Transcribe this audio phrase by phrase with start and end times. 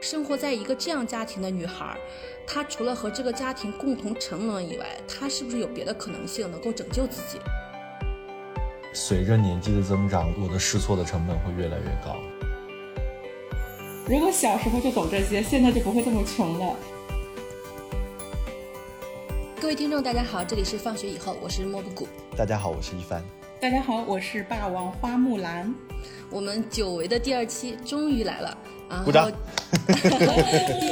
[0.00, 1.98] 生活在一个这样家庭的女孩，
[2.46, 7.40] 她除了和这个家庭共同沉沦以外，她是不是有别的可能性能够拯救自己？
[8.94, 12.16] 随着年纪的增长，我的试错的成本会越来越高。
[14.06, 16.76] 如果小时候就懂这些，现在就不会这么穷了。
[19.60, 22.06] 各位听众，大家好，这里是放学以后，我是莫不谷。
[22.36, 23.22] 大家好，我是一帆。
[23.60, 25.74] 大家好，我是霸王花木兰。
[26.30, 28.56] 我们久违的第二期终于来了。
[29.04, 29.32] 鼓掌！
[29.84, 29.92] 第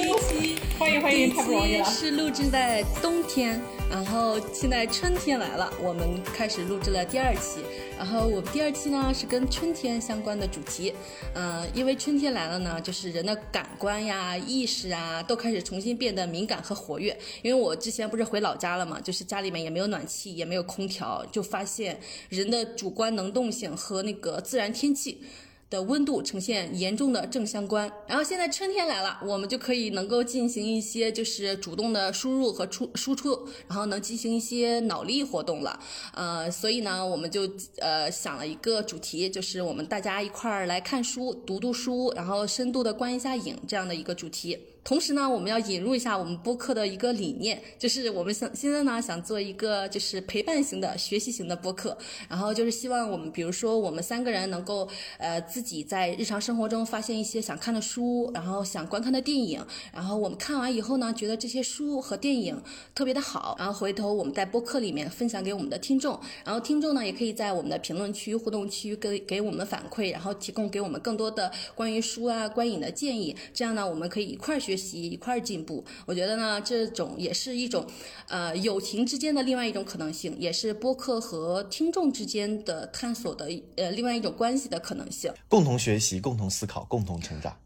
[0.01, 1.84] 一期，欢迎欢迎，太不容易了。
[1.84, 7.61] 是录制在冬天，然后现在春天来了，我们开始录制了第二期。
[7.96, 10.92] 然后我们第二期呢是跟春天相关的主题，
[11.34, 17.19] 嗯，因为春天来了呢，就是人的感官呀、意识啊都开始重新变得敏感和活跃。
[17.42, 25.22] 因为我之前不是回老家了嘛，就是家里面也没有暖气，也没有空调，就发现人的主观能动性和那个自然天气。
[25.69, 35.81] 的温度呈现严重的正相关，然后现在春天来了，我们就可以能够进行一些就是主动的输入和出输出，然后能进行一些脑力活动了，
[36.14, 44.56] 呃，所以呢，我们就呃想了一个主题，就是我们大家一块儿来看书、读读书，然后深度的观一下影这样的一个主题。
[44.87, 59.61] 同时呢，我们要引入一下我们播客的一个理念，就是我们想现在呢想做一个就是陪伴型的学习型的播客，然后就是希望我们比如说我们三个人能够呃自己在日常生活中发现一些想看的书，然后想观看的电影，
[59.93, 62.62] 然后我们看完以后呢，觉得这些书和电影
[62.95, 74.75] 特别的好，然后回头我们在播客里面分享给我们的听众，然后听众呢也可以在我们的评论区、互动区给给我们反馈，然后提供给我们更多的关于书啊、观影的建议，这样呢我们可以一块学。
[74.77, 77.86] 习一块儿进步，我觉得呢，这种也是一种，
[78.28, 85.32] 呃，友情之间的另外一种可能性，也是播客和听众之间的探索的，呃，另外一种关系的可能性。
[85.48, 87.56] 共同学习，共同思考，共同成长。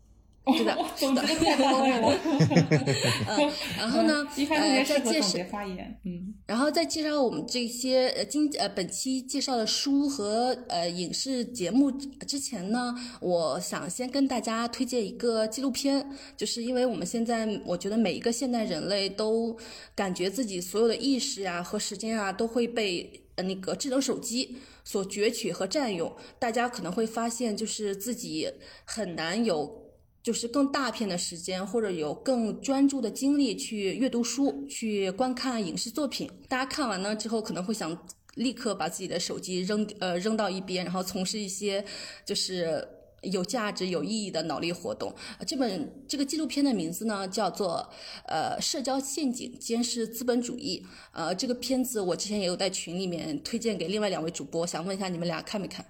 [0.56, 2.18] 是的，是的，太到位了。
[3.28, 16.04] 嗯，然后呢，呃，再介绍发言，嗯，然后再介绍我们这些呃今呃本期介绍的书和呃影视节目之前呢，我想先跟大家推荐一个纪录片，
[16.36, 19.56] 就是因为我们现在我觉得每一个现代人类都
[19.94, 28.50] 感觉自己所有的意识啊和时间啊都会被呃那个智能手机所攫取和占用，大家可能会发现就是自己
[28.84, 29.79] 很难有。
[30.22, 36.30] 就是更大片的时间，或者有更专注的精力去阅读书、去观看影视作品。
[36.48, 41.84] 大家看完呢之后，可能会想立刻把自己的手机扔呃扔到一边，然后从事一些
[42.24, 42.86] 就是
[43.22, 45.14] 有价值、有意义的脑力活动。
[45.46, 47.90] 这本这个纪录片的名字呢，叫做
[48.26, 50.86] 呃社交陷阱监视资本主义。
[51.12, 55.84] 呃，这个片子我之前也有在群里面推荐给另外两位主播，想问一下你们俩看没看？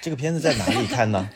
[0.00, 1.28] 这个片子在哪里看呢？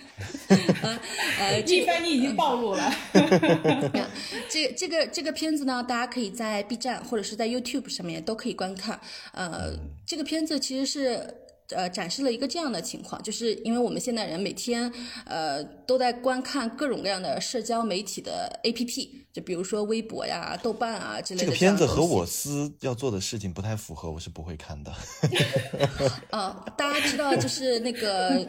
[1.39, 2.95] 呃，这番你已经暴露了。
[4.49, 8.99] 这这个这个片子呢，大家可以在 B 站或者是在 YouTube 上面都可以观看。
[9.33, 9.73] 呃，
[10.07, 11.43] 这个片子其实是。
[11.71, 14.93] 呃，展示了一个这样的情况，就是因为我们现代人每天，
[15.25, 21.47] 呃，都在观看各种各样的社交媒体的 APP，就比如说微博呀、豆瓣啊之类的。
[21.47, 24.93] 这个片子和我司要做的事情不太符合，我是不会看的。
[26.31, 28.47] 呃，大家知道，就是那个。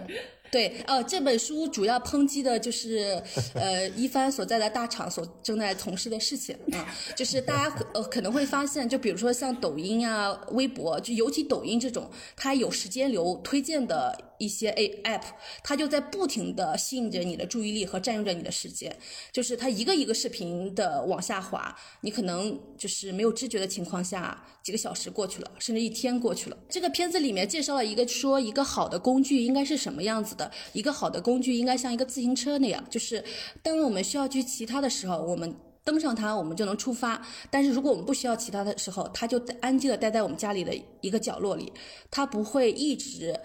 [0.51, 3.21] 对，呃，这本书主要抨击的就是，
[3.53, 14.17] 呃，一帆所在的大厂所正在从事的事情啊，就是大家呃可能会发现，就比如说像抖音啊、微博，就尤其抖音这种，它有时间流推荐的。
[14.37, 15.23] 一些 A App，
[15.63, 18.95] 它就在不停的吸引着你的注意力和占用着你的时间，
[19.31, 26.57] 就是它一个一个视频的往下滑，你可能就是没有知觉的情况下，几个小时过去了，甚至一天过去了。
[26.69, 30.51] 这个片子里面介绍了一个说，一个好的工具应该是什么样子的？
[30.73, 33.23] 一个好的工具应该像一个自行车那样，就是
[33.63, 37.21] 当我们需要去骑它的时候，我们登上它，我们就能出发。
[37.51, 41.71] 但是如果我们不需要骑它的时候，它就安静的待在我们家里的一个角落里，
[42.09, 43.39] 它不会一直。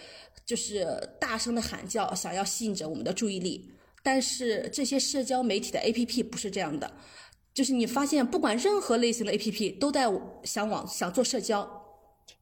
[0.51, 0.85] 就是
[1.21, 3.71] 大声的喊叫，想要吸引着我们的注意力。
[4.03, 6.93] 但是这些社交媒体的 APP 不是这样的，
[7.55, 10.07] 就是你发现，不管任何类型的 APP 都在
[10.43, 11.71] 想往想做社交。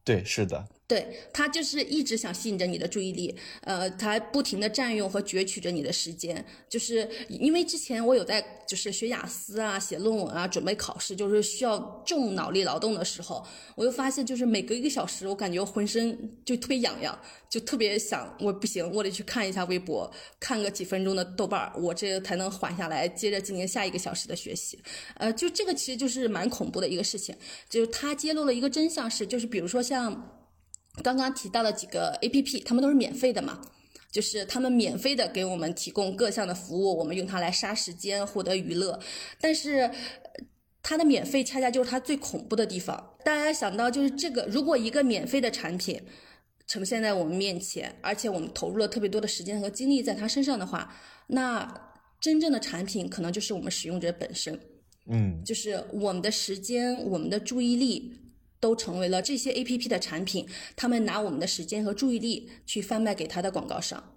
[0.03, 0.67] 对，是的。
[0.89, 13.45] 对他就是一直想吸引着你的注意力，呃，他不停的占用和攫取着你的时间，就是因为之前我有在就是学雅思啊、写论文啊、准备考试，就是需要重脑力劳动的时候，
[13.75, 17.15] 我又发现就是每隔一个小时，我感觉浑身就特别痒痒，
[17.47, 24.79] 就特别想我不行，我得去看一下微博，看个几分钟的豆瓣，我这才能缓下来，接着进行下一个小时的学习。
[25.17, 27.35] 呃，就这个其实就是蛮恐怖的一个事情，
[27.69, 30.35] 就是他揭露了一个真相是，就是比如说像。
[31.03, 33.61] 刚刚提到的几个 A P P，他们都是免费的嘛？
[34.11, 38.99] 就是他们免费的给我们提供各项的服务，我们用它来杀时间、获得娱乐。
[39.39, 39.91] 但是，呃
[40.81, 43.15] 它的免费恰恰就是它最恐怖的地方。
[43.23, 46.01] 大家想到就是这个，如果一个免费的产品
[46.65, 50.95] 呈现在我们面前，而且我们投入了特别多的时间和精力在它身上的话，
[51.27, 51.71] 那
[52.19, 54.59] 真正的产品可能就是我们使用者本身。
[55.11, 58.11] 嗯，就是我们的时间、我们的注意力
[58.59, 64.15] 都成为了这些 A P P 的产品，他们拿我们的时间和注意力去贩卖给他的广告商。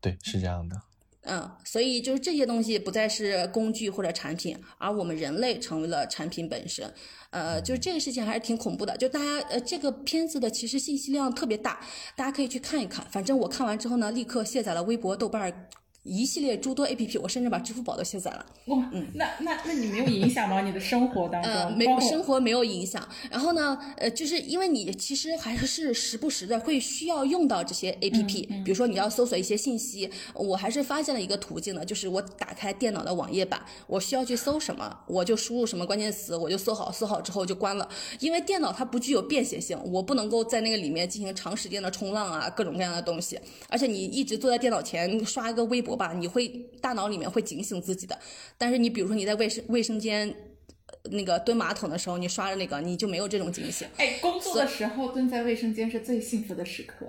[0.00, 0.76] 对，是这样的。
[1.24, 6.92] 嗯，所以就是这些东西不再是工具或者产品，而我们人类成为了产品本身。
[7.30, 8.96] 呃，就是这个事情还是挺恐怖的。
[8.96, 11.80] 就大家呃，这个片子的其实信息量特别大，
[12.16, 13.06] 大家可以去看一看。
[13.08, 15.68] 反正我看完之后呢，立刻卸载了微博、豆瓣儿
[16.04, 18.44] 一系列诸多 A P P，我甚至把支付宝都卸载了。
[18.66, 20.60] 哇，嗯那那那你没有影响吗？
[20.60, 23.06] 你的生活当中，呃，没有生活没有影响。
[23.30, 37.88] 然后呢，呃，就是因为你其实还是时不时的会需要用到这些 A P P，、比如说你要搜索一些信息，我还是发现了一个途径呢，就是我打开电脑的网页版，我需要去搜什么，我就输入什么关键词，我就搜好，搜好之后就关了。
[38.18, 43.38] 因为电脑它不具有便携性，我不能够在那个里面进行长时间的冲浪啊，各种各样的东西。
[43.68, 46.48] 而且你一直坐在电脑前刷一个微博吧，你会
[46.80, 48.18] 大脑里面会警醒自己的。
[48.58, 50.28] 但是你比如说你在卫生卫生间。
[50.28, 53.88] 呃那个蹲马桶的时候，你刷着那个，你就没有这种警醒。
[53.96, 57.06] 哎，工作的时候蹲在卫生间是最幸福的时刻。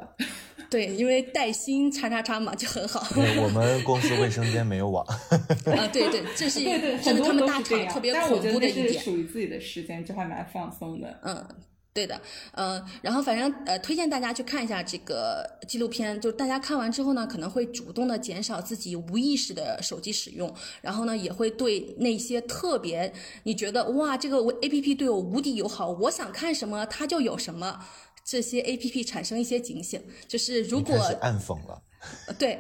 [0.69, 3.06] 对，因为带薪叉叉叉嘛，就很好。
[3.15, 9.03] 我们公司卫生间没有网，啊，对对， 这是对对，真的，很多他们大都是这样厂特别但我恐觉得是怖的一点。
[9.03, 11.19] 属于自己的时间，就还蛮放松的。
[11.24, 11.45] 嗯，
[11.94, 12.19] 对的，
[12.54, 20.51] 呃，然后反正呃，推荐大家去看一下这个纪录片，就大家看完之后呢，可能会主动的减少自己无意识的手机使用，
[20.81, 23.13] 然后呢，也会对那些特别
[23.44, 27.80] 你觉得哇，这个 A P P 对我无敌友好，我想看什么它就有什么。
[28.25, 31.81] 这些 A P P 产生一些警醒，就是如果暗讽了。
[32.28, 32.60] 呃 对，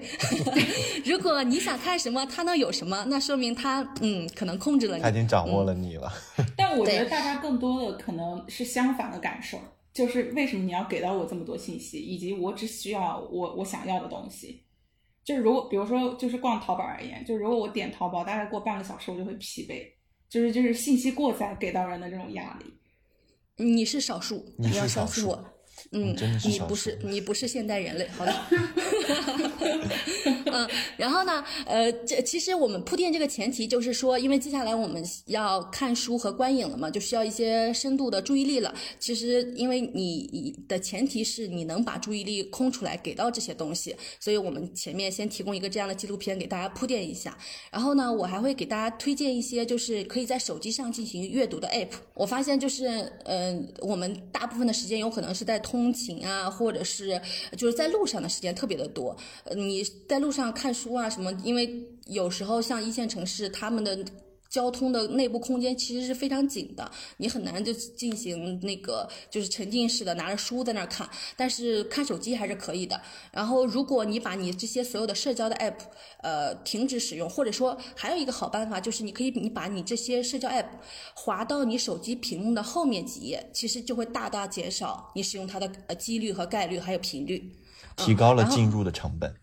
[1.05, 5.13] 如果你想看什么，他能有什么，那说明他嗯可能控制了你他已。
[5.13, 6.11] 经掌握了你了。
[6.57, 9.59] 但我觉得大家更多的可能是相反的感受，
[9.93, 14.63] 就是为什么你要给到我这么多信息，以及我只需要我我想要的东西。
[15.23, 19.85] 就是如果比如说就是逛淘宝而言，就如果我点淘宝，大概过半个小时我就会疲惫，
[20.29, 22.73] 就是就是信息过载给到人的这种压力。
[23.55, 25.52] 你是少数，你要相信我。
[25.93, 28.33] 嗯你不是你不是现代人类，好的。
[30.55, 38.73] 嗯，然后呢，呃，这其实我们铺垫这个前提就是说，因为接下来我们要看书和观影了嘛，就需要一些深度的注意力了。
[38.99, 47.35] 其实，因为你的前提是你能把注意力空出来给到这些东西，所以我们前面先提供一个这样的纪录片给大家铺垫一下。
[47.71, 51.89] 然后呢，我还会给大家推荐一些就是可以在手机上进行阅读的 app。
[52.13, 52.85] 我发现就是，
[53.25, 57.21] 呃，我们大部分的时间有可能是在通通勤啊，或者是
[57.57, 59.15] 就是在路上的时间特别的多。
[59.53, 63.99] 你在路上看书啊什么，因为有时候像一线城市，他们的。
[64.53, 73.01] 交通的内部空间其实是非常紧的，你很难就进行那个就是沉浸式的拿着书在那儿看，但是看手机还是可以的。
[73.31, 75.73] 然后，如果你把你这些所有的社交的 app，
[76.21, 80.67] 呃，停止使用，或者说还有一个好办法，就是你可以你把你这些社交 app
[81.15, 87.51] 滑到你手机屏幕的后面几页，其实就会大大减少你使用它的呃几率和概率还有频率。
[87.97, 89.33] 提高了进入的成本。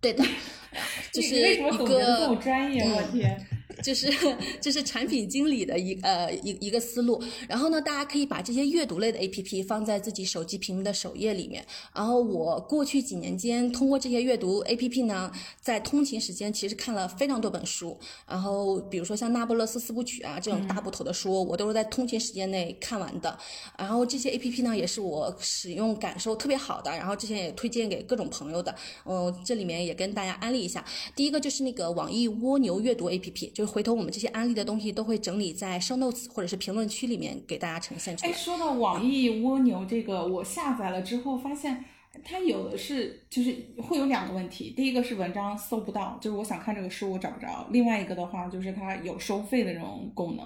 [0.00, 0.24] 对的，
[1.14, 2.42] 就你是为什么一总结的这么个。
[2.42, 2.82] 专业？
[2.82, 3.46] 我天！
[3.82, 4.12] 就是
[4.60, 7.22] 就是产品经理的一呃一一个思路。
[7.48, 11.64] 然后呢，大家可以把这些阅读类的 APP 放在自己手机屏幕的首页里面。
[11.94, 15.30] 然后我过去几年间，通过这些阅读 APP 呢，
[15.60, 17.98] 在通勤时间其实看了非常多本书。
[18.26, 23.38] 然后比如说像《那不勒斯四部曲》啊这种大部头的书，我都是在通勤时间内看完的。
[23.78, 28.74] 然后这些 APP 呢，也是我使用感受特别好的，然后之前也推荐给各种朋友的。
[29.04, 30.84] 嗯，这里面也跟大家安利一下。
[31.14, 41.84] 第一个就是那个网易蜗牛阅读 APP，就是回头我们这些安利的东西都会整理在 show notes 或者是评论区里面给大家呈现出哎，说到网易蜗牛这个，我下载了之后发现。
[42.24, 44.72] 它有的是，就是会有两个问题。
[44.74, 50.44] 第一个是文章搜不到，就是我想看这个书我找不着；另外一个的话，就是它有收费的这种功能。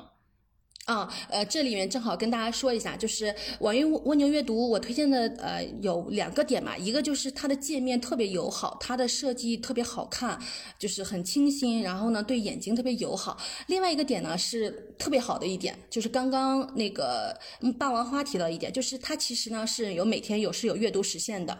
[0.84, 10.36] 啊，呃，这里面正好跟大家说一下，就是网易蜗牛阅读，我推荐的呃有两个点嘛，一个就是它的界面特别友好，它的设计特别好看，
[10.80, 13.38] 就是很清新，然后呢对眼睛特别友好。
[13.68, 17.38] 另外一个点呢是特别好的一点，就是刚刚那个
[17.78, 21.56] 霸王花提到一点，就是它其实呢是有每天有是有阅读时限的，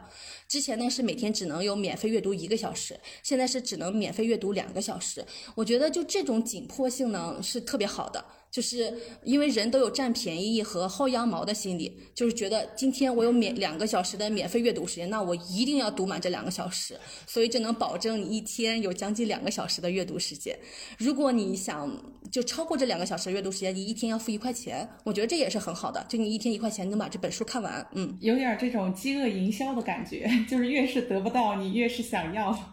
[0.49, 5.25] 之前呢是每天只能有免费阅读一个小时，现在是只能免费阅读两个小时。
[5.55, 8.25] 我觉得就这种紧迫性呢是特别好的。
[8.53, 8.93] 就是
[9.25, 16.95] 因为人都有占便宜和薅羊毛的心理，就是觉得今天我有免两个小时的免费阅读时间，那我一定要读满这两个小时，
[17.27, 20.55] 所以就能保证你一天有将近两个小时的阅读时间。
[20.99, 21.91] 如果你想
[22.31, 28.19] 就超过这两个小时阅读时间，你一天要付一块钱，我觉得这也是很好的，就你一天一块钱能把这本书看完，嗯。
[28.21, 32.72] 有点这种饥饿营销的感觉， 就是越是得不到，你越是想要。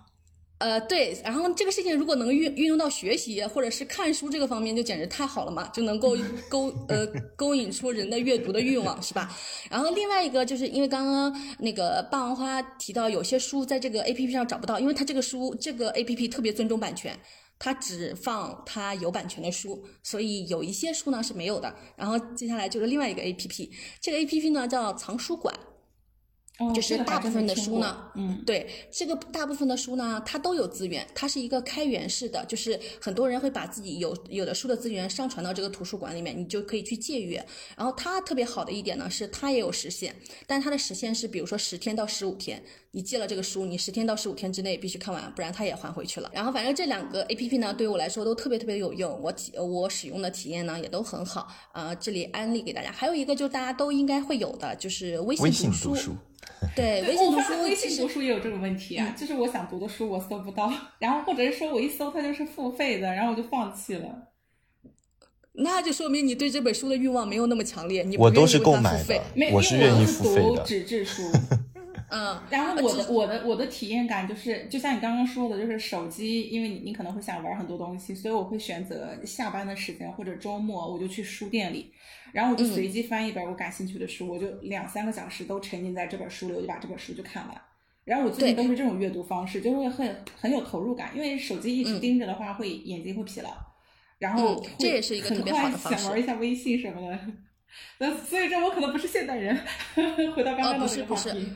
[0.60, 6.18] 呃，对，然后这个事情如果能运运用到学习或者是看书这个方面，就简直太好了嘛，就能够
[6.50, 9.34] 勾呃勾引出人的阅读的欲望，是吧？
[9.70, 17.18] 然后另外一个就是因为刚刚那个霸王花提到有些书在这个 A P P 上找不到，因为它这个书这个 A P P 特别尊重版权，
[17.58, 21.74] 它只放它有版权的书，所以有一些书呢是没有的。
[21.96, 25.56] 然后接下来就是另外一个 A P P，这个 A P P 呢叫藏书馆。
[26.74, 37.44] 就是大部分的书呢，嗯，对，这个大部分的书呢，它都有资源，它是一个开源式的，就是很多人会把自己有有的书的资源上传到这个图书馆里面，你就可以去借阅。
[37.78, 40.14] 然后它特别好的一点呢，是它也有时限，
[40.46, 42.62] 但它的时限是比如说十天到十五天，
[42.92, 46.30] 你借了这个书，你十天到十五天之内必须看完，不然它也还回去了。
[46.34, 51.48] 然后反正这两个 A P P 呢，对于我来说都特别特别有用，我体我使用的体验呢也都很好。
[51.74, 56.16] 呃，这里安利给大家，还有一个就是大家都应该会有的，就是微信读书。
[56.76, 64.28] 对，微信读书，微信读书也有这个问题啊，就是我想读的书我搜不到，然后或者是说我一搜它就是付费的，然后我就放弃了。
[65.54, 70.64] 那就说明你对这本书的欲望没有那么强烈，你我都是购买的，我是愿意付费的。
[70.64, 71.24] 纸质书。
[72.12, 81.92] 嗯，然后我的我的我的体验感就是，就像你刚刚说的，就是手机，因为你你可能会想玩很多东西，所以我会选择下班的时间或者周末，我就去书店里，
[82.32, 87.62] 然后我就随机翻一本我感兴趣的书，我就两三个小时都沉浸在这本书里，我就把这本书就看完。
[88.06, 93.52] 然后我最近都是这种阅读方式，就会很很有投入感，因为手机一直盯着的话，会眼睛会疲劳，
[94.18, 96.00] 然后这也是一个特别好的方式。
[96.04, 97.20] 想玩一下微信什么的，
[98.00, 99.56] 那所以这我可能不是现代人。
[100.36, 101.48] 回到刚刚的那个话题。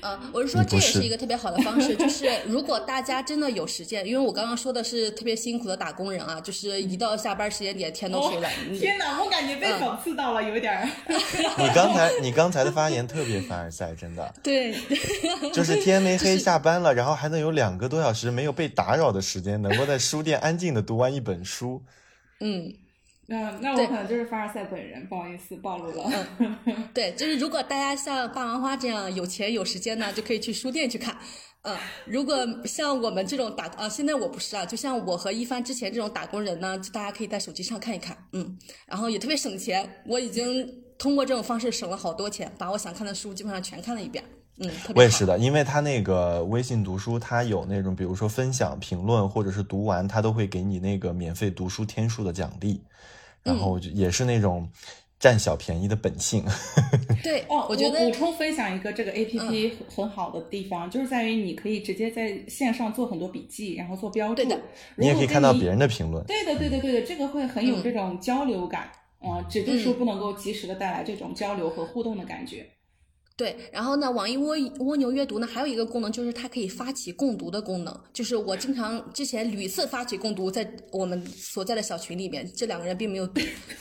[0.00, 8.48] 呃，我是说这也是一个特别好的方式，就是如果大家真的有时间，因为我刚刚说的是特别辛苦的打工人啊，就是一到下班时间点天都黑了。
[8.78, 10.88] 天哪，我感觉被讽刺到了，有点儿。
[11.58, 14.32] 你刚才你刚才的发言特别凡尔赛，真的。
[14.42, 14.72] 对。
[15.52, 21.82] 就是天没黑下班了，然后还能有两个多小时没有被打扰的时间，能够在书店安静的读完一本书。
[22.40, 22.72] 嗯。
[23.30, 26.26] 那那我可能就是凡尔赛本人，不好意思暴露了。
[26.38, 31.14] 嗯对，就是如果大家像霸王花这样有钱有时间呢，就可以去书店去看。
[31.60, 39.86] 嗯，如果像我们这种打啊，现在我不是啊，就像我和一帆之前这种打工人呢，大家可以在手机上看一看，嗯，然后也特别省钱。
[40.06, 40.66] 我已经
[40.96, 44.24] 通过这种方式省了好多钱，把我想看的书基本上全看了一遍。
[44.60, 52.82] 嗯，我也是的，因为他那个微信读书，他有那种比如说分享、评论，或者是读完，他都会给你那个免费读书天数的奖励。
[53.42, 54.68] 然后也是那种
[55.18, 56.44] 占小便宜的本性。
[57.24, 64.34] 对，哦，我觉得补充分享一个这个 A P P 很好的地方，就是在于你可以直接在线上做很多笔记，然后做标注。
[64.36, 64.60] 对的，
[64.96, 66.24] 你也可以看到别人的评论。
[66.26, 68.90] 对的，对的，对的，这个会很有这种交流感。
[69.20, 72.64] 嗯，纸质书不能够及时的带来这种交流和互动的感觉。
[73.38, 83.40] 对，然后呢，网易蜗蜗牛阅读呢，还有一个功能就是它可以发起共读的功能，就是我经常之前屡次发起共读，在我们所在的小群里面，这两个人并没有读，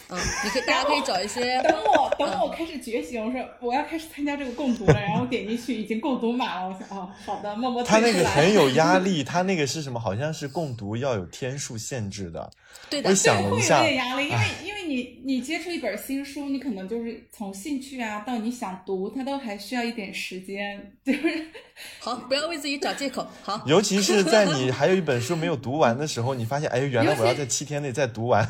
[0.10, 1.60] 嗯，你可以大家可以找一些。
[2.26, 7.84] 等我开始觉醒，我说我要开始参加这个共读了，然后点进去已经共读满了，我想哦，好的，默默。
[7.84, 10.00] 他那个很有 压力，他那个是什么？
[10.00, 12.50] 好像是共读要有天数限制的。
[12.90, 21.48] 对的，我想了一下，会有点压力，因为因为你你接触一本新书，你可能就是从兴趣啊到你想读，它都还需要一点时间，就是
[22.00, 23.28] 好，不要为自己找借口。
[23.42, 28.48] 好，尤其是在你 还有一本书没有读完的时候，你发现哎，原来我要在七天内再读完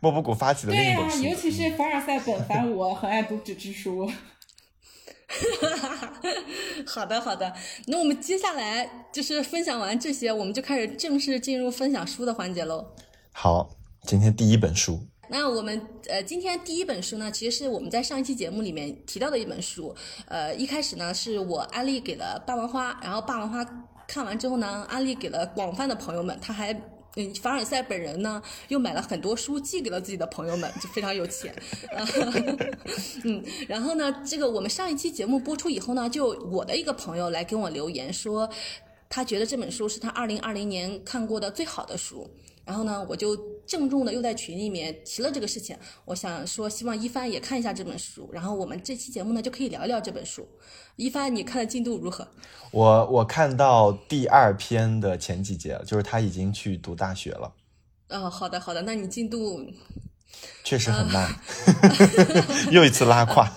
[0.00, 1.22] 莫布谷发起的另一本书。
[1.22, 4.10] 对啊，尤其是凡尔赛本凡，我很爱读纸质书。
[6.86, 7.52] 好的好的，
[7.86, 12.94] 那我们接下来就是分享完这些，我们就开始正式进入分享书的环节喽。
[13.32, 13.68] 好，
[14.02, 15.00] 今天第一本书。
[15.28, 19.92] 那我们呃，今天第一本书呢，其实是我们在上一期节目里面提到的一本书。
[20.28, 23.64] 呃，一开始呢是我安利给了霸王花，然后霸王花
[24.06, 26.38] 看完之后呢，安利给了广泛的朋友们。
[26.40, 26.72] 他还
[27.16, 31.54] 嗯，凡尔赛本人呢又买了很多书寄给了自己的朋友们，就非常有钱。
[33.24, 38.50] 嗯，然后呢，这个我们上一期节目播出以后呢，就我的一个朋友来跟我留言说，
[39.08, 42.28] 他觉得这本书是他二零二零年看过的最好的书。
[42.64, 45.76] 然后呢，我就郑重的又在群里面提了这个事情。
[46.04, 48.28] 我想说，希望一帆也看一下这本书。
[48.32, 50.48] 然后我们这期节目呢，就可以聊一聊这本书。
[50.96, 52.26] 一帆，你看的进度如何？
[52.70, 57.52] 我我看到第二篇的前几节了，就是他已经去读大学了。
[58.08, 59.60] 哦，好的好的，那你进度
[60.62, 61.34] 确实很慢，
[62.72, 63.48] 又一次拉胯。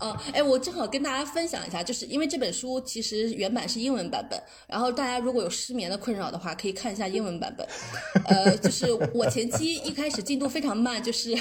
[0.00, 7.66] 嗯， 哎，我正好跟大家分享一下，就是因为这本书其实原版是英文版本，然后大家如果有失眠的困扰的话，可以看一下英文版本。
[8.26, 11.32] 呃，就是我前期一开始进度非常慢，就是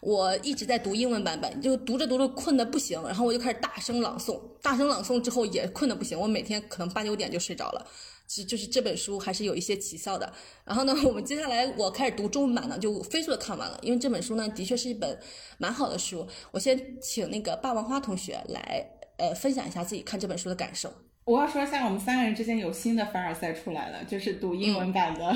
[0.00, 7.86] 我一直在读英文版本，就读着读着困的不行，然后我就开始大声朗诵，大声朗诵之后也困的不行，我每天可能八九点就睡着了。
[8.26, 10.32] 就就是这本书还是有一些奇效的。
[10.64, 13.78] 然后呢，我们接下来我开始读中文版呢，就飞速的看完了。
[13.82, 15.18] 因为这本书呢，的确是一本
[15.58, 16.26] 蛮好的书。
[16.50, 20.92] 我先请那个霸王花同学来，呃，分享一下自己看这本书的感受。
[21.24, 25.34] 我要说一下，我们三个人之间有新的凡尔赛出来了，就是读英文版的，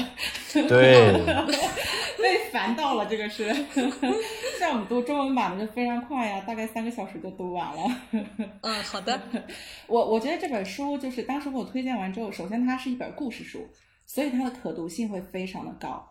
[0.52, 1.12] 对，
[2.20, 3.06] 被烦到了。
[3.06, 3.48] 这个是，
[4.58, 7.82] 像我们读中文版的就非常快呀，大概三个小时就读完了。
[8.60, 9.18] 嗯，好的。
[9.88, 13.66] 我我觉得这本书就是当时给我推荐完之后，首先它是一本故事书，
[14.04, 16.06] 所以它的可读性会非常的高。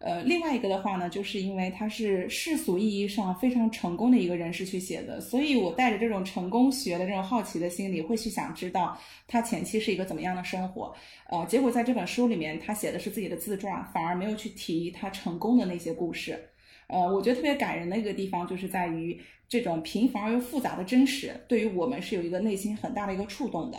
[0.00, 10.94] 呃，另外一个的话呢，就是因为他是世俗意义上非常成功的一个人士去写的，所以我带着这种成功学的这种好奇的心理，会去想知道他前期是一个怎么样的生活。
[11.28, 16.38] 呃，结果在这本书里面，他写的是自己的自传，反而没有去提他成功的那些故事。
[16.86, 23.78] 呃，我觉得特别感人的一个地方，就是在于这种平凡而又复杂的真实，对于我们是有一个内心很大的一个触动的。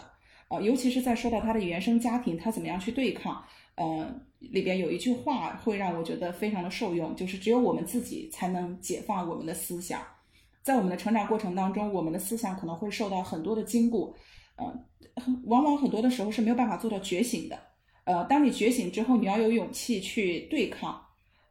[0.49, 3.43] 呃，尤其是在说到他的原生家庭，他怎么样去对抗。
[3.75, 10.01] 呃，里边有一句话会让我觉得非常的受用，就是只有我们自己才能解放我们的思想。
[10.61, 14.13] 在我们的成长过程当中，我们的思想可能会受到很多的禁锢，
[14.57, 14.65] 呃，
[15.45, 17.57] 往往很多的时候是没有办法做到觉醒的。
[18.03, 20.99] 呃，当你觉醒之后，你要有勇气去对抗。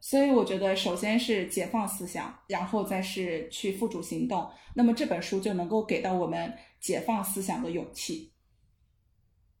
[0.01, 4.47] 所以我觉得，首先是解放思想，然后再是去付诸行动。
[4.73, 8.31] 那么这本书就能够给到我们解放思想的勇气。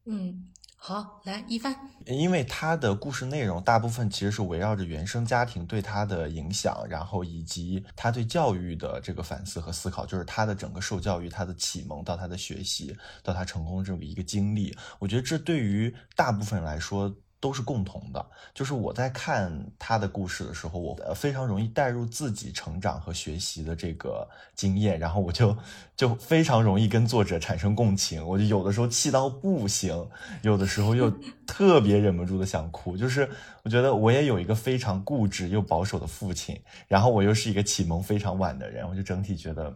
[0.09, 0.45] 嗯。
[0.81, 1.75] 好，来一帆，
[2.05, 14.73] 因为他的故事内容大部分其实是围绕着原生家庭对他的影响，然后以及他对教育的这个反思和思考，就是他的整个受教育、他的启蒙到他的学习到他成功这么一个经历。
[14.99, 17.13] 我觉得这对于大部分来说。
[17.39, 25.57] 都是共同的，就是我在看他的故事的时候，我非常容易带入自己成长和学习的这个经验，然后我就
[25.95, 28.25] 就非常容易跟作者产生共情。
[28.27, 30.09] 我就有的时候气到不行，
[30.41, 31.09] 有的时候又
[31.47, 32.97] 特别忍不住的想哭。
[32.97, 33.29] 就是
[33.63, 39.73] 我觉得我也有一个非常固执又保守的父亲，然后我又是一个启蒙非常晚的人，我就整体觉得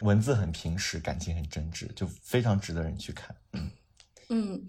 [0.00, 3.36] 文字很平实，感情很真挚，就非常值得人去看。
[3.52, 3.70] 嗯
[4.30, 4.66] 嗯。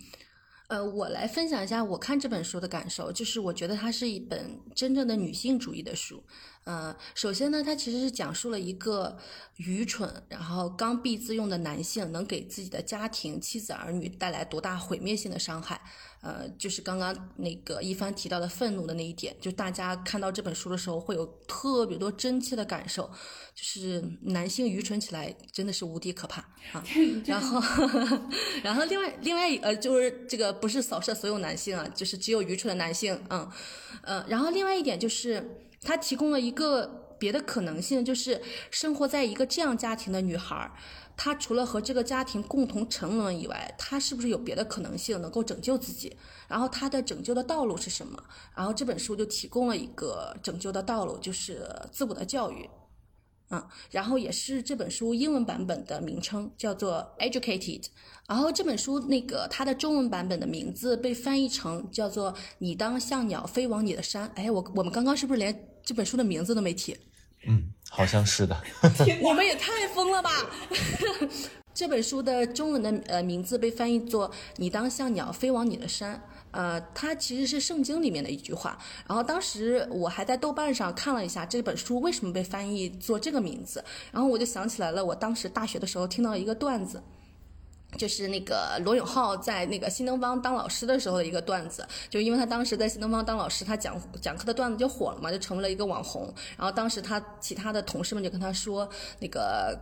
[0.73, 6.23] 呃，我来分享一下我看这本书的感受，就是我觉得它是一本真正的女性主义的书。
[6.63, 9.15] 呃，首先呢，它其实是讲述了一个
[9.57, 15.79] 愚蠢然后刚愎自用的男性能给自己的家庭、妻子儿女带来多大毁灭性的伤害。
[16.23, 23.03] 呃，就是刚刚那个一帆提到的愤怒的那一点，就大家看到这本书的时候会有特别多真切的感受，
[23.53, 26.83] 就是男性愚蠢起来真的是无敌可怕啊。
[27.27, 27.61] 然后，
[28.63, 33.47] 然后另外另外呃，就是这个不是扫射所有男性啊，就是只有愚蠢的男性，嗯，
[34.01, 35.59] 呃，然后另外一点就是。
[35.85, 40.71] 他提供了一个别的可能性，就是生活在一个这样家庭的女孩，
[41.15, 46.15] 他除了和这个家庭共同沉沦以外，他是不是有别的可能性能够拯救自己？
[46.47, 48.21] 然后他的拯救的道路是什么？
[48.55, 52.69] 然后这本书就提供了一个拯救的道路，就是自我的教育。
[53.49, 57.85] 嗯，然后也是这本书英文版本的名称叫做 Educated。
[58.27, 64.27] 然后这本书那个它的中文版本的名字被翻译成叫做你当像鸟飞往你的山。
[64.35, 66.97] 哎，我我们刚刚是不是连这本书的名字都没提，
[67.45, 68.59] 嗯，好像是的。
[69.05, 70.31] 你们也太疯了吧！
[71.75, 76.19] 这本书的中文的呃名字被翻译作“你当像鸟飞往你的山”。
[76.49, 78.77] 呃，它其实是圣经里面的一句话。
[79.07, 87.01] 然后当时我还在豆瓣上看了一下这本书为什么被翻译做这个名字，然后我就想起来了，我当时大学的时候听到一个段子。
[87.97, 96.33] 就是那个罗永浩在那个新东方当老师的时候的一个段子，就因为他当时在新东方当老师，他讲讲课的段子就火了嘛，就成为了一个网红。
[96.57, 99.77] 然后当时他其他的同事们就跟他说，那个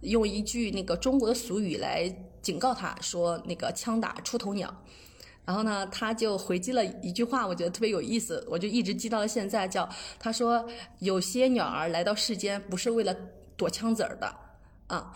[0.00, 4.74] 用一句那个中国的俗语来警告他说，那个枪打出头鸟。
[5.44, 10.68] 然后呢，他就回击了一句话，我觉得特别有意思，我就一直记到了现在，叫他说
[11.00, 13.14] 有些鸟儿来到世间不是为了
[13.56, 14.34] 躲枪子儿的，
[14.86, 15.12] 啊。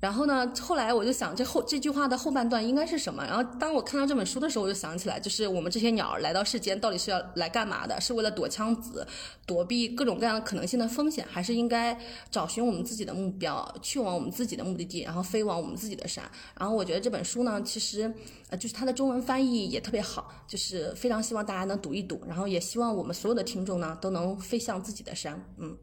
[0.00, 0.52] 然后呢？
[0.60, 3.24] 后来我就想，这后这句话的后半段应该是什么？
[3.24, 8.00] 然后当我看到这本书的时候，我就想起来，就是我们这些鸟儿来到世间，到底是要来干嘛的？
[8.00, 9.04] 是为了躲枪子，
[9.44, 11.98] 躲避各种各样的可能性的风险，还是应该
[12.30, 16.30] 找寻我们自己的目标，去往我们自己的目的地，然后飞往我们自己的山？
[16.56, 18.14] 然后我觉得这本书呢，其实
[18.50, 25.44] 呃，就是它的中文翻译也特别好，就是非常希望大家能读一读，然后也希望我们所有的听众呢，都能飞向自己的山。
[25.56, 25.76] 嗯。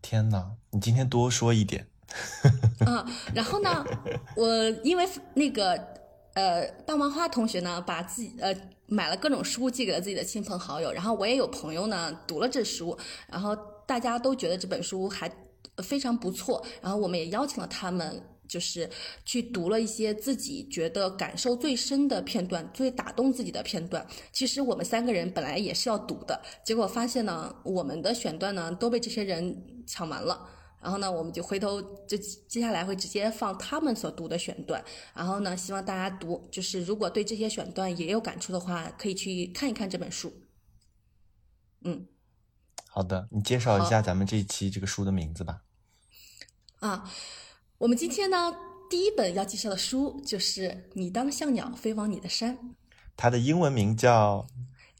[0.00, 1.88] 天哪，你今天多说一点。
[2.86, 3.84] 啊， 然后呢，
[4.36, 5.74] 我因为那个
[6.34, 8.54] 呃，大麻花同学呢，把自己呃
[8.86, 12.96] 买了各种书寄给了自己的亲朋好友，然后我也有朋友呢读了这书，
[13.28, 15.30] 然后大家都觉得这本书还
[15.82, 18.22] 非常不错，然后我们也邀请了他们。
[18.48, 18.88] 就是
[19.24, 24.06] 去读了一些自己觉得感受最深的片段，最打动自己的片段。
[24.30, 30.48] 其实我们三个人本来也是要读的，结果发现呢，我们的选段呢都被这些人抢完了。
[30.86, 34.80] 然后呢，我们就回头就接下来会直接放他们所读的选段。
[35.12, 40.32] 然后呢，希望大家读，就是如果对这些选段也有感触的话，可以去看一看这本书。
[41.82, 42.06] 嗯，
[42.88, 45.62] 好的，你介绍一下咱们这一期这个书的名字吧。
[46.78, 47.12] 啊。
[47.78, 48.54] 我们今天呢，
[48.88, 52.56] 第一本要介绍的书就是《你当像鸟飞往你的山》，
[53.16, 54.46] 它的英文名叫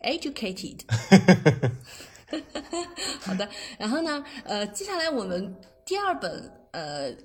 [0.20, 0.81] 《Educated》。
[3.22, 7.16] 好的，然后呢，呃，接下来我们第二本，呃，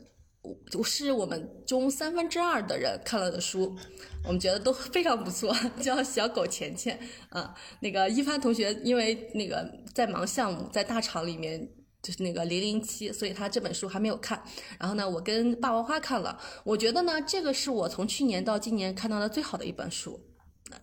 [0.78, 3.76] 我是我们中三分之二的人看了的书，
[4.24, 6.97] 我们觉得都非常不错，叫《小狗钱钱》
[7.38, 7.56] 啊。
[7.82, 11.67] 那个一帆同学因为那个在忙项目，在大厂里面。
[12.04, 14.43] 就是那个零零七，所以他这本书还没有看。
[14.80, 20.19] 然后呢，我跟霸王花看了，我觉得呢，这个是我从去年到今年看到的最好的一本书。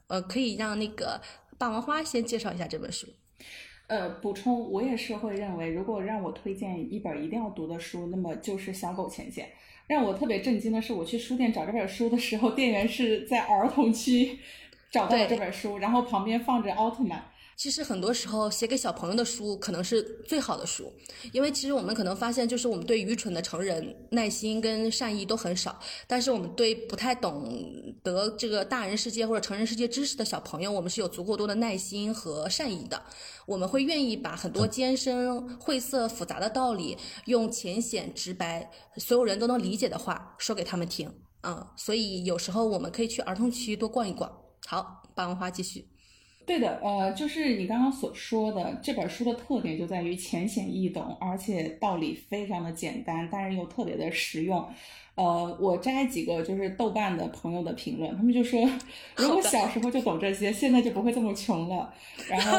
[0.06, 1.20] 呃，可以让那个
[1.58, 3.08] 霸王花先介绍一下这本书。
[3.88, 9.46] 呃，补充，我也是会认为，如果让我推荐一本一定要读的书，那么就是《小狗前线》。
[9.86, 14.38] 让我特别震惊的是，我去书店找这本书的时候，店员是在儿童区
[14.92, 17.24] 找到了这本书，然后旁边放着奥特曼。
[17.58, 20.92] 其实很多时候写给小朋友的书可能是最好的书，
[21.32, 27.60] 因为其实我们可能发现，就是我们对愚蠢的成人耐心跟善意都很少，但是我们对不太懂
[28.04, 33.02] 得这个大人世界或者成人世界知识的小朋友，我们是有足够多的耐心和善意的。
[33.44, 41.12] 我们会愿意把很多艰深、晦涩、复杂的道理，用浅显、直白、所有人都能理解的话说给他们听。
[41.42, 44.30] 嗯，所以有时候我们可以去儿童区多逛一逛。
[44.64, 45.84] 好，霸王花继续。
[46.48, 54.66] 对的，呃，就是你刚刚所说的这本书的特点就在于浅显易懂，而且道理非常的简单，但是又特别的实用。
[55.14, 58.66] 呃，我摘几个就是豆瓣的朋友的评论，他们就说，
[59.16, 61.92] 如果小时候就懂这些，现在就不会这么穷了。
[62.28, 62.58] 然后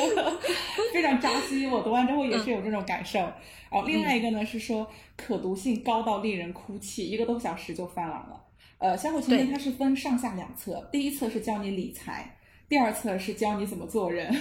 [0.94, 3.18] 非常扎心，我读完之后也是有这种感受。
[3.18, 3.32] 然
[3.72, 8.42] 后另外一个呢是说，可读性高到令人哭泣，一个多小时就翻完了。
[8.78, 12.36] 呃，《小狗钱钱》它是分上下两册，第一册是教你理财。
[12.70, 14.32] 第二册是教你怎么做人，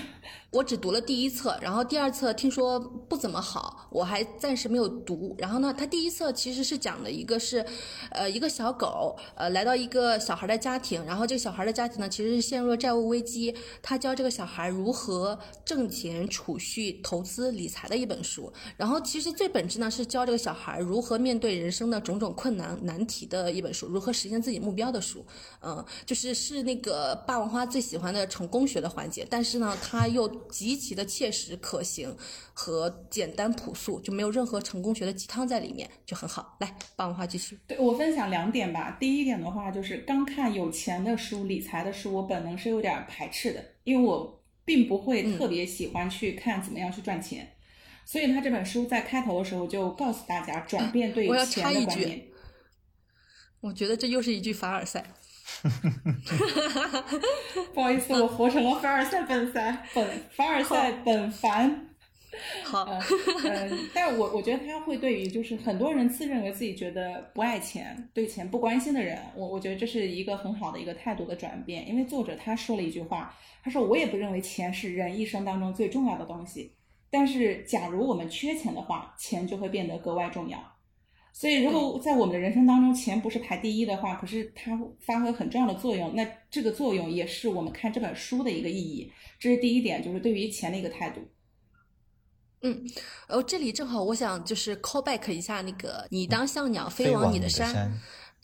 [0.52, 5.36] 我只读了第一册，然后第二册听说不怎么好，我还暂时没有读。
[5.38, 7.64] 然后呢，他第一册其实是讲的一个是，
[8.12, 18.52] 呃，一个小狗，呃，来到一个小孩的家庭，然后这个小孩的家庭呢，其实是陷入了债务危机，他教这个小孩如何挣钱、储蓄、投资、理财的一本书。
[18.76, 25.24] 然后其实最本质呢，是教这个小孩如何面对人生的种种困难难题的一本书，如何实现自己目标的书。
[25.62, 28.20] 嗯，就是是那个霸王花最喜欢的。
[28.30, 32.16] 成功学的环节，但是呢，他又极其的切实可行
[32.54, 36.56] 和简单朴素，就没有任何成功学的鸡汤在里面，就很好。
[36.60, 37.60] 来，霸王花继续。
[37.68, 38.96] 对我分享两点吧。
[39.00, 47.56] 第一点的话，就是刚看有钱的书、理财的书，我本能是有点排斥的，因为我并不会特别喜欢去看怎么样去赚钱。
[48.06, 52.26] 所以他这本书在开头的时候就告诉大家转变对钱的观念。
[53.62, 55.06] 我觉得这又是一句凡尔赛。
[57.74, 61.86] 不好意思，我活成了凡尔赛本凡本凡尔赛本凡。
[62.64, 62.86] 好，
[63.44, 71.88] 嗯，但我我觉得他会对于就是很多人自认为自己觉得不爱钱、对钱不关心的人，我我觉得这是一个很好的一个态度的转变。
[71.90, 76.72] 因为作者他说了一句话，他说我也不认为钱是人一生当中最重要的东西，
[77.10, 80.60] 但是假如我们缺钱的话，钱就会变得格外重要。
[81.32, 89.10] 所以，如果在我们的人生当中，钱不是排第一的话，可是它发挥很重要的作用，那这个作用也是我们看这本书的一个意义。
[89.40, 91.22] 这是第一点，就是对于钱的一个态度。
[92.62, 92.86] 嗯，
[93.30, 97.90] 哦，这里正好我想就是 call back 一下那个“你当像鸟飞往你的山”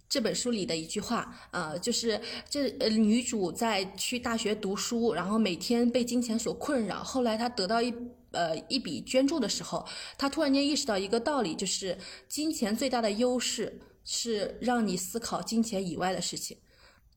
[0.08, 7.94] 这本书里的一句话，呃，就是这呃女主在去大学读书，然后每天被金钱所困扰，后来她得到一。
[8.36, 16.58] 呃，一笔捐助的时候，他突然间意识到一个道理，就是金钱最大的优势是让你思考金钱以外的事情。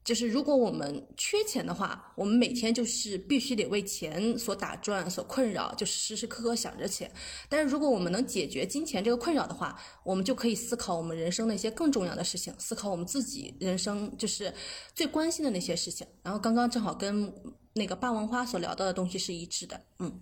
[0.04, 7.12] 就是如果我们缺钱的话，我们每天就是必须得为钱所打转、所困扰，就是时时刻刻想着钱。
[7.46, 14.54] 但是如果我们能解决金钱这个困扰的话，我们就可以思考我们人生的一些更重要的事情，思考我们自己人生就是
[14.94, 16.06] 最关心的那些事情。
[16.22, 17.30] 然后刚刚正好跟
[17.74, 20.20] 那个霸王花所聊到的东西是一致的，嗯。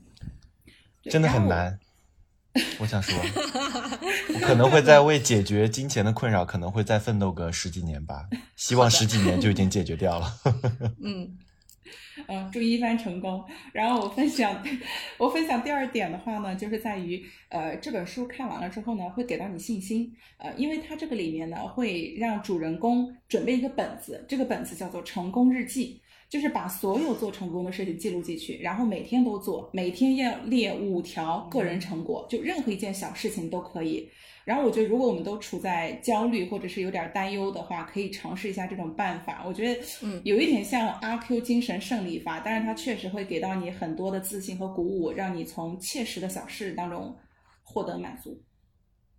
[1.11, 1.79] 真的很难，
[2.79, 3.19] 我想说，
[4.35, 8.29] 我可能会在为解决金钱的困扰，可能会再奋斗个十几年吧。
[8.57, 10.33] 希望十几年就已经解决掉了。
[11.03, 11.38] 嗯。
[12.29, 13.45] 嗯，祝一帆成功。
[13.73, 14.61] 然后我分享，
[15.19, 20.12] 我分享第二点的话呢，就是在于，呃，这本书看完了之后呢，会给到你信心。
[20.38, 34.09] 呃，因为它这个里面呢，会让主人公准备一个本子，这个本子叫做成功日记，就是把所有做成功的事情记录进去，然后每天都做，每天要列五条个人成果，就任何一件小事情都可以。
[34.45, 39.43] 然后我觉得，如果我们都处在焦虑或者是有点担忧的话，可以尝试一下这种办法。
[39.45, 47.12] 我觉得，嗯，有一点像阿 Q 精神胜利法，但是它确实会给到你很多的自信和鼓舞，让你从切实的小事当中
[47.65, 48.41] 获得满足。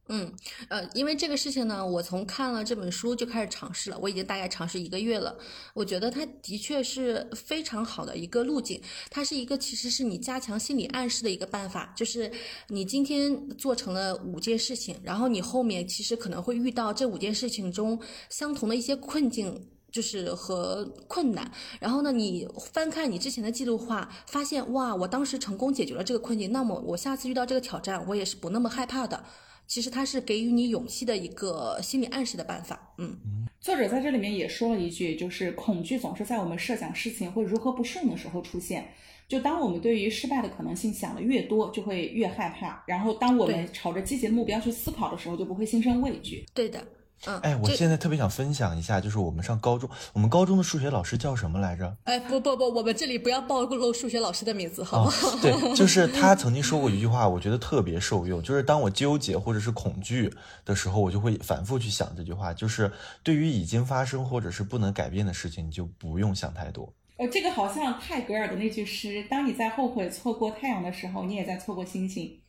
[0.09, 0.31] 嗯，
[0.69, 5.37] 呃，因为这个事情呢，我从看了这本书就开始尝试了，我已经大概尝试一个月了。
[5.73, 12.31] 我觉得它的确是非常好的一个路径，它是一个其实是你加强心理暗示的一个办法，就是
[12.69, 21.51] 你今天做成了五件事情，然后你后面其实可能会遇到这五件事情中相同的一些困境，就是和困难。
[21.81, 29.21] 然后呢，你翻看你之前的记录话，发现哇，我当时成功解决了这个困境，那么我下次遇到这个挑战，我也是不那么害怕的。
[29.67, 32.93] 其实它是给予你勇气的一个心理暗示的办法。
[32.97, 33.15] 嗯，
[33.59, 38.87] 作者在这里面也说了一句，就是恐惧总是在我们设想事情会如何不顺的时候出现。
[39.27, 42.81] 就当我们对于失败的可能性想的越多，就会越害怕。
[42.87, 46.45] 然后当我们朝着积极的目标去思考的时候，就不会心生畏惧。
[46.53, 46.81] 对的。
[47.25, 51.97] 嗯，哎，我现在特别想分享一下，就是我们上高中，我们高中的数学老师叫什么来着？
[52.03, 55.35] 哎，不不不，我们这里不要暴露数学老师的名字，好不好？
[55.41, 60.31] 对，就 是他曾经说过一句话，我觉得特别受用，就是当我纠结或者是恐惧
[60.63, 62.91] 的时候，我就会反复去想这句话，就是
[63.23, 66.93] 对于已经发生或者是不能改变的事情，你就不用想太多。
[67.17, 72.39] 呃，这个好像泰戈尔的那句诗：“当你在后悔错过太阳的时候，你也在错过星星。”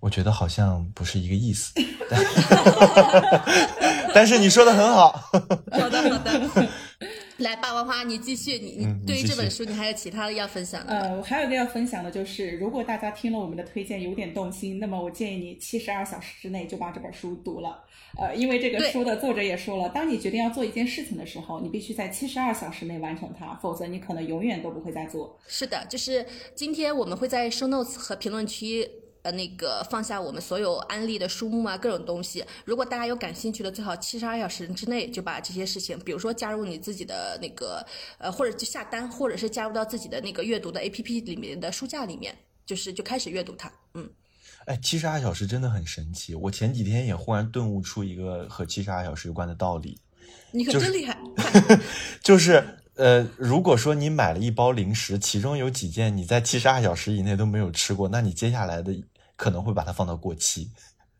[0.00, 1.72] 我觉得好像不是一个意思，
[4.14, 5.12] 但 是你说的很好。
[5.70, 6.68] 好的，好的。
[7.38, 8.58] 来，霸王花，你继续。
[8.58, 10.92] 你你对于这本书，你还有其他的要分享的？
[10.92, 17.82] 呃，我还有一个要分享的就是，如果大家听了我们的推荐有点动心，那么我建议你七十二小时之内就把这本书读了。
[18.18, 25.38] 呃，因为这个书的作者也说了，当你决定要做一件事情的时候，你必须在七十二小时内完成它，否则你可能永远都不会再做。
[25.48, 28.86] 是的，就是今天我们会在 show notes 和评论区。
[29.22, 32.42] 呃，那个放下我们所有安利的书目啊，各种东西。
[32.64, 37.86] 如果大家有感兴趣的，最好七十二小时之内就把这些事情，比如说加入你自己的那个
[38.18, 43.70] 呃，或者就下单，或者是加入到自己的那个阅读的 A P P 里面的书架里面，就是就开始阅读它。
[43.92, 44.08] 嗯，
[44.64, 46.34] 哎，七十二小时真的很神奇。
[46.34, 49.98] 我前几天也忽然顿悟出一个和七十二小时有关的道理。
[50.50, 51.18] 你可真厉害。
[52.24, 58.94] 就是呃，如果说你买了一包零食，其中有几件你在七十二小时以内都没有吃过，那你接下来的。
[59.40, 60.70] 可能会把它放到过期，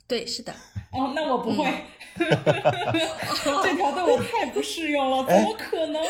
[0.06, 0.52] 对，是的。
[0.92, 1.64] 哦，那我不会，
[2.18, 2.26] 这
[3.76, 6.02] 条对我太不适用了，怎么可能？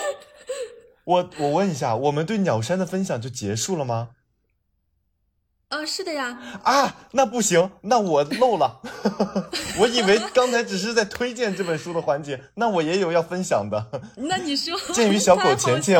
[1.04, 4.10] 我我问一下，我们对鸟山的分享就结束了吗？
[5.70, 6.36] 啊，是的呀！
[6.64, 8.80] 啊，那不行，那我漏了。
[9.78, 13.88] 我以为刚才只是在推荐这本书的环节，那我也有要分享的。
[14.18, 15.96] 那你说，鉴于小狗钱钱，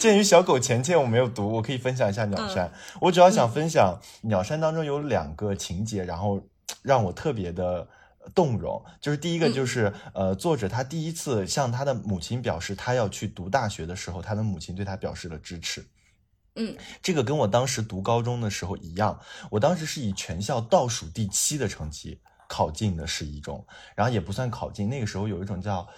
[0.00, 2.72] 鉴于小狗钱钱我没有读，我可以分享一下鸟山。
[3.00, 6.42] 我主要想分享鸟山当中有两个情节，然后
[6.82, 7.86] 让我特别的
[8.34, 8.84] 动容。
[9.00, 15.86] 就是第一个，就是呃，作者他第一次向他的母亲表示他要去读大学的时候，他的母亲对他表示了支持。
[16.56, 19.18] 嗯，这个跟我当时读高中的时候一样，
[19.50, 25.88] 我当时是以全校倒数第七的成绩考进的十一中，然后也不算考进，那个时候有一种叫，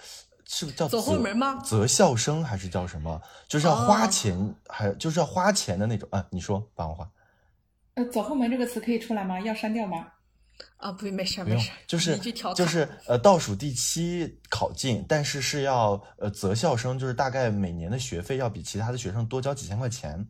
[0.45, 1.61] 是不是叫走后门吗？
[1.63, 3.21] 择校生还是叫什么？
[3.47, 6.25] 就是要花钱，还就是要花钱的那种啊？
[6.31, 7.07] 你说，帮我画。
[7.93, 9.39] 呃，走后门这个词可以出来吗？
[9.39, 10.07] 要删掉吗？
[10.77, 12.17] 啊，不，没事，没事，就是
[12.55, 20.27] 就是呃，倒数第七考进，但是是要呃择校生，就是大概每年的学费要比其他的学生多交几千块钱。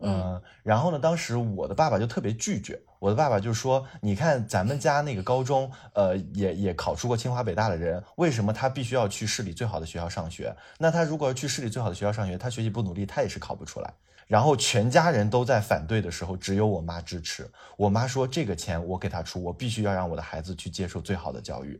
[0.00, 0.98] 嗯，然后呢？
[0.98, 2.80] 当时我的爸爸就特别拒绝。
[2.98, 10.54] 我的爸爸就说：“你看咱们家那个高中，呃，也也考出过清华北大的人，为什么他必须要去市里最好的学校上学？
[10.78, 13.92] 那他如果去市里最好的学校上学，他学习不努力，他也是考不出来。”
[14.26, 17.46] 然后全家人都在反对的时候，只有我妈支持。
[17.76, 21.78] 我妈说：“这个钱我给他出，我必须要让我的孩子去接受最好的教育，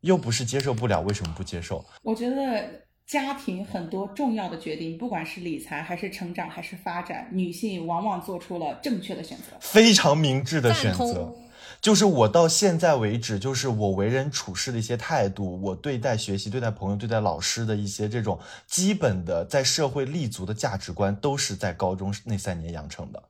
[0.00, 2.85] 又不是接受不了，为什么不接受？”我觉得。
[3.06, 11.32] 家庭很多重要的决定，不管是理财还是成长还是发展，女性往往做出了正确的选择，非常明智的选择。
[11.80, 23.22] 就是我到现在为止，就是我为人处事的一些态度，我对待学习、对待朋友、对待老师的一些这种基本的在社会立足的价值观，都是在高中那三年养成的，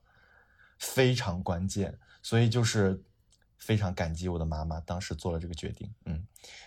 [0.79, 1.93] 非常关键。
[2.23, 2.99] 所以就是
[3.57, 6.25] 非常感激我的妈妈当时做了这个决定，嗯，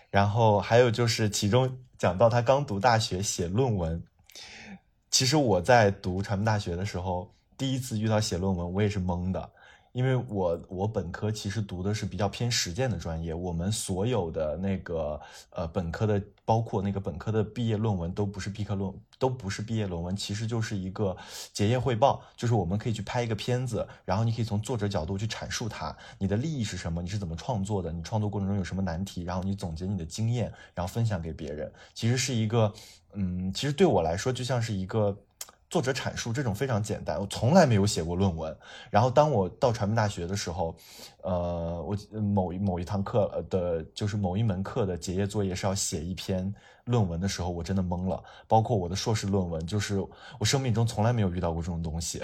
[0.09, 4.01] 然后还有就是其中讲到他刚读大学写论文，
[5.11, 9.47] 其实我在读传媒大学的时候，第一次遇到写论文，我也是懵的。
[9.93, 21.15] 因为我我本科其实读的是比较偏实践的专业，我们所有的那个呃本科的，包括那个本科的毕业论文都不是毕科论，都不是毕业论文，其实就是一个
[21.51, 32.73] 结业汇报，就是我们可以去拍一个片子，然后你可以从作者角度去阐述它，你的利益是什么，你是怎么创作的，你创作过程中有什么难题，然后你总结你的经验，然后分享给别人，其实是一个
[33.13, 35.17] 嗯，其实对我来说就像是一个。
[35.71, 38.55] 作者阐述这种非常简单，我从来没有写过论文。
[38.89, 40.75] 然后当我到传媒大学的时候，
[41.23, 46.53] 呃，我某一某一堂课的，就是某一门课的结业作业是要写一篇
[46.83, 48.21] 论文的时候，我真的懵了。
[48.49, 49.97] 包括我的硕士论文，就是
[50.37, 52.21] 我生命中从来没有遇到过这种东西。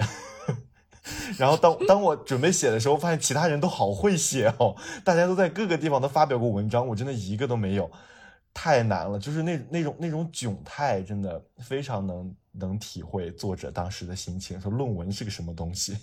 [1.38, 7.90] 然后当当我准备写的时候，发现其他人都好会写哦，大家都在各个地方都发表过文章，我真的一个都没有。
[8.54, 14.60] 太难了，就是那那种那种窘态，真的非常能能体会作者当时的心情。
[14.60, 15.96] 说论文是个什么东西？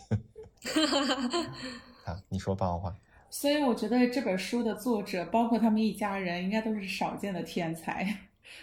[2.05, 2.95] 啊，你说霸王话。
[3.29, 8.17] 所以我觉得这本书的作者，包括他们一家人，应该都是少见的天才。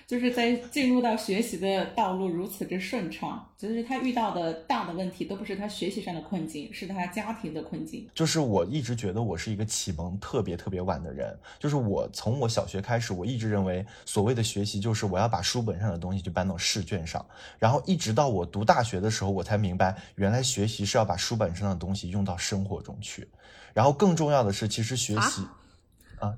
[0.07, 8.09] 就是在进入到学习的道路如此之顺畅，就是他遇到的大的问题都不是他学习上的困境，是他家庭的困境。
[8.14, 17.24] 就是我一直觉得我是一个启蒙特别特别晚的人，就是我从我小学开始，我一直认为所谓的学习就是我要把书本上的东西就搬到试卷上，
[17.59, 23.26] 然后一直到我读大学的时候，我才明白原来学习是要把书本上的东西用到生活中去，
[23.72, 25.42] 然后更重要的是，其实学习。
[25.42, 25.59] 啊，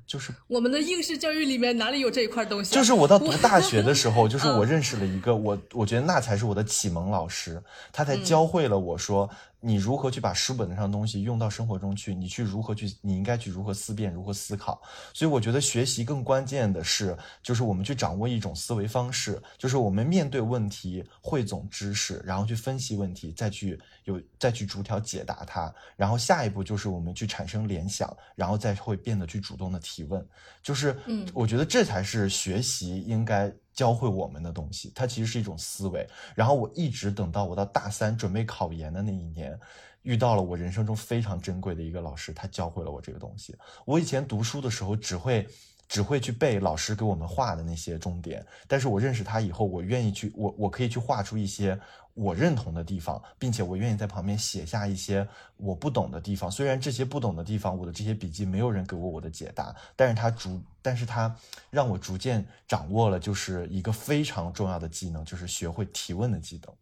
[0.07, 2.75] 就是我们的应试教育里面哪里有这一块东西？
[2.75, 9.29] 就是我到读大学的时候， 就是我认识了一个我，我觉得那才是我的启蒙老师，他才教会了我说。
[9.65, 12.15] 你如何去把书本上的东西用到生活中去？
[12.15, 12.95] 你去如何去？
[13.01, 14.79] 你应该去如何思辨、如何思考？
[15.15, 25.75] 所以我觉得学习更关键的是，就是我们去掌握一种思维方式，就是我们面对问题汇总知识，然后去分析问题，再去有再去逐条解答它。
[25.97, 30.25] 然后下一步就是我们去产生联想，然后再会变得去主动的提问。
[30.63, 33.51] 就是，嗯，我觉得这才是学习应该。
[33.75, 36.09] 教会我们的东西，它其实是一种思维。
[36.35, 39.59] 然后我一直等到我到大三准备考研的那一年，
[40.03, 43.55] 遇到了我人生中非常珍贵的一个老师，他教会了我这个东西。
[43.85, 45.47] 我以前读书的时候只会。
[45.89, 51.79] 只会去背老师给我们画的那些重点，但是我认识他以后，我愿意去，我我可以去画出一些
[52.15, 56.51] 我认同的地方，并且我愿意在旁边写下一些我不懂的地方。
[56.51, 61.35] 虽然这些不懂的地方，我的这些笔记没有人给过我的解答，但是他逐，但是他
[61.71, 66.75] 让我逐渐掌握了，就是一个非常重要的技能，就是学会提问的技能。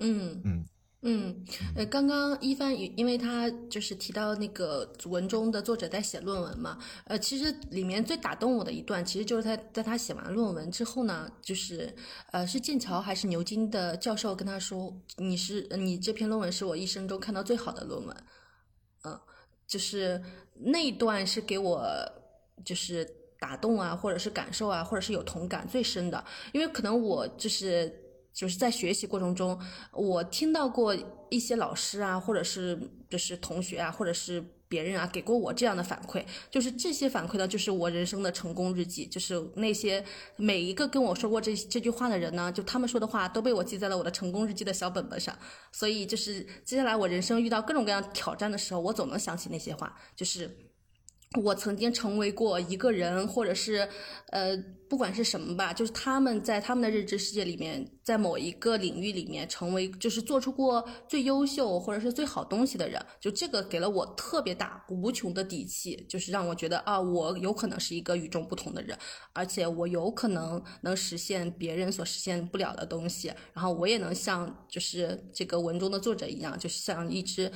[0.00, 0.64] 嗯嗯。
[1.06, 1.44] 嗯，
[1.76, 11.94] 呃，刚刚一帆因为他就是提到那个文中的作者在写论文嘛，呃，其实里面最打动我的一段，其实就是他在他写完论文之后呢，就是
[12.32, 18.16] 呃，是剑桥还是牛津的教授跟他说，你是你这篇论文是我一生中看到最好的论文，
[19.04, 19.20] 嗯，
[19.66, 20.18] 就是
[20.54, 21.86] 那一段是给我
[22.64, 23.06] 就是
[23.38, 28.00] 打动啊，或者是感受啊，或者是有同感最深的，因为可能我就是。
[28.34, 29.58] 就是在学习过程中，
[29.92, 30.94] 我听到过
[31.30, 36.24] 一些老师啊，或者是就是同学啊，或者是别人啊，给过我这样的反馈。
[36.50, 39.06] 就是这些反馈呢，就是我人生的成功日记。
[39.06, 40.04] 就是那些
[40.36, 45.38] 每一个跟我说过这这句话的人呢，就他们说的话都被我记在了我的成功日记的小本本上。
[45.70, 49.96] 所以就是接下来我人生遇到各种各样挑战的时候，我总能想起那些话。
[50.16, 50.63] 就是。
[51.42, 53.88] 我曾经成为过一个人，或者是，
[54.30, 54.56] 呃，
[54.88, 68.96] 不管是什么吧，就是他们在他们的认知世界里面，在某一个领域里面成为，就是做出过最优秀或者是最好东西的人，就这个给了我特别大、无穷的底气，就是让我觉得啊，我有可能是一个与众不同的人，
[69.32, 77.50] 而且我有可能能实现别人所实现不了的东西，然后我也能像就是这个文中的作者一样，就是像一只。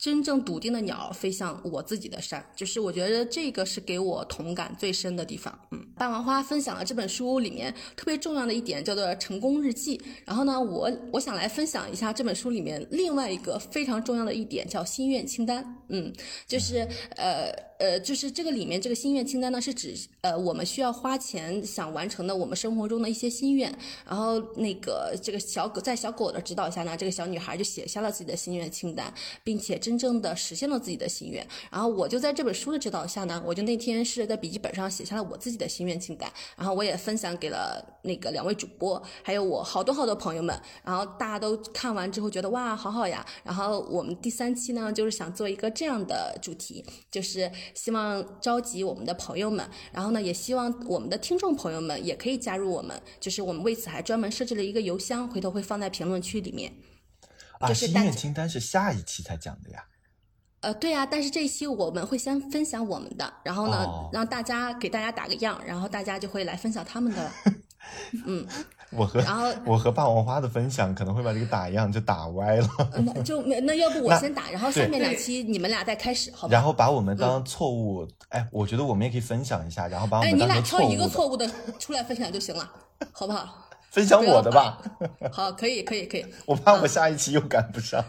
[0.00, 5.56] 真正笃定的鸟飞向我自己的山，就是我觉得这个是给我同感最深的地方。
[5.72, 10.00] 嗯，霸王花分享了这本书里面特别重要的一点，叫做成功日记。
[10.24, 15.62] 然后呢，我我想来分享一下这本书里面另外一个非常重要的一点，叫心愿清单。
[15.90, 16.10] 嗯，
[16.46, 17.69] 就是呃。
[17.80, 23.74] 呃，就是这个里面这个心愿清单呢，是指呃我们需要花钱想完成的我们生活中的一些心愿。
[24.06, 29.12] 然后那个这个小狗在小狗的指导下呢，这个小女孩就写下了自己的心愿清单，
[29.42, 31.46] 并且真正的实现了自己的心愿。
[31.70, 40.54] 然后我就在这本书的指导下呢，我就那天是在笔记本上写下了我自己的心愿清单，然后我也分享给了那个两位主播，还有我好多好多朋友们。
[40.84, 43.24] 然后大家都看完之后觉得哇，好好呀。
[43.42, 53.00] 然后我们第三期呢，就是想做一个这样的主题，就是希望召集我们的朋友们，然后呢，也希望我们的听众朋友们也可以加入我们。
[53.18, 56.72] 就是我们为此还专门设置了一个邮箱，回头会放在评论区里面。
[57.58, 59.84] 啊，心愿清单是下一期才讲的呀。
[60.60, 67.32] 呃，对呀，但是这一期我们会先分享我们的，然后呢，让大家给大家打个样，然后大家就会来分享他们的了。
[68.26, 68.46] 嗯。
[68.90, 72.68] 我和然后 我和霸王花的分享可能会把这个打样就打歪了。
[73.04, 76.52] 那就那要不我先打，然后下面两期你们俩再开始，好吧？
[76.52, 82.70] 然后把我们当错误，哎，我觉得我们也可以分享一下，然后把我们哎，你俩挑一个错误的出来分享就行了，
[83.12, 83.68] 好不好？
[83.90, 84.80] 分享我的吧。
[85.32, 86.24] 好，可以，可以，可以。
[86.46, 88.04] 我怕我下一期又赶不上。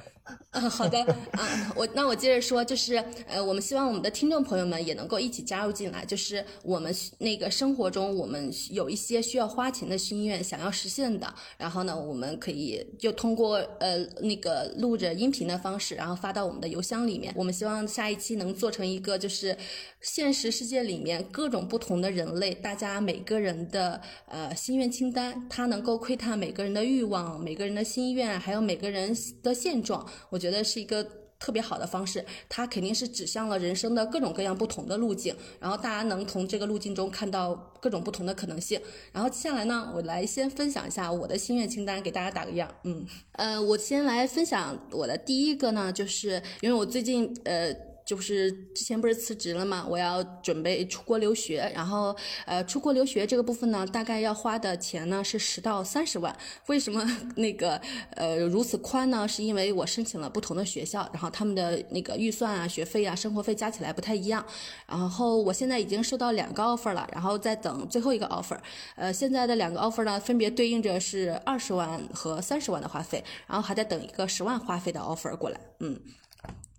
[0.53, 0.99] 嗯，好的
[1.31, 17.33] 啊，我那我接着说，就是呃，我们希望我们的听众朋友们也能够一起加入进来，就是我们那个生活中我们有一些需要花钱的心愿想要实现的，然后呢，我们可以就通过呃那个录着音频的方式，然后发到我们的邮箱里面。
[17.37, 19.55] 我们希望下一期能做成一个就是
[20.01, 30.05] 现实世界里面各种不同的人类，大家每个人的呃心愿清单，它能够窥探每个人的欲望、每个人的心愿，还有每个人的现状。
[30.29, 31.05] 我觉得是一个
[31.39, 38.81] 特别好的方式，它肯定是指向了人生的各种各样不同的路径，然后大家能从这个路径中看到各种不同的可能性。
[39.11, 42.69] 然后接下来呢，我来先分享一下我的心愿清单，给大家打个样。
[42.83, 47.90] 嗯，呃，我先来分享我的第一个呢，就是因为我最近呃。
[48.11, 52.13] 就是之前不是辞职了嘛，我要准备出国留学，然后
[52.45, 56.35] 呃，出国留学这个部分呢，大概要花的钱呢是十到三十万。
[56.67, 57.01] 为什么
[57.37, 57.79] 那个
[58.17, 59.25] 呃如此宽呢？
[59.25, 64.45] 是因为我申请了不同的学校，然后他们的那个预算啊、学费啊、生活费加起来不太一样。
[64.87, 68.59] 然后我现在已经收到两个 offer 了，然后再等最后一个 offer。
[68.97, 75.57] 呃，现在的两个 offer 呢，分别对应着是二十万和三十万的花费，然后还在等一个十万花费的 offer 过来。
[75.79, 75.97] 嗯。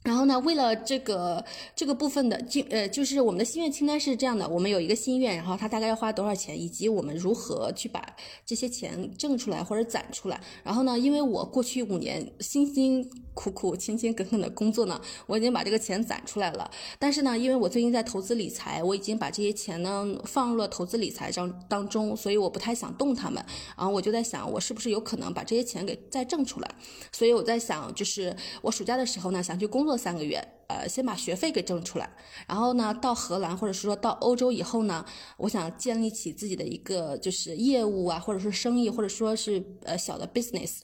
[0.05, 1.45] 然后呢，为了这个
[1.77, 8.05] 这个部分的，就呃，就是我们的心愿清单是这样的：我们有一个心愿，然后它大概要花多少钱，以及我们如何去把
[8.45, 10.41] 这些钱挣出来或者攒出来。
[10.65, 16.70] 然后呢，因为我过去五年辛辛苦苦、勤勤恳恳的工作呢，我已经把这个钱攒出来了。
[16.99, 23.43] 但是呢，因为我最近在投资理财，我已经把这些钱呢放入了投资理财当当中，所以我不太想动它们。
[23.76, 26.68] 然后我就在想，我是不是有可能把这些钱给再挣出来？
[27.12, 29.93] 所以我在想，就是我暑假的时候呢，想去工作。
[30.03, 32.11] 三个月，呃，先把学费给挣出来，
[32.49, 35.05] 然后呢，到荷兰或者是说到欧洲以后呢，
[35.37, 40.78] 我想建立起自己的一个就是业务啊，或者是生意，或者说是呃小的 business，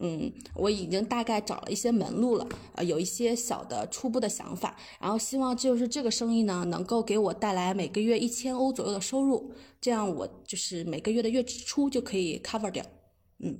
[0.00, 12.84] 嗯，我已经大概找了一些门路了，呃，有一些小的初步的想法，然后希望就是这个生意呢，能够给我带来每个月一千欧左右的收入，这样我就是每个月的月支出就可以 cover 掉，
[13.38, 13.56] 嗯。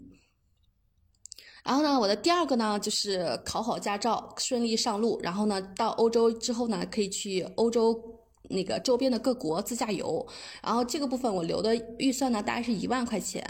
[1.65, 5.19] 然后呢，我的第二个呢就是考好驾照，顺利上路。
[5.23, 8.14] 然后呢，到欧洲之后呢，可以去欧洲
[8.51, 10.27] 那个周边的各国自驾游。
[10.63, 13.45] 然后这个部分我留的预算呢，大概是一万块钱。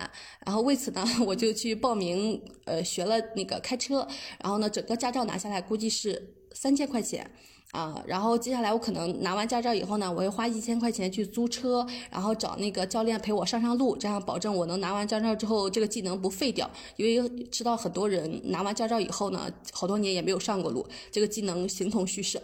[0.45, 4.07] 然后为此呢， 我就去报名，呃，学了那个开车。
[4.42, 7.30] 然后呢，整个驾照拿下来估计是三千块钱。
[7.72, 16.70] 啊，然后接下来我可能拿完驾照以后呢，我会花一千块钱去租车，然后找那个教练陪我上上路，这样保证我能拿完驾照之后这个技能不废掉。
[16.95, 22.40] 因为知道很多人拿完驾照以后呢，好多年也没有上过路，这个技能形同虚设。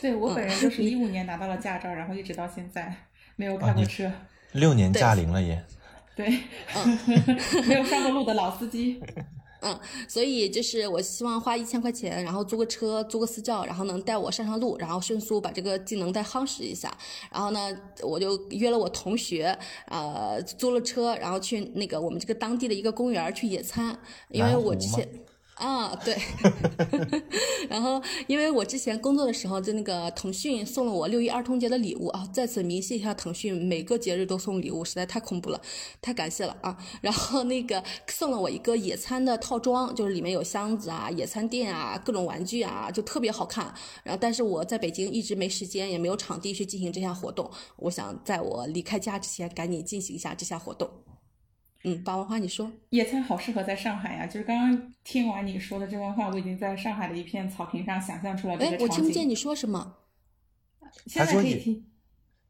[0.00, 2.94] 嗯，对我本人就 是一五年拿到了驾照，然后一直到现在
[3.36, 4.10] 没有开过车，
[4.52, 5.62] 六年驾龄了也。
[6.16, 6.28] 对，
[7.66, 9.00] 没有上过路的老司机。
[9.62, 9.78] 嗯，
[10.08, 16.90] 所以就是我希望花一千块钱，然后租个车，租个私教，然后能带我上上路，然后迅速把这个技能再夯实一下。
[17.30, 17.70] 然后呢，
[18.02, 23.98] 我就约了我同学，呃，租了车，然后去那个我们这个当地的一个公园去野餐，
[24.30, 25.06] 因为我之前。
[25.60, 26.16] 啊，对，
[27.68, 35.60] 然后因为我之前工作的时候，就那个腾讯送了我六一儿童节的礼物啊，在此鸣谢一下腾讯，每个节日都送礼物，实在太恐怖了，
[36.00, 36.78] 太感谢了啊！
[37.02, 43.74] 然后那个送了我一个野餐的套装，就是里面有箱子啊、野餐垫啊、各种玩具啊，就特别好看。
[44.02, 50.88] 然后但是我在北京一直没时间，也没有场地去进行这项活动，我想在我离开家之前赶紧进行一下这项活动。
[51.82, 54.26] 嗯，霸王花，你说野餐好适合在上海呀！
[54.26, 58.86] 就是刚刚听完你说的这番话，我已经在上海的一片草坪上想象出来这个场景。
[58.86, 59.96] 哎，我听不见你说什么。
[61.06, 61.86] 现在可以听。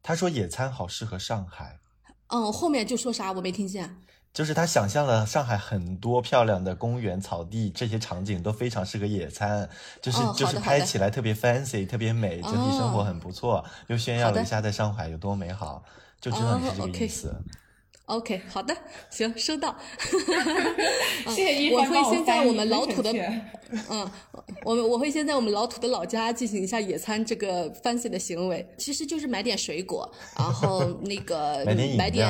[0.03, 1.79] 他说野餐好适合上海。
[2.27, 3.97] 嗯，后面就说啥我没听见。
[4.33, 9.69] 就是他想象了上海很多漂亮的公园、草地，这些场景都非常适合野餐，
[10.01, 15.83] 就是就是拍起来特别 fancy、特别美，整体生活很不错，又炫耀了一下在上海有多美好，
[16.19, 17.43] 就知道你是这个意思。
[18.05, 18.75] OK，好的，
[19.09, 19.75] 行，收到。
[21.29, 23.11] 谢谢一我会先在我们老土的，
[23.89, 24.11] 嗯，
[24.65, 31.63] 我们我会先在我们老土的老家进行一下野餐这个 fancy 的行为，其实就是买点水果，然后 那个
[31.97, 32.27] 买点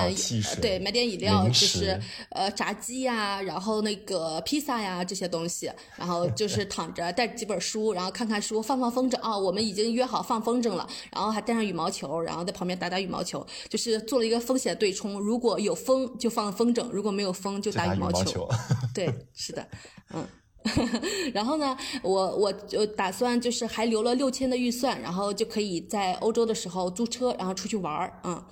[0.61, 1.99] 对，买点饮料，就是
[2.29, 15.75] 呃炸鸡呀，然后那个披萨呀这些东西，然后就是躺着带几本书，然后看看书，放放风筝啊，我们已经约好放风筝了，然后还带上羽毛球，然后在旁边打打羽毛球，就是做了一个风险对冲，如果有。
[15.75, 18.47] 风就放风筝，如果没有风就打羽毛球。
[18.93, 19.67] 对，是的，
[20.13, 20.27] 嗯。
[21.33, 28.21] 然后呢，我我就打算就是还留了六千的预算，然后就可以在欧洲的时候租车，然后出去玩儿。
[28.23, 28.45] 嗯，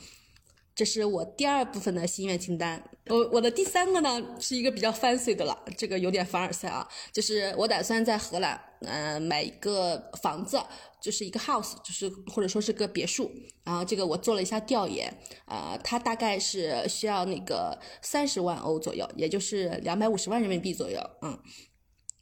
[0.73, 2.83] 这是我第二部分的心愿清单。
[3.09, 10.59] 我我的第三个呢是一个比较 fancy 的了，这个有点凡尔赛啊，就是我打算在荷兰，嗯，买一个房子。
[11.01, 13.31] 就是一个 house，就是或者说是个别墅，
[13.63, 15.09] 然后这个我做了一下调研，
[15.45, 21.39] 啊，它大概是需要那个三十万欧左右，也就是两百五十万人民币左右，嗯。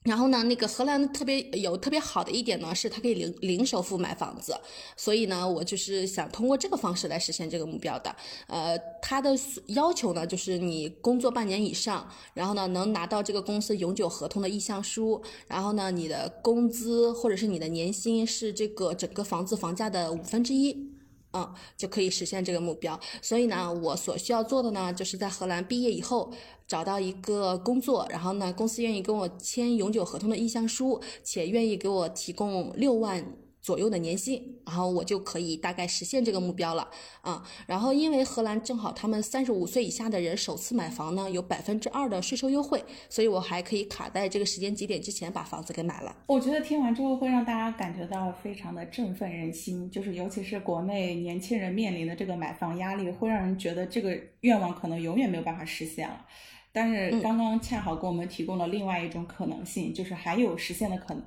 [0.08, 4.58] 然后呢，那个荷兰特别有特别好的一点呢，是它可以零零首付买房子，
[4.96, 8.16] 所以呢，我就是想通过这个方式来实现这个目标的。
[8.48, 9.38] 呃，它的
[9.68, 20.97] 要求呢，就是你工作半年以上，然后呢，能拿到这个公司永久合同的意向书，然后呢，你的工资或者是你的年薪是这个整个房子房价的五分之一。
[21.34, 23.00] 嗯，就可以实现这个目标。
[23.22, 26.32] 所以呢，我所需要做的呢，就是在荷兰毕业以后
[26.68, 33.26] 找到一个工作，然后呢，公司愿意跟我签永久合同的意向书，且愿意给我提供六万。
[33.68, 36.90] 左右的年薪，然后我就可以大概实现这个目标了
[37.20, 37.46] 啊。
[37.66, 46.16] 然后因为荷兰正好他们三十五岁以下的人首次买房呢有百分之二的税收优惠，所以我还可以卡在这个时间节点之前把房子给买了。
[46.28, 56.26] 我觉得听完之后会让大家感觉到非常的振奋人心，就是尤其是国内年轻人面临的这个买房压力，会让人觉得这个愿望可能永远没有办法实现了。
[56.72, 61.24] 但是刚刚恰好给我们提供了另外一种可能性，就是还有实现的可能。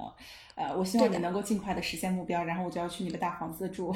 [0.61, 3.91] 呃，我希望你能够尽快的实现目标，然后我就要去你的大房子住。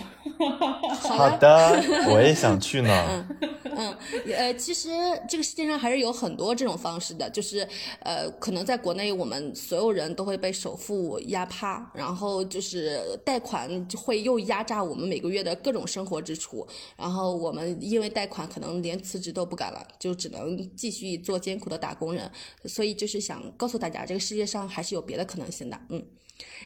[0.89, 2.89] 好的，我也想去呢。
[3.11, 3.97] 嗯嗯，
[4.35, 4.89] 呃，其实
[5.29, 7.69] 这个世界上还是有很多这种方式的，就是
[8.01, 22.31] 呃，可能在国内我们所有人都会被首付压趴，然后就是贷款会又压榨我们每个月的各种生活支出，然后我们因为贷款可能连辞职都不敢了，就只能继续做艰苦的打工人。
[22.65, 25.79] 所以就是想告诉大家，这个世界上还是有别的可能性的。
[25.91, 26.03] 嗯。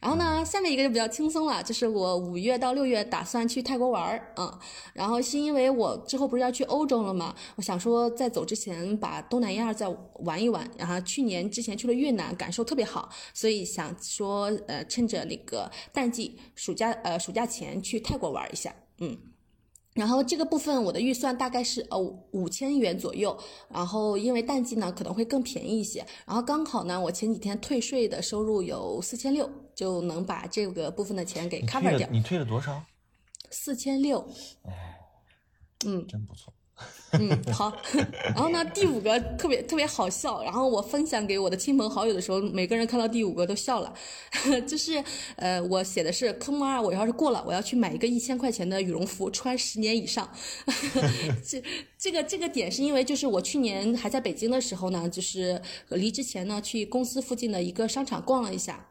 [0.01, 4.59] 然后呢，下面一个就比较轻松了，就是我五月到六月打算去泰国玩儿，嗯，
[4.93, 7.35] 然后是因为我之后不是要去欧洲了吗？
[7.57, 9.89] 我想说在走之前把东南亚再
[10.20, 19.18] 玩一玩，然后去年之前去了越南，感受特别好，所以想说呃趁着那个淡季暑假呃暑假前去泰国玩一下，嗯。
[19.99, 21.99] 然后这个部分我的预算大概是呃
[22.30, 23.36] 五千元左右，
[23.68, 32.09] 然后因为淡季呢可能会更便宜一些，然后刚好呢我前几天退税的收入有四千六，就能把这个部分的钱给 cover 掉。
[32.12, 32.80] 你退了多少？
[33.51, 34.20] 四千六。
[34.20, 34.70] 哦，
[35.84, 36.55] 嗯，真不错。
[37.12, 37.72] 嗯，好。
[38.34, 40.42] 然后呢，第五个特别特别好笑。
[40.42, 43.92] 然后我分享给我的亲朋好友的时候，每个人看到第五个都笑了。
[44.66, 45.02] 就是
[45.36, 50.28] 呃，我写的是科目二，我要是过了，我要去买一个一千块钱的羽绒服，穿十年以上。
[51.46, 51.62] 这
[51.98, 58.86] 这个这个点是因为，就是我去年还在北京的时候呢，就是离之前呢，去公司附近的一个商场逛了一下。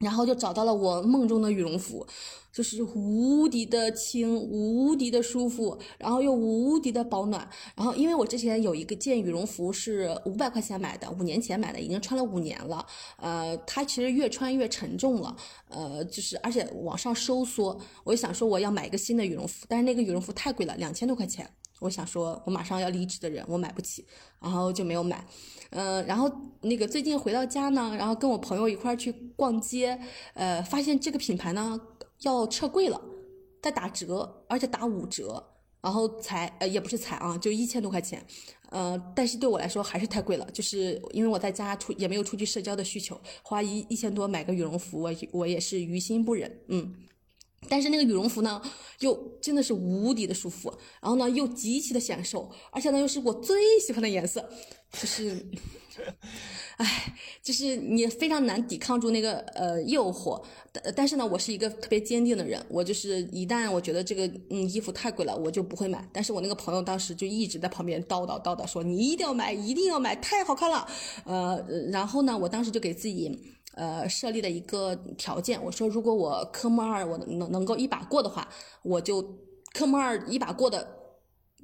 [0.00, 2.06] 然后就找到了我梦中的羽绒服，
[2.58, 7.48] 就是无敌的轻，无敌的舒服，然后又无敌的保暖。
[7.76, 12.84] 然后因为我之前有一个件羽绒服是五百块钱买的，五年前买的，已经穿了五年了。
[13.18, 15.36] 呃，它其实越穿越沉重了，
[15.68, 17.78] 呃，就是而且往上收缩。
[18.02, 21.48] 我就想说我要买一个新的羽绒服，但是那个羽绒服太贵了，两千多块钱。
[21.78, 24.04] 我想说，我马上要离职的人，我买不起，
[24.40, 25.24] 然后就没有买。
[25.70, 26.28] 嗯，然后
[26.62, 29.96] 那个最近回到家呢，然后跟我朋友一块儿去逛街，
[30.34, 31.80] 呃，发现这个品牌呢
[32.22, 33.00] 要撤柜了，
[33.62, 35.42] 在打折，而且打五折，
[35.80, 38.24] 然后才呃也不是才啊，就一千多块钱，
[38.70, 46.94] 呃，但是对我来说还是太贵了，就是因为我在家出也没有出去社交的需求，花一一千多买个羽绒服，我我也是于心不忍，嗯。
[47.68, 48.62] 但是那个羽绒服呢，
[49.00, 54.48] 又真的是无敌的舒服，然后呢又极其的显瘦，而且呢又是我最喜欢的颜色，
[54.92, 55.46] 就是，
[56.76, 60.42] 唉，就是你非常难抵抗住那个呃诱惑。
[60.72, 66.08] 但但是呢，我是一个特别坚定的人，我就是一旦我觉得这个嗯衣服太贵了，我就不会买。
[66.12, 70.88] 但是我那个朋友当时就一直在旁边叨叨叨叨说你一定要买，一定要买，太好看了。
[71.24, 73.56] 呃，然后呢，我当时就给自己。
[73.78, 78.48] 呃，设立的一个条件，我说如果我科目二我能能够一把过的话，
[78.82, 79.22] 我就
[79.72, 80.96] 科目二一把过的。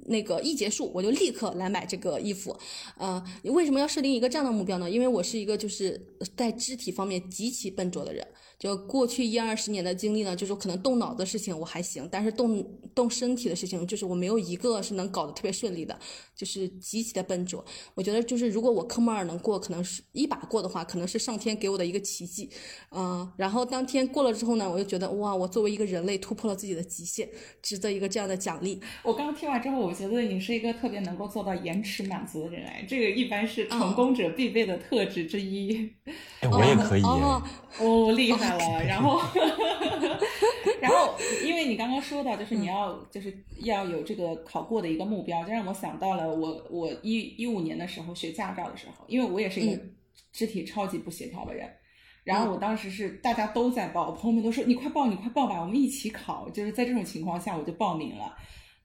[0.07, 2.55] 那个一结束，我就立刻来买这个衣服。
[2.97, 4.87] 呃，为什么要设定一个这样的目标呢？
[4.87, 5.99] 因为我是一个就是
[6.35, 8.27] 在肢体方面极其笨拙的人。
[8.57, 15.97] 就过去一二十年的经历呢，就是可能动脑的事情我还行，但是动动身体的事情，就是我没有一个是能搞得特别顺利的，
[16.35, 17.63] 就是极其的笨拙。
[17.93, 22.49] 我觉得就是如果我科目二能过，可能是一把过的话，可能是上天给我的一个奇迹。
[22.91, 27.29] 嗯，然后当天过了之后呢，我就觉得哇，我作为一个人类突破了自己的极限，
[27.61, 28.79] 值得一个这样的奖励。
[29.03, 35.91] 我刚刚听完之后，我觉得你是一个特别能够做到延迟满足的人哎，这个一般是成功者必备的特质之一。
[36.39, 37.03] 哎，我也可以。
[37.77, 38.83] 哦，厉害了！
[38.83, 39.19] 然后，
[40.81, 49.81] 然后，因为你刚刚说到，就是你要就是要有这个考过的一个目标，就让我想到了我我一一五年的时候学驾照的时候，因为我也是一个
[50.31, 51.69] 肢体超级不协调的人，
[52.23, 56.49] 然后我当时是大家都在报，朋友们都说你快报，你快报吧，我们一起考。
[56.49, 58.35] 就是在这种情况下，我就报名了，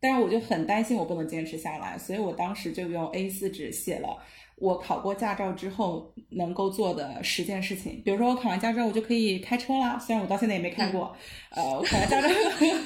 [0.00, 4.16] 但是我就很担心我不能坚持下来，所以我当时就用 A 四纸写了。
[4.60, 11.16] 我考过驾照之后能够做的十件事情，比如说我考完驾照我就可以开车啦，虽然我到现在也没开过。
[11.50, 12.28] 呃，我考完驾照，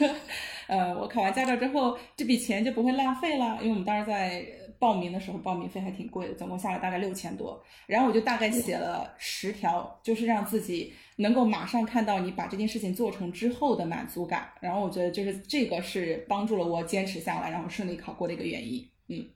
[0.69, 4.47] 呃，我考完驾照之后这笔钱就不会浪费了，因为我们当时在
[4.79, 7.61] 报名的时候报名费还挺贵的，总共下来大概六千多。
[7.87, 14.49] 然后我就大概写了十条，就是让自己能够马上看到你把这件事情做成之后的满足感。
[14.61, 18.89] 然后我觉得就是这个是帮助了我坚持下来，然后顺利考过的一个原因。
[19.09, 19.27] 嗯。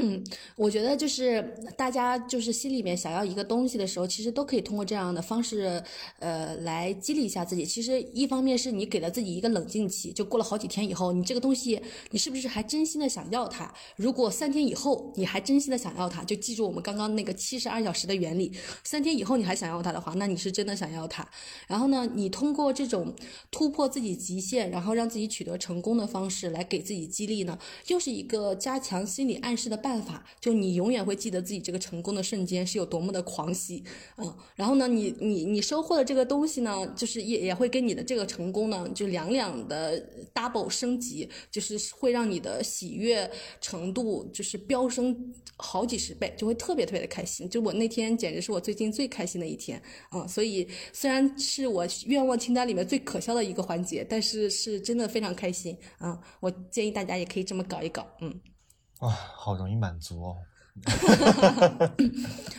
[0.00, 0.22] 嗯，
[0.54, 1.42] 我觉得就是
[1.76, 5.82] 大家就是心里面想要一个东西的时候，其实都可以通过这样的方式，
[6.20, 7.64] 呃，来激励一下自己。
[7.64, 11.80] 其实一方面是你给了自己一个冷静期，就过了好几天以后，你这个东西
[12.10, 13.72] 你是不是还真心的想要它？
[13.96, 18.52] 如果三天以后你还真心的想要它，就记住我们刚刚那个七十二小时的原理。
[18.84, 21.28] 三天以后你还想要它的话，那你是真的想要它。
[21.66, 23.14] 然后呢，你通过这种
[23.50, 29.78] 突破自己极限，然后让自己取得成功的方式来给自己激励呢，又是一个加强心理暗示的。
[29.78, 33.82] 办办法就你永远会记得自己这个成功的瞬间是有多么的狂喜，
[34.18, 43.30] 嗯，然后呢，你你你收获的这个东西呢，就是也也会跟你的这个成功呢，就两两的 double 升级，就是会让你的喜悦
[43.62, 47.48] 程度就是飙升好几十倍，就会特别特别的开心。
[47.48, 49.82] 就我那天简直是我最近最开心的一天，
[50.12, 58.38] 嗯，所以虽然是我愿望清单里面最可笑的一个环节，但是是真的非常开心，嗯，我建议大家也可以这么搞一搞，嗯。
[59.00, 60.36] 哇，好容易满足哦！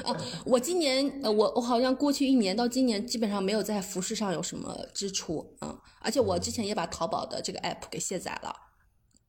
[0.04, 0.16] 啊，
[0.46, 8.54] 我今年呃，我我好像过去一年到今年基本上没有在服饰上有什么支出，嗯，而且我之前也把淘宝的这个 app 给卸载了，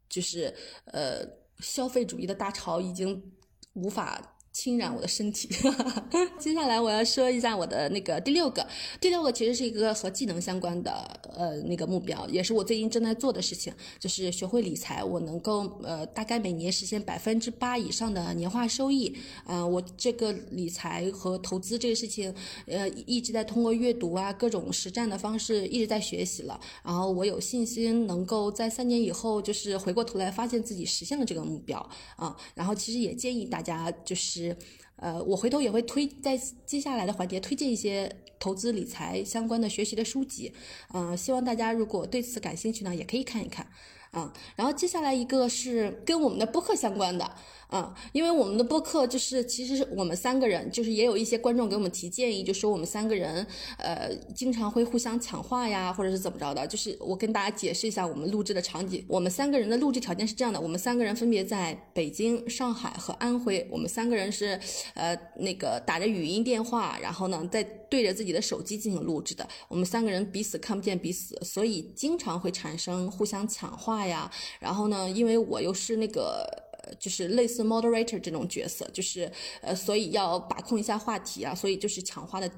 [0.08, 0.54] 就是
[0.86, 1.24] 呃，
[1.58, 3.32] 消费主义的大潮已经
[3.74, 4.29] 无法。
[4.52, 5.48] 侵染我的身体。
[6.38, 8.66] 接下来我要说一下我的那个第六个，
[9.00, 10.90] 第六个其实是一个和技能相关的
[11.36, 15.04] 呃那个目标，也是我最近正在做的事情，就是学会理财。
[15.04, 19.14] 我能够呃大概每年实现百分之八以上的年化收益。
[19.46, 22.34] 嗯，我这个理财和投资这个事情，
[22.66, 26.58] 呃一直在通过阅读啊各种实战的方式一直在学习了。
[26.82, 31.78] 然后我有信心能够在三年以后，就是回过头来发现自己实现了这个目标
[32.16, 32.36] 啊。
[32.54, 34.39] 然后其实也建议大家就是。
[34.42, 34.56] 是，
[34.96, 36.36] 呃，我回头也会推在
[36.66, 40.52] 接下来的环节推荐一些投资理财相关的学习的书籍，
[40.94, 43.66] 嗯，希望大家如果对此感兴趣呢，也可以看一看，
[44.10, 47.30] 啊，然后接下来一个是跟我们的播客相关的。
[47.70, 53.46] 啊，因为我们的播客就是，其实我们三个人，就是也有一些观众给我们提建议，就说我们三个人，
[53.78, 56.66] 呃，经常会互相抢话呀，或者是怎么着的。
[56.66, 64.58] 就是我跟大家解释一下我们录制的场景，我们三个人的录制条件是这样的：我们三个人分别在北京、上海和安徽，我们三个人是，
[64.94, 69.48] 呃，那个打着语音电话，然后呢，在对着自己的手机进行录制的。
[69.68, 74.28] 我们三个人彼此看不见彼此，所以经常会产生互相抢话呀。
[74.58, 76.68] 然后呢，因为我又是那个。
[76.98, 79.30] 就是类似 moderator 这种角色，就是
[79.60, 82.50] 呃，所以要把控一下话题啊，所以就是抢话的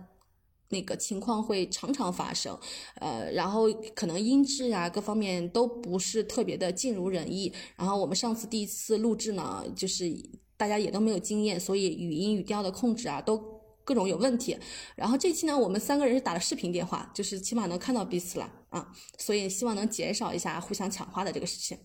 [0.68, 2.58] 那个情况会常常发生，
[2.94, 7.52] 呃，然后可能音质啊各方面都不是特别的尽如人意。
[7.76, 10.10] 然后我们上次第一次录制呢，就是
[10.56, 13.36] 大家也都没有经验，所以语音语调的控制啊都
[13.84, 14.56] 各种有问题。
[14.96, 21.76] 然后这期呢，我们三个人是打了视频电话，就是起码能看到彼此了啊，所以希望能减少一下互相抢话的这个事情。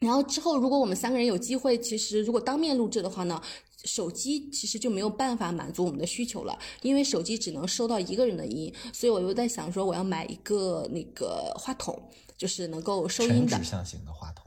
[0.00, 3.40] 然后之后，如果我们三个人有机会，其实如果当面录制的话呢，
[3.84, 12.00] 手机其实就没有办法满足我们的需求了，因为手机只能收到一个人的音，所以我又在想说，我要买一个那个话筒，
[12.36, 14.37] 就是能够收音的指向型的话筒。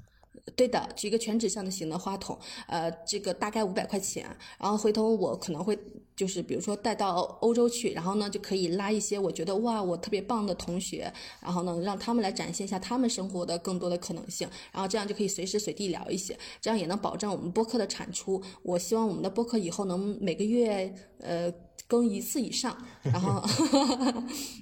[0.62, 2.38] 对的，是一个全指向的型的话筒，
[2.68, 4.24] 呃，这个大概五百块钱。
[4.60, 5.76] 然后回头我可能会
[6.16, 18.40] 就是比如说带到欧洲去，然后呢就可以拉一些我觉得哇我特别棒的同学，然后呢让他们来展现一下他们生活的更多的可能性，然后这样就可以随时随地聊一些，这样也能保证我们播客的产出。
[18.62, 21.52] 我希望我们的播客以后能每个月呃。
[21.92, 22.74] 更一次以上，
[23.04, 23.44] 然后，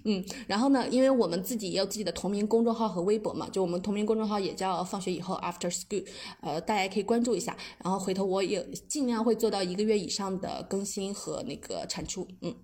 [0.03, 6.03] 嗯，然后呢，因为我们自己也有自己的同名公众号和微博嘛，就我们同名公众号也叫放学以后 After School，
[6.41, 7.55] 呃，大家可以关注一下。
[7.83, 12.55] 然后回头我也尽量会做到一个月以上的更新和那个产出，嗯。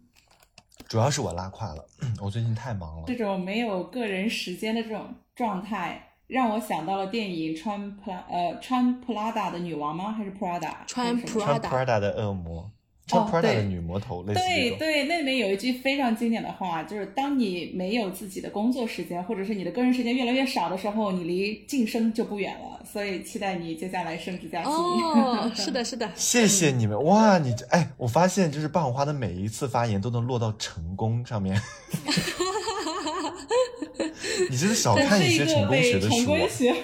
[0.87, 1.85] 主要是我拉胯了，
[2.19, 3.03] 我最近太忙了。
[3.05, 10.11] 这种没有个人时间的这种状态，让我想到了电影穿普拉呃穿普拉达的女王吗？
[10.11, 10.73] 还是 Prada？
[10.87, 12.71] 穿普穿 Prada Prada 的恶魔，
[13.07, 14.77] 穿哦 Prada 的女魔头，类似这种。
[14.79, 22.83] 对对，那里面有一句非常经典的话，就是当你没有自己的工作时间，或者是你的个人时间越来越少的时候，你离晋升就不远了。
[22.91, 24.71] 所以期待你接下来升职加薪。
[24.71, 27.37] 哦， 是的，是的， 谢谢你们哇！
[27.37, 31.59] 你这哎，我发现就是霸王花的每一次发言都能落到成功上面。
[34.49, 36.39] 你真的少看一这是一些成功学被成的书啊。
[36.39, 36.75] 功学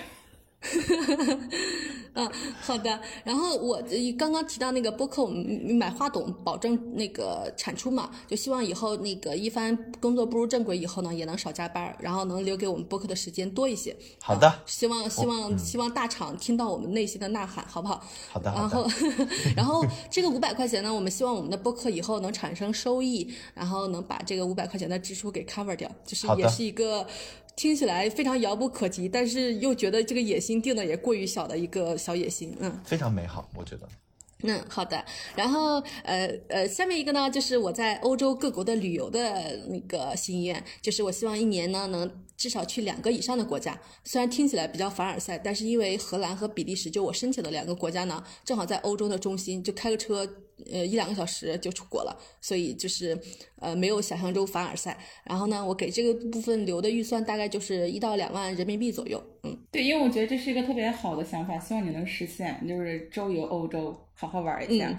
[2.13, 2.99] 嗯，好的。
[3.23, 13.95] 然后我呃刚刚提到那个播客，我们买话筒保证那个产出嘛，就希望以后那个一帆工作步入正轨以后呢，也能少加班，然后能留给我们播客的时间多一些。
[14.21, 18.03] 好的啊希望希望、希望大厂听到我们内心的呐喊，好不好？
[18.29, 27.07] 好的，好然后的。，然后这个五百块钱呢，我们希望我们的播客以后能产生收益，然后能把这个五百块钱的支出给 cover 掉，就是也是一个
[27.55, 32.79] 听起来非常遥不可及，但是又觉得这个野心定的也过于小的一个小野心，嗯。
[32.83, 33.87] 非常美好，我觉得。
[34.43, 35.03] 嗯，好的。
[35.35, 43.79] 然后，呃呃，下面一个呢，就是我在欧洲各国的旅游的那个心愿，就是我希望一年呢能至少去两个以上的国家。
[44.03, 50.27] 虽然听起来比较凡尔赛，但是因为荷兰和比利时就我申请的两个国家呢，正好在欧洲的中心，就开个车，
[50.71, 53.17] 呃一两个小时就出国了，所以就是
[53.59, 54.97] 呃没有想象中凡尔赛。
[55.23, 59.57] 然后呢，我给这个部分留的预算大概就是一到两万人民币左右，嗯。
[59.71, 64.95] 对，因为我觉得这是一个特别好的想法，希望你能实现，就是周游欧洲，好好玩一下。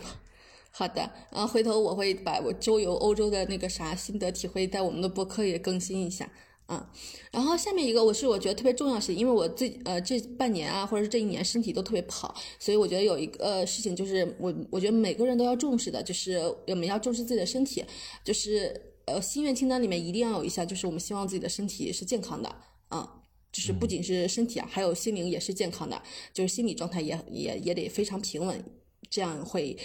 [0.72, 6.28] 好的，然后回头我会把我周游欧洲的那个啥心得体会在我们的博客也更新一下。
[6.66, 6.90] 啊，
[7.30, 17.84] 然后下面一个我是我觉得特别重要的事情，因为我最呃这半年啊，或者是这一年身体都特别不好，所以我觉得有一个、事情就是我我觉得每个人都要重视的，就是我们要重视自己的身体，
[18.24, 22.48] 就是呃心愿清单里面一定要有一项，就是我们希望自己的身体是健康的
[22.88, 23.18] 啊。
[23.52, 26.00] 就是不仅是身体啊，还有心灵也是健康的，
[26.32, 28.64] 就是心理状态也也也得非常平稳，
[29.12, 29.76] 这样会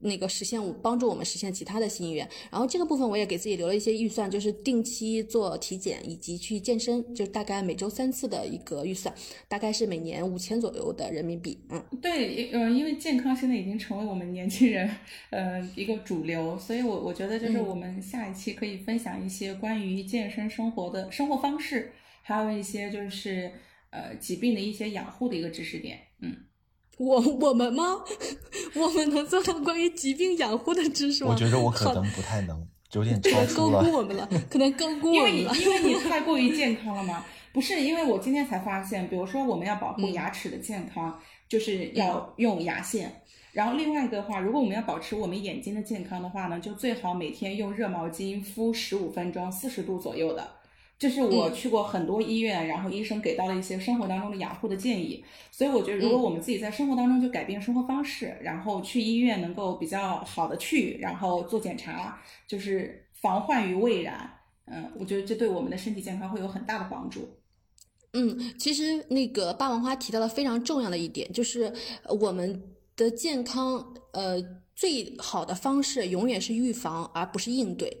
[0.00, 2.26] 那个实现我帮助我们实现其他的心愿。
[2.52, 9.12] 然后这个部分我也给自己留了一些预算，就是定期做体检以及去健身，就大概每周三次的一个预算，
[9.48, 11.58] 大概是每年五千左右的人民币。
[11.70, 14.88] 嗯，对，呃，因为健康现在已经成为我们年轻人，
[15.30, 21.90] 呃，一个主流，所以我我觉得就是嗯我们下一期可以分享一些关于健身生活的生活方式，
[22.22, 23.50] 还有一些就是
[23.90, 25.98] 呃疾病的一些养护的一个知识点。
[26.20, 26.36] 嗯，
[26.98, 27.96] 我 我们吗？
[28.74, 31.30] 我们能做到关于疾病养护的知识吗？
[31.32, 33.82] 我觉得我可能不太能，有点 超可能高。
[33.82, 35.64] 估我们了，可能高估因为你我们了。
[35.64, 37.24] 因为你太过于健康了吗。
[37.52, 41.18] 不是，因为我今天才发现，比如说我们要保护嗯牙齿的健康，
[41.48, 43.22] 就是要用牙线。
[43.52, 50.48] 然后另外一个的话，如果我们要保持我们眼睛的健康的话呢，就最好每天用热毛巾敷十五分钟，四十度左右的。
[50.98, 55.24] 这是我嗯去过很多医院，然后医生给到了一些生活当中的养护的建议。
[55.52, 64.28] 所以我觉得，如果嗯我们自己在生活当中就改变生活方式，然后去医院能够比较好的去，然后做检查，就是防患于未然。
[64.66, 67.28] 嗯，我觉得这对我们的身体健康会有很大的帮助。
[68.12, 71.72] 嗯，其实那个霸王花提到了非常重要的一点，就是
[72.02, 72.62] 呃我们
[72.96, 74.36] 的健康，呃，
[74.74, 77.96] 最好的方式永远是预防，而不是应对。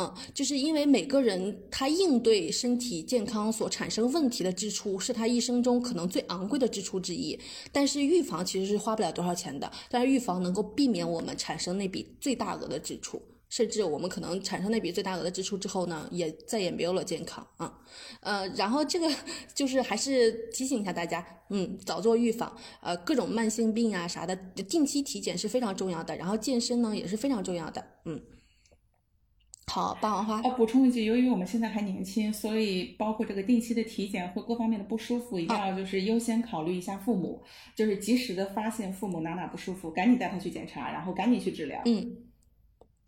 [0.00, 7.38] 嗯，就是因为每个人他应对身体健康所产生问题的支出，是他一生中可能最昂贵的支出之一。
[7.70, 13.20] 但是预防其实是花不了多少钱的，但是预防能够避免我们产生那笔最大额的支出。
[13.50, 17.76] 甚至我们可能产生那笔最大额的支出之后呢，也再也没有了健康啊，
[18.20, 19.12] 呃，然后这个
[19.52, 28.22] 就是还是提醒一下大家，嗯，早做预防，呃，各种慢性病啊啥的，定期体检是非常重要的，然后健身呢也是非常重要的，嗯。
[29.72, 30.40] 好，霸王花。
[30.40, 37.40] 呃，补充一句，由于我们现在还年轻，所以包括这个定期的体检或各方面的不舒服，一定要就是优先考虑一下父母，
[37.76, 41.80] 就是及时的发现父母哪哪不舒服，赶紧带他去检查，然后赶紧去治疗。
[41.84, 42.16] 嗯，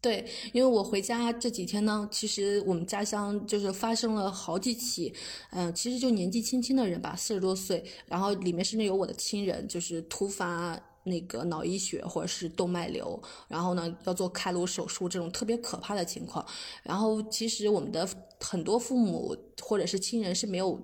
[0.00, 5.12] 对，因为我回家这几天呢，其实我们家乡就是发生了好几起，
[5.50, 10.80] 嗯，其实就年纪轻轻的人吧，四十多岁，然后里面甚至有我的亲人，就是突发。
[11.04, 16.46] 那个脑溢血或者是动脉瘤，然后呢要做开颅手术这种特别可怕的情况。
[16.82, 18.08] 然后其实我们的
[18.40, 20.82] 很多父母或者是亲人是没有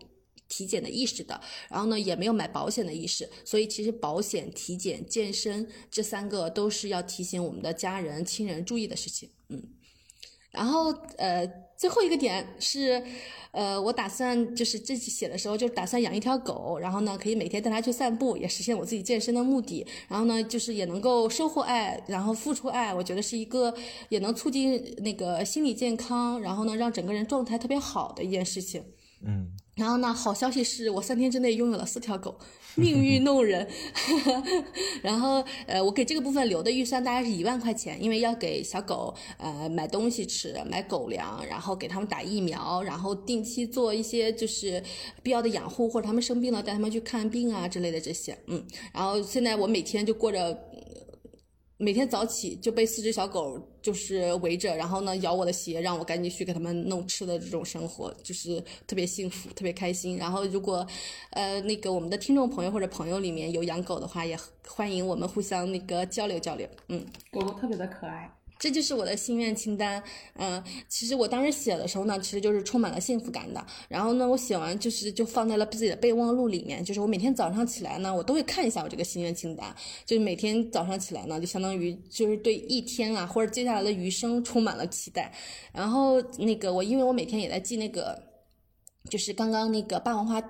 [0.49, 3.29] 体检的意识的，然后呢也没有买保险的意识。
[3.45, 9.31] 所以其实保险、体检、健身这三个都是要提醒我们的家人、亲人注意的事情。
[9.49, 9.63] 嗯。
[10.51, 11.47] 然后，呃，
[11.79, 13.01] 最后一个点是，
[13.53, 19.87] 呃，我打算就是这写的时候就打算养一条狗，然后呢，可以每天带它去散步，也实现我自己健身的目的。
[20.09, 23.73] 然后呢，就是也能够收获爱，然后付出爱，我觉得是一个
[24.09, 28.83] 也能促进那个心理健康，然后呢，让整个人状态特别好的一件事情。
[29.23, 29.51] 嗯。
[29.77, 32.37] 然后呢，好消息是我三天之内拥有了四条狗，
[32.75, 33.69] 命运弄人。
[35.03, 44.83] 然后，呃，我给这个部分留的预算大概是一万块钱，因为要给小狗呃买东西吃，买狗粮，然后给他们打疫苗，然后定期做一些就是
[45.23, 48.37] 必要的养护，或者他们生病了带他们去看病啊之类的这些。
[48.49, 50.59] 嗯，然后现在我每天就过着。
[51.81, 53.57] 每天早起就被四只小狗
[53.89, 60.19] 就是围着，然后呢咬我的鞋，让我赶紧去给他们弄吃的这种生活，就是特别幸福，特别开心。
[60.19, 60.87] 然后如果，
[61.31, 66.69] 呃，那个我们的听众朋友或者朋友里面有养狗的话，也欢迎我们互相那个交流交流。
[66.89, 68.31] 嗯，狗狗特别的可爱。
[68.59, 70.03] 这就是我的心愿清单，
[70.35, 73.65] 嗯，其实我当时写的时候呢，其实就是充满了幸福感的。
[73.89, 85.33] 然后呢，我写完就是就放在了自己的备忘录里面，就是我每天早上起来呢，我都会看一下我这个心愿清单，就是每天早上起来呢，就相当于就是对一天啊或者接下来的余生充满了期待。
[85.73, 88.28] 然后那个我因为我每天也在记那个。
[89.09, 90.41] 就是刚刚那个霸王花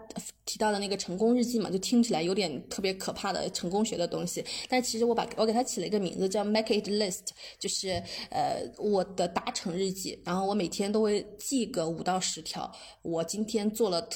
[0.45, 4.45] 提到的那个成功日记嘛，就听起来有点特别可怕的成功学的东西。
[4.69, 7.29] 但其实我把我给它起了一个名字叫 Make It List，
[7.59, 10.21] 就是呃我的达成日记。
[10.25, 12.71] 然后我每天都会记个五到十条，
[13.03, 14.09] 我今天做了。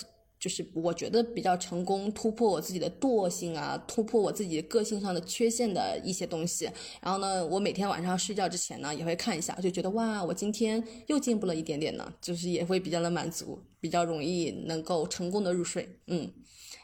[0.42, 6.68] 就是我觉得比较成功，突破我自己的惰性啊，突破我自己个性上的缺陷的一些东西。
[7.00, 15.88] 然后呢，我每天晚上睡觉之前呢，也会看一下，就觉得哇，我今天又进步了一点点呢，就是也会比较的满足，比较容易能够成功的入睡。
[16.08, 16.28] 嗯。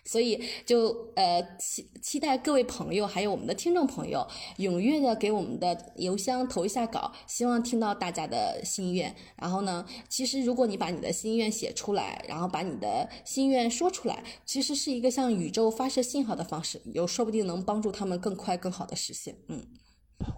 [0.08, 9.14] 所以就呃期期待各位朋友还有我们的听众朋友踊跃的给我们的邮箱投一下稿，希望听到大家的心愿。
[9.36, 19.36] 然后呢，其实如果你把你的心愿写出来，然后把你的心愿说出来，其实是一个向宇宙发射信号的方式，有说不定能帮助他们更快更好的实现。
[19.48, 19.62] 嗯。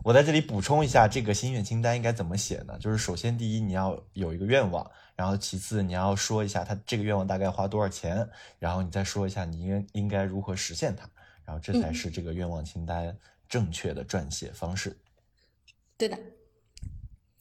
[0.04, 2.76] 我在这里补充一下，这个心愿清单应该怎么写呢？
[2.78, 4.84] 就是首先第一，你要有一个愿望，
[5.20, 8.26] 然后其次你要说一下他这个愿望大概花多少钱，
[8.58, 11.06] 然后你再说一下你应应该如何实现它，
[11.44, 13.14] 然后这才是这个愿望清单
[13.46, 14.96] 正确的撰写方式。
[15.98, 16.18] 对的。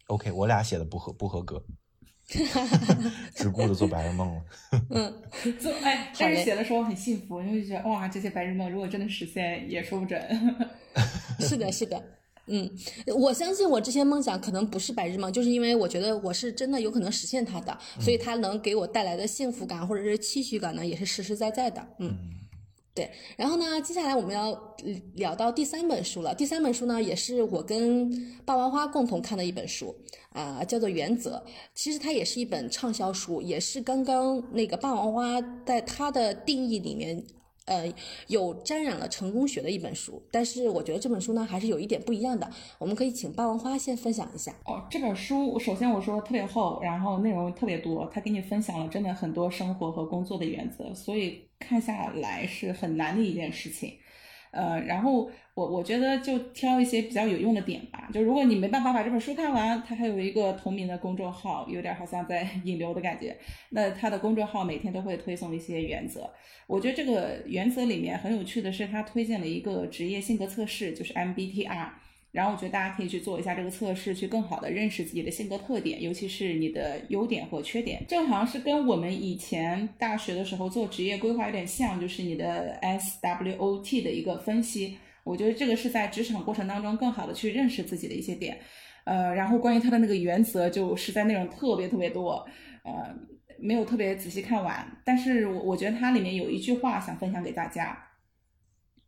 [0.07, 1.63] OK，我俩写的不合不合格，
[3.34, 4.43] 只顾着做白日梦了。
[4.89, 5.23] 嗯，
[5.57, 10.21] 做哎，但是写的时候很幸福，因为觉得哇，这些白日梦如果真的实现，也说不准。
[11.39, 12.03] 是的，是的，
[12.50, 12.70] 嗯，
[13.16, 22.18] 我相信我这些梦想可能不是白日梦，就是因为我觉得我是真的有可能实现它的，所以它能给我带来的幸福感或者是期许感呢，也是实实在在的，嗯，
[22.93, 23.12] 对。
[23.38, 24.76] 然后呢，接下来我们要
[25.14, 26.34] 聊到第三本书了。
[26.34, 28.10] 第三本书呢，也是我跟
[28.45, 29.95] 霸王花共同看的一本书，
[30.32, 31.43] 啊，叫做《原则》。
[31.76, 37.24] 其实它也是一本畅销书，也是刚刚那个霸王花在它的定义里面。
[37.70, 37.93] 呃，
[38.28, 42.49] 有沾染了成功学的一本书，但是我觉得这本书呢还是有一点不一样的。
[42.80, 44.51] 我们可以请霸王花先分享一下。
[44.65, 53.93] 哦，这本书首先我说特别厚，然后内容特别多，他给你分享了真的很多生活和工作的原则，所以看下来是很难的一件事情。
[54.52, 58.10] 呃，然后我我觉得就挑一些比较有用的点吧。
[58.14, 63.38] 就如果你没办法把这本书看完，它还有一个同名的公众号，有点好像在 引流的感觉。
[63.70, 66.30] 那它的公众号每天都会推送一些原则。
[66.68, 71.89] 我觉得这个原则里面很有趣的是，它推荐了一个职业性格测试，就是 MBTI。
[72.39, 78.01] 然后我觉得大家可以去做一下这个测试，去更好的认识自己的性格特点，尤其是你的优点和缺点。
[78.07, 84.97] 这个好像是跟我们以前大学的时候做职业规划有点像，就是你的 SWOT 的一个分析。
[85.25, 88.57] 我觉得这个是在职场过程当中更好的去认识自己的一些点。
[89.03, 92.47] 呃，然后关于它的那个原则就实在内容特别特别多，
[92.85, 93.13] 呃，
[93.59, 94.87] 没有特别仔细看完。
[95.03, 97.97] 但是我我觉得它里面有一句话想分享给大家：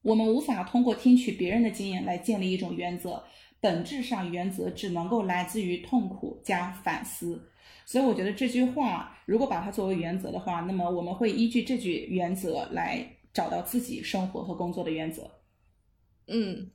[0.02, 3.24] 我们无法通过听取别人的经验来建立一种原则，
[3.60, 7.49] 本质上原则只能够来自于痛苦加反思。
[7.86, 15.30] 所以我觉得这句话如果把它作为原则的话，那么我们会依据这句原则来找到自己生活和工作的原则。
[16.28, 16.72] 嗯。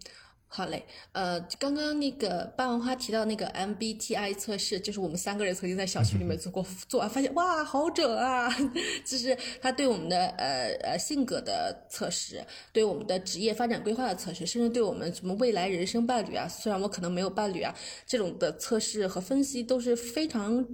[0.57, 0.83] 好嘞，
[1.13, 8.49] 呃，刚刚那个霸王花提到那个 MBTI 测试，就是我们三个人曾经在小区里面做过，做完发现哇，好准啊！
[9.05, 12.43] 就是他对我们的呃呃性格的测试，
[12.73, 17.75] 对我们的职业发展规划的测试，甚至对我们什么未来人生伴侣啊，虽然我可能没有伴侣啊，
[18.07, 20.67] 这种的测试和分析都是非常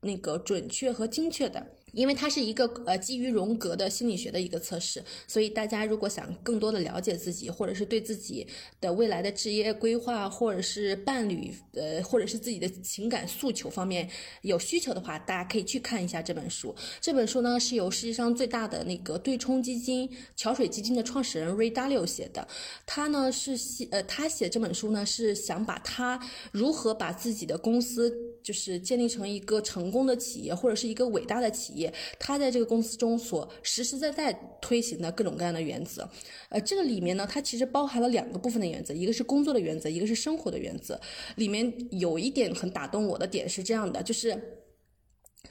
[0.00, 1.64] 那个准确和精确的。
[1.92, 8.46] 因为它是一个呃基于荣格的心理学的一个测试，所以大家如果想更多的了解自己，或者是对自己
[8.80, 14.08] 的未来的职业规划，或者是伴侣，呃，或者是自己的情感诉求方面
[14.42, 16.74] 有需求的话，大家可以去看一下这本书。
[17.00, 22.46] 这本书呢是由世界上最大的那个对冲基金桥水基金的创始人 Ray Dalio 写的。
[22.86, 26.20] 他呢是写呃他写这本书呢是想把他
[26.52, 31.92] 如何把自己的公司就是建立成一个成功的企业，或者是一个伟大的企业。
[32.18, 36.08] 他在这个公司中所实实在在推行的各种各样的原则，
[36.48, 40.98] 呃，这个里面呢，它其实包含了两个部分的原则，一个是工作的原则，一个是生活的原则。
[41.36, 44.40] 里面有一点很打动我的点是这样的，就是。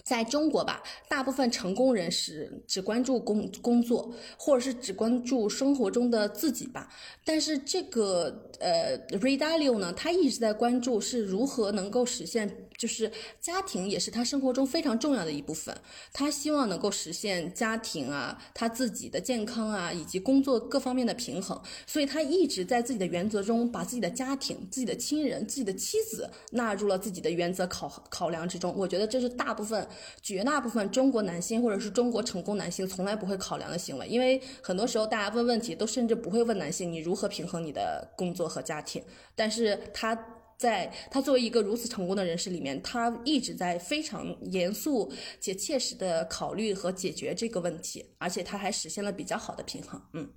[0.08, 6.88] 在中国吧，大部分成功人士只关注工工作，或者是只关注生活中的自己吧。
[7.26, 15.76] 但是这个呃，Ray Dalio 呢，他一直在关注是如何能够实现，就是家庭也是他生活中非常重要的一部分。
[16.14, 21.62] 他希望能够实现家庭啊，他自己的健康啊，以及工作各方面的平衡。
[21.86, 28.74] 所以他一直在自己的原则中，把自己的家庭、自己的亲人、自己的妻子纳入了自己的原则考考量之中。
[28.78, 29.86] 我觉得这是大部分。
[30.22, 39.04] 绝大部分中国男性或者是中国成功男性从来不会考量的行为，因为很多时候大家问问题都甚至不会问男性你如何平衡你的工作和家庭，
[39.36, 40.18] 但是他
[40.58, 50.30] 在他作为一个如此成功的人士里面，他一直在非常严肃且切实的考虑和解决这个问题，而且他还实现了比较好的平衡，嗯。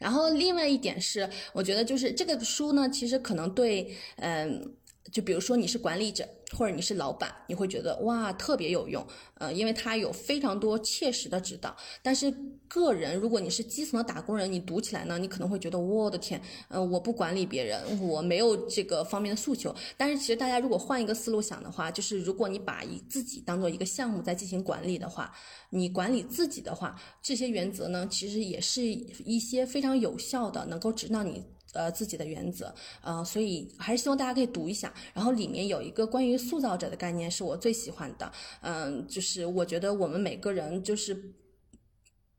[0.00, 4.76] 然后另外一点是，我觉得就是这个书呢，其实可能对，嗯。
[5.12, 11.76] 就比如说你是管理者或者你是老板，你会觉得哇特别有用，呃，因为它有非常多切实的指导。
[12.02, 12.32] 但是
[12.66, 19.74] 个人，如果你是基层的打工人，你读起来呢，你可能会觉得我的天，呃，我不管理别人，我没有这个方面的诉求。
[19.96, 25.32] 但是其实大家如果换一个思路想的话，就是如果你把一自己当做一个项目在进行管理的话，
[25.70, 31.44] 你管理自己的话，这些原则呢，其实也是一些非常有效的，能够指导你。
[31.72, 34.92] 呃，自己的原则，呃，所以还是希望大家可以读一下。
[35.12, 38.32] 然后里面有一个关于塑造者的概念，是我最喜欢的。
[38.62, 41.14] 嗯，就是我觉得我们每个人就是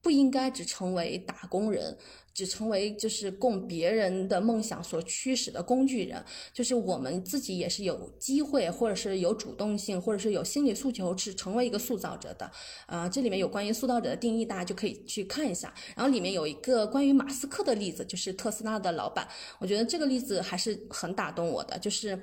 [0.02, 1.98] 不应该只成为打工人。
[2.32, 6.24] 只成为就是供别人的梦想所驱使的工具人，
[6.54, 12.50] 就是我们自己也是有机会，或者是有主动性，或者是有心理诉求，是成为一个塑造者的。
[12.86, 15.74] 啊，这里面有关于塑造者的定义，大家就可以去看一下。
[15.98, 19.28] 然后里面有一个关于马斯克的例子，就是特斯拉的老板，
[19.58, 22.18] 我觉得这个例子还是很打动我的，就是。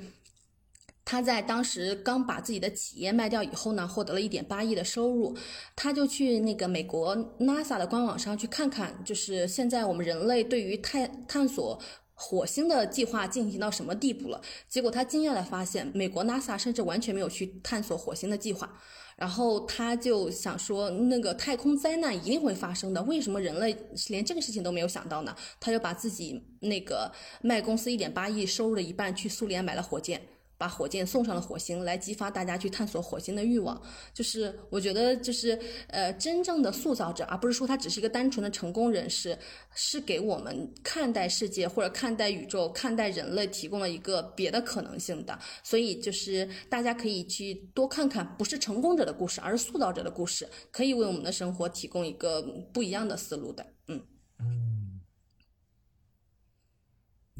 [1.06, 5.34] 他在当时刚把自己的企业卖掉以后呢，获得了一点八亿的收入，
[5.76, 11.80] 他就去那个美国 NASA 的官网上去看看，就是现在我们人类对于探探索
[12.12, 14.40] 火星的计划进行到什么地步了。
[14.68, 18.70] 结果他惊讶的发现，美国 NASA 甚至完全没有去探索火星的计划。
[19.16, 23.74] 然后他就想说，那个太空灾难一定会发生的，为什么人类
[24.08, 25.34] 连这个事情都没有想到呢？
[25.58, 30.20] 他就把自己那个卖公司一点八亿收入的一半去苏联买了火箭。
[30.58, 33.80] 把火箭送上了火星，来激发大家去探索火星的欲望。
[34.14, 39.38] 就是我觉得，就是呃，真正的塑造者，而不是说他只是一个单纯的成功人士，
[39.74, 45.38] 是给我们看待世界或者看待宇宙、看待人类提供了一个别的可能性的。
[45.62, 52.42] 所以，就是大家可以去多看看，不是成功者的故事，而是塑造者的故事，可以为我们的生活提供一个
[52.72, 53.66] 不一样的思路的。
[53.88, 54.02] 嗯
[54.38, 55.00] 嗯，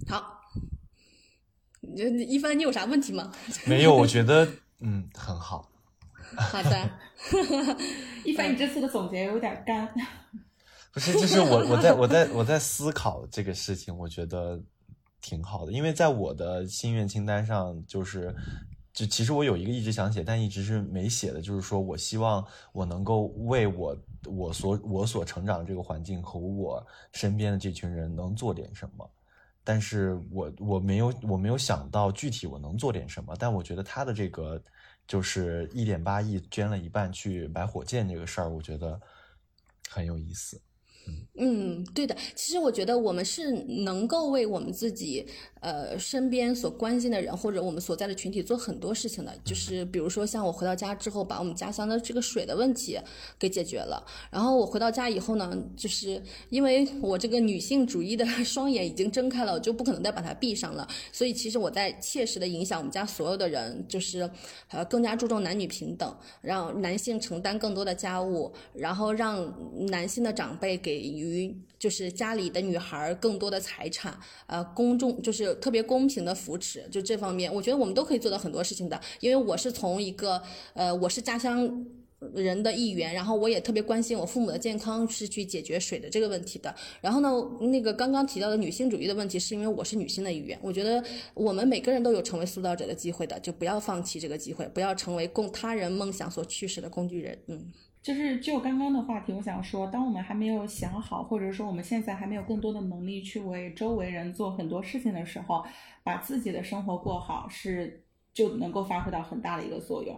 [0.07, 0.36] 好。
[1.97, 3.33] 一帆，你有啥问题吗？
[3.67, 4.47] 没有，我觉得
[4.81, 5.71] 嗯很好。
[6.37, 6.91] 好的，
[8.25, 9.89] 一帆，你这次的总结有点干。
[10.93, 14.61] 不是，就是我我在我在我在思考这个事情，我觉得
[15.21, 18.35] 挺好的，因为在我的心愿清单上，就是
[18.93, 29.09] 就其实我有一个一直想写，但一直是没写的，就是说我希望我能够为我我所我所成长的这个环境和我身边的这群人能做点什么。
[29.67, 34.63] 但是我我没有我没有想到具体我能做点什么，但我觉得他的这个
[35.09, 39.01] 就是一点八亿捐了一半去买火箭这个事儿，我觉得
[39.89, 40.61] 很有意思。
[41.39, 42.17] 嗯，对的。
[42.35, 43.53] 其实我觉得我们是
[43.85, 45.25] 能够为我们自己，
[45.67, 49.37] 呃，身边所关心的人或者我们所在的群体做很多事情的。
[49.45, 52.97] 就是比如说，像我回到家之后，把我们家乡的这个水的问题
[53.37, 54.01] 给解决了。
[54.31, 60.87] 然后我回到家以后呢，就是因为我这个女性主义的双眼已经睁开了，我就不可能再把它闭上了。
[61.11, 64.31] 所以其实我在切实的影响我们家所有的人，就是
[64.69, 69.53] 呃更加注重男女平等，让男性承担更多的家务，然后让
[69.89, 71.53] 男性的长辈给予。
[71.79, 79.01] 就是家里的女孩更多的财产，呃，公众就是特别公平的扶持，就这方面，我觉得我们都可以做到很多事情的。
[79.21, 80.43] 因为我是从一个
[80.75, 81.87] 呃，我是家乡
[82.35, 86.75] 人的一员，然后我也特别关心我父母的健康，是去解决水的这个问题的。
[87.01, 87.31] 然后呢，
[87.67, 91.03] 那个刚刚提到的女性主义的问题，是因为我是女性的一员，我觉得
[91.35, 97.39] 我们每个人都有成为塑造者的机会的，就不要放弃这个机会，不要成为供他人梦想所驱使的工具人。
[97.49, 97.73] 嗯。
[98.07, 105.67] 就是就刚刚的话题，我想说，当我们还没有想好，或者说我们现在还没有更多的能力去为周围人做很多事情的时候，
[106.05, 110.17] 把自己的生活过好，是就能够发挥到很大的一个作用。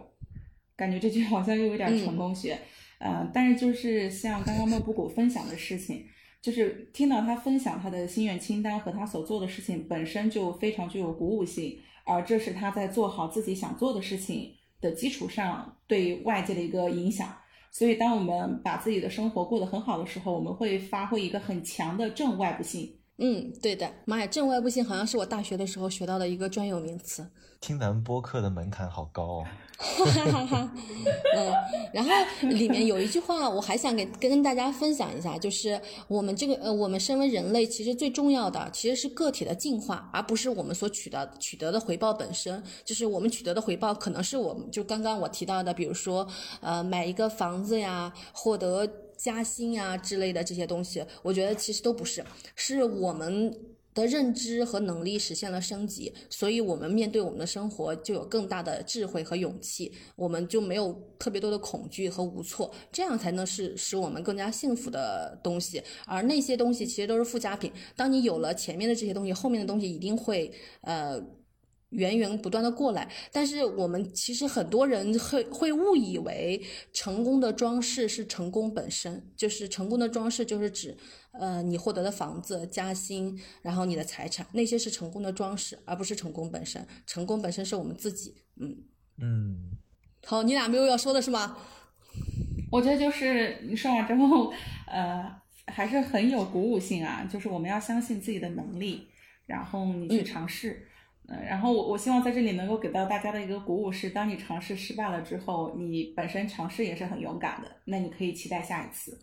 [0.75, 2.59] 感觉这句好像又有点成功学，
[2.99, 6.05] 嗯，但是就是像刚刚莫布谷分享的事情，
[6.43, 17.35] 就是听到他分享他的心愿清单和他所做的事情本身就非常具有鼓舞性，而这是他在做好自己想做的事情的基础上对外界的一个影响。
[17.71, 22.97] 所以，当我们把自己的生活过得很好的时候，我们会发挥一个很强的正外部性。
[23.17, 23.91] 嗯，对的。
[24.05, 27.29] 妈呀，正外部性好像是我大学的时候学到的一个专有名词。
[27.59, 29.45] 听咱们播客的门槛好高哦。
[29.81, 30.73] 哈哈哈，哈
[31.37, 31.53] 嗯，
[31.93, 32.11] 然后
[32.49, 42.61] 里面有一句话，我还想给跟大家分享一下，就是我们这个呃，我们身为人类，其实最重要的其实是个体的进化，而不是我们所取得取得的回报本身。
[42.83, 46.27] 就是我们取得的回报，可能是我们就刚刚我提到的，比如说
[46.59, 52.21] 呃，买一个房子呀，获得加薪呀之类的这些东西，我觉得其实都不是，
[52.53, 53.57] 是我们。
[53.99, 65.83] 的认知和能力实现了升级，所以我们面对我们的生活就有更大的智慧和勇气，我们就没有特别多的恐惧和无措，这样才能是使我们更加幸福的东西。
[66.05, 71.21] 而那些东西其实都是附加品，当你有了前面的这些东西，后面的东西一定会呃。
[71.89, 76.61] 源源不断的过来，但是我们其实很多人会会误以为
[76.93, 80.95] 成功的装饰是成功本身，就是成功的装饰就是指，
[81.31, 86.85] 呃，你获得的房子、加薪，然后你的财产，那些是成功的装饰，而不是成功本身。
[87.07, 88.35] 成功本身是我们自己。
[88.57, 88.83] 嗯
[89.17, 89.71] 嗯。
[90.25, 91.57] 好，你俩没有要说的是吗？
[92.71, 94.53] 我觉得就是你说完之后，
[94.85, 97.27] 呃，还是很有鼓舞性啊。
[97.31, 99.07] 就是我们要相信自己的能力，
[99.47, 100.71] 然后你去尝试。
[100.71, 100.88] 嗯，
[101.47, 109.19] 然后我我希望在这里能够给到大家的一个鼓舞是，当你尝试失败了之后，你本身尝试也是很勇敢的，那你可以期待下一次。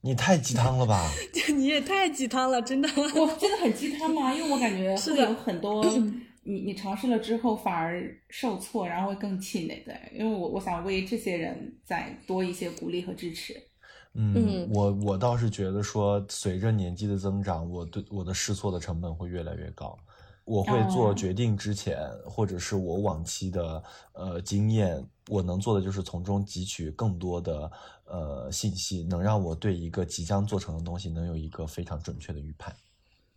[0.00, 1.10] 你太鸡汤了吧？
[1.56, 2.88] 你也太鸡汤了，真的。
[2.96, 4.32] 我 真的很鸡汤吗？
[4.32, 5.84] 因为我感觉会有很多
[6.44, 9.92] 你你尝试了之后反而受挫，然后会更气馁的。
[10.14, 13.54] 因为我我想为这些人再多一些鼓励和支持。
[14.14, 19.98] 嗯，我我倒是觉得说，随着年纪的增长，我对我的试错的成本会越来越高。
[20.46, 23.82] 我会做决定之前，或者是我往期的
[24.12, 27.70] 呃经验，我能做的就是从中汲取更多的
[28.04, 32.74] 呃信息，能让我对一个即将做成的东西能有一个非常准确的预判。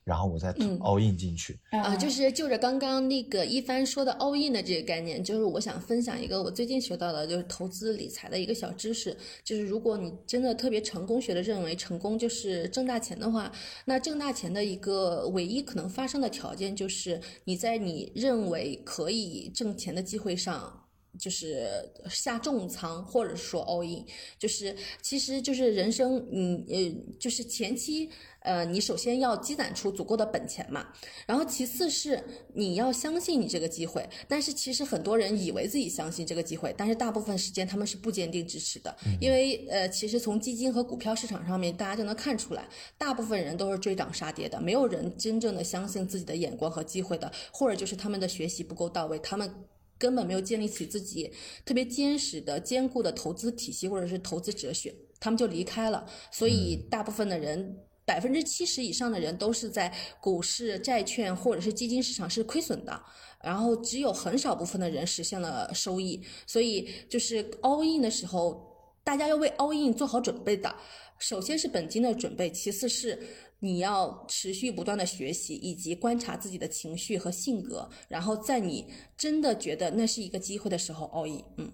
[0.09, 9.15] 然后我再 all in 进去啊，就是就着刚刚那个一帆说的 all in 的这个概念，就是我想分享一个我最近学到的，就是投资理财的一个小知识。
[9.43, 13.51] 就是如果你真的特别成功学的认为成功就是挣大钱的话，
[13.85, 20.85] 那挣大钱的一个唯一可能发生的条件就是你在你认为可以挣钱的机会上。
[21.17, 21.67] 就是
[22.07, 24.05] 下重仓，或者说 all in，
[24.37, 28.07] 就是其实就是人生，嗯呃，就是前期，
[28.41, 30.87] 呃，你首先要积攒出足够的本钱嘛，
[31.25, 32.23] 然后其次是
[32.53, 42.67] 你要相信你这个机会，但是其实很多人以为自己相信这个机会，但是大部分时间他们是不坚定支持的，因为呃，其实从基金和股票市场上面大家就能看出来，
[42.97, 49.53] 大部分人都是追涨杀跌的，没有人真正的相信自己的眼光和机会的，或者就是他们的学习不够到位，他们。
[49.99, 51.29] 根本没有建立起自己
[51.65, 56.07] 特别坚实的、坚固的投资体系或者是投资哲学，他们就离开了。
[56.31, 57.75] 所以，大部分的人，
[58.09, 63.03] 百分之七十以上的人都是在股市、债券或者是基金市场是亏损的，
[63.43, 66.23] 然后只有很少部分的人实现了收益。
[66.47, 68.67] 所以，就是 all in 的时候。
[69.01, 70.75] 大家要为 all in 做好准备的。
[71.17, 73.17] 首先是本金的准备，其次是
[73.59, 78.85] 你要持续不断的学习，以及观察自己的情绪和性格，然后在你
[79.17, 81.73] 真的觉得那是一个机会的时候 all in，嗯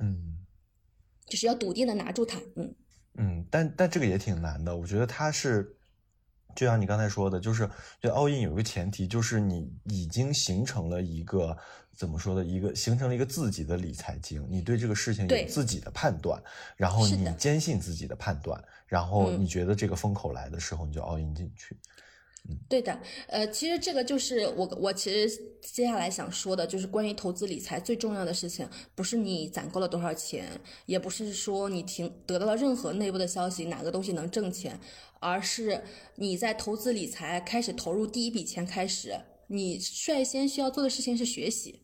[0.00, 0.44] 嗯，
[1.26, 2.74] 就是要笃定的拿住它，嗯
[3.18, 5.74] 嗯，但但这个也挺难的，我觉得它是。
[6.56, 7.70] 就像你刚才说的，就是
[8.00, 11.56] 这 all in 有一个前提，就是你已经形成了一个
[11.94, 16.42] 怎么说的一个形成了一个自己的理财经，你对这个事情有自己的判断，
[16.74, 21.78] 然后你坚信自己的判断，然后你觉得这个风口来的时候，你就 all in 进去。
[22.68, 25.30] 对的，呃，其实这个就是我我其实
[25.60, 34.80] 接下来想说的，就是关于投资理财最重要的事情，不是你攒够了多少钱，也不是说你听得到了任何内部的消息哪个东西能挣钱，
[35.20, 35.82] 而是
[36.16, 39.18] 你在投资理财开始投入第一笔钱开始，
[39.48, 41.82] 你率先需要做的事情是学习，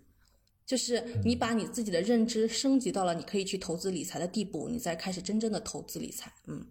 [0.67, 6.67] 就是你把你自己的认知升级到了你可以去投资理财的地步，你再开始真正的投资理财，嗯。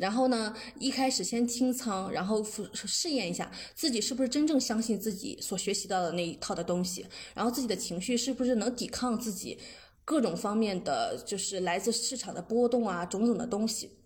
[0.00, 9.58] 然后呢，一开始先清仓，然后试验一下自己是不是真正相信自己所学习到的那一套的东西，然后自己的情绪是不是能抵抗自己
[10.04, 13.98] 各种方面的，就是来自市场的波动啊，种种的东西。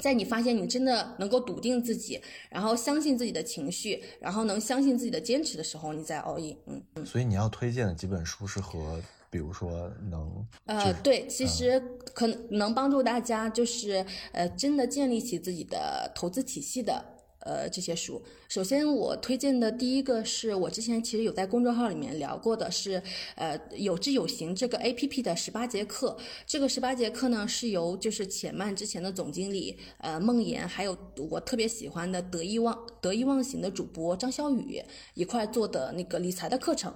[0.00, 6.56] 在你发现你真的能够笃定自己，然后相信自己的情绪，然后能相信自己的坚持的时候，你再 all in。
[6.66, 7.04] 嗯嗯。
[7.06, 9.02] 所以你要推荐的几本书是和。
[9.30, 11.80] 比如说能呃对，其实
[12.12, 17.04] 可能能帮助大家就是呃真的建立起自己的投资体系的
[17.40, 18.20] 呃这些书。
[18.48, 23.00] 首先我推荐的第一个是我之前其实有在公众号里面聊过的，是
[23.36, 26.16] 呃有知有行这个 A P P 的十八节课。
[26.44, 30.98] 这个十八节课呢是由就是且慢之前的总经理呃孟岩，还有
[31.30, 34.82] 我特别喜欢的得意忘得意忘形的主播张小雨
[35.14, 36.92] 一块做的那个理财的课程。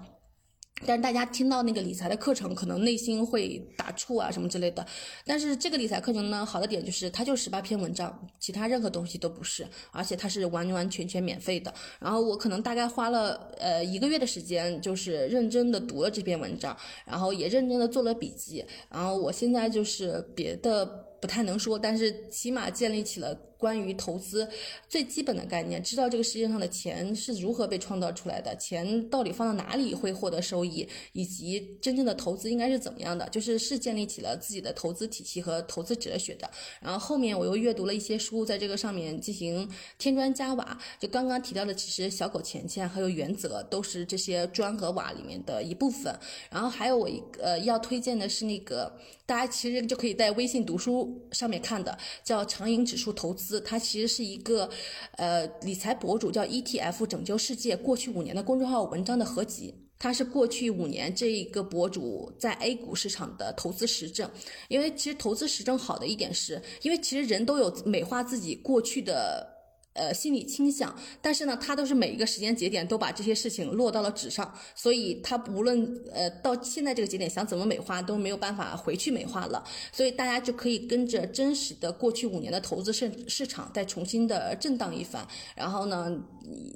[0.86, 4.84] 但是大家听到那个理财的课程，可能内心会打怵啊什么之类的。
[5.24, 11.72] 但是这个理财课程呢，好的点就是它就十八篇文章，其他任何东西都不是，而且它是完完全全免费的。
[12.00, 16.76] 然后我可能大概花了呃一个月的时间，就是认真的读了这篇文章，
[17.06, 18.64] 然后也认真的做了笔记。
[18.90, 20.84] 然后我现在就是别的
[21.20, 23.38] 不太能说，但是起码建立起了。
[23.58, 24.48] 关于投资
[24.88, 36.50] 最基本的概念，知道这个世界上的钱是如何被创造出来的，钱到底放到哪里会获得收益，以及真正的投资应该是怎么样的，就是是建立起了自己的投资体系和投资哲学的。
[36.80, 39.68] 然后后面我又阅读了一些书，在这个上面进行
[39.98, 40.78] 添砖加瓦。
[40.98, 46.12] 就刚刚提到的，其实小狗钱钱还有原则都是这些砖和瓦里面的一部分。
[46.50, 48.92] 然后还有我一呃要推荐的是那个
[49.26, 53.43] 大家其实就可以在微信读书上面看的，叫长盈指数投资。
[53.60, 54.68] 它其实是一个，
[55.16, 59.74] 呃，理财博主叫 ETF 拯救世界过去五年的公众号文章的合集。
[59.98, 64.30] 它是过去五年这一个博主在 A 股市场的投资实证。
[64.68, 69.53] 因为其实投资实证好的一点是，因为其实人都有美化自己过去的。
[69.94, 70.92] 呃，心理倾向，
[71.22, 86.12] 但是呢，他都是每一个时间节点都把这些事情落到了纸上，所以他无论呃到现在这个节点想怎么美化都没有办法回去美化了，所以大家就可以跟着真实的过去五年的投资市市场再重新的震荡一番，然后呢，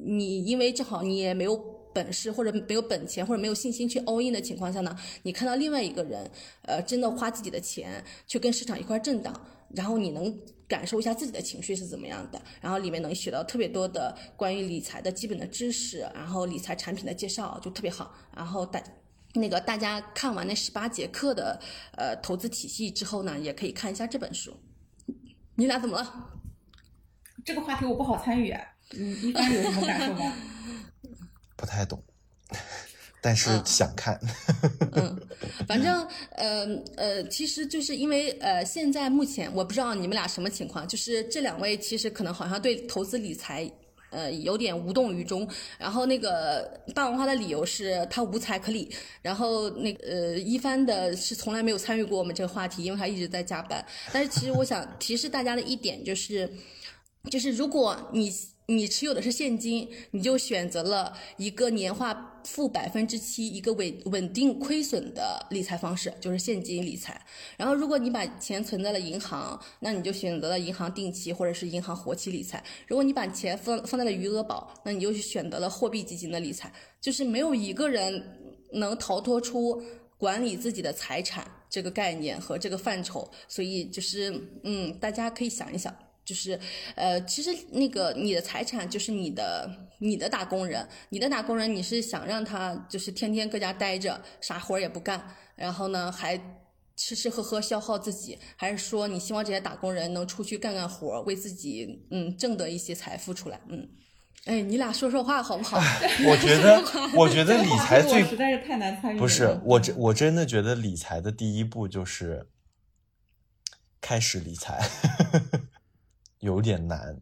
[0.00, 1.56] 你因为正好你也没有
[1.92, 6.30] 本事或者没有本钱或者没有信心去 all in 的情况下呢，你看到另外一个人，
[6.62, 9.34] 呃，真的花自己的钱去跟市场一块震荡，
[9.74, 10.38] 然后你能。
[10.68, 18.14] 感受一下自己的情绪是怎么样的，然后里面能学到特别多的关于理财的基本的知识，然后理财产品的介绍就特别好。
[18.36, 18.82] 然后大
[19.32, 21.58] 那个大家看完那十八节课的
[21.96, 24.54] 呃投资体系之后呢，也可以看一下这本书。
[25.54, 26.30] 你俩怎么了？
[27.44, 28.60] 这个话题我不好参与，啊
[28.94, 30.32] 嗯，一般有什么感受吗？
[31.56, 32.02] 不太懂。
[33.20, 34.18] 但是想看，
[34.94, 35.20] 嗯，
[35.66, 36.64] 反正呃
[36.96, 43.68] 呃，其实就是因为呃，现在目前我不知道你们俩什么情况，就是这两位其实可能好像对投资理财
[44.10, 45.48] 呃有点无动于衷。
[45.78, 48.88] 然后那个大王花的理由是他无财可理，
[49.20, 53.84] 然后那个呃一帆的是从来没有参与过我们这个话题，因为他一直在加班。
[54.12, 56.48] 但是其实我想提示大家的一点就是，
[57.30, 58.32] 就是如果你。
[58.70, 67.18] 你持有的是现金，你就选择了一个年化负百分之七、一个稳稳定亏损的理财方式，就是现金理财。
[67.56, 72.62] 然后，如果你把钱存在了银行，那你就选择了银行定期或者是银行活期理财。
[72.86, 76.70] 如果你把钱放放在了余额宝，那你就选择了货币基金的理财。
[77.00, 78.22] 就是没有一个人
[78.74, 79.82] 能逃脱出
[80.18, 83.30] 管理自己的财产这个概念和这个范畴。
[83.48, 84.30] 所以，就是
[84.64, 85.96] 嗯，大家可以想一想。
[86.28, 86.60] 就是，
[86.94, 89.66] 呃，其实那个你的财产就是你的，
[90.00, 96.38] 你的打工人，你的打工人，你是想让他就是天天搁家待着，啥活也不干，然后呢还
[96.94, 103.58] 吃吃喝喝消耗自己，还是说你希望这些打工人能出去干干活，为自己嗯挣得一些财富出来？
[103.70, 103.88] 嗯，
[104.44, 105.78] 哎，你俩说说话好不好？
[106.28, 106.84] 我觉得，
[107.16, 109.18] 我觉得理财最实在是太难参与了。
[109.18, 112.48] 不是我真我真的觉得理财的第一步就是
[114.00, 114.78] 开始理财，
[116.40, 117.16] 有点难。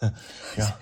[0.54, 0.76] 然后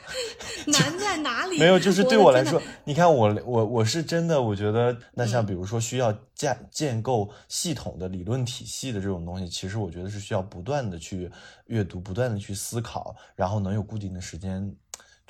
[0.67, 1.57] 难在哪里？
[1.57, 11.31] 没有，就是对我来说，你看我我我是真的，我觉得那像比如说需要建建构系统的理论体系的这种东西，其实我觉得是需要不断的去
[11.67, 14.75] 阅读，不断的去思考，然后能有固定的时间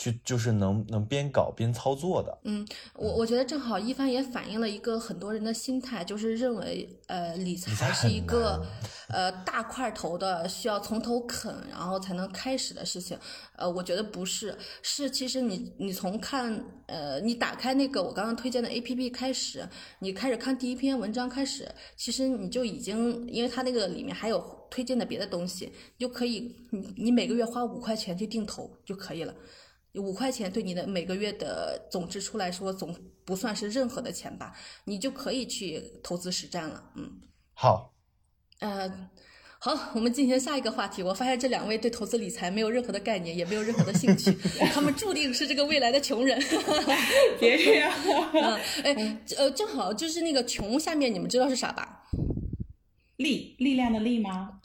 [0.02, 2.36] 去，就是能能边搞边操作的。
[2.42, 8.66] 嗯，我我觉得正好一帆也反映了一个很多人的心态，就是认为呃理财财是一个
[9.08, 13.16] 呃大块头的，需要从头啃，然后才能开始的事情。
[13.56, 19.68] 呃，我觉得不是，是其实你你从看呃你打开那个我刚刚推荐的 A P P 开始，
[20.00, 25.66] 你开始看第一篇文章开始，其实你就已经，因为它那个里面还有推荐的别的东西，
[25.96, 29.32] 你就可以你你每个月花五块钱去定投就可以了。
[29.94, 32.94] 五块钱对你的每个月的总支出来说，总
[33.24, 34.54] 不算是任何的钱吧，
[34.84, 36.82] 你就可以去投资实战了。
[36.96, 37.20] 嗯，
[37.54, 37.94] 好，
[38.60, 38.90] 呃，
[39.58, 41.02] 好，我们进行下一个话题。
[41.02, 44.32] 我发现这两位对投资理财没有任何的概念，也没有任何的兴趣，
[44.72, 46.40] 他们注定是这个未来的穷人。
[47.38, 47.92] 别这样。
[48.32, 52.04] 嗯，哎，呃，正好就是那个穷下面，你们知道是啥吧？
[53.16, 54.60] 力力量的力吗？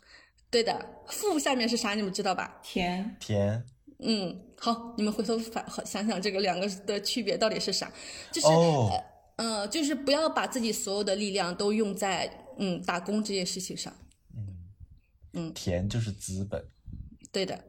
[0.49, 1.93] 对的，富下面是啥？
[1.93, 2.59] 你们知道吧？
[2.63, 3.63] 田田
[3.99, 7.91] 嗯，好，你们回头反想想这个两个的区别到底是啥？
[8.31, 8.91] 就是、哦，
[9.35, 12.27] 呃，就是不要把自己所有的力量都用在
[12.57, 13.93] 嗯打工这件事情上。
[14.35, 14.47] 嗯
[15.33, 16.65] 嗯甜就是资本，
[17.31, 17.63] 对的，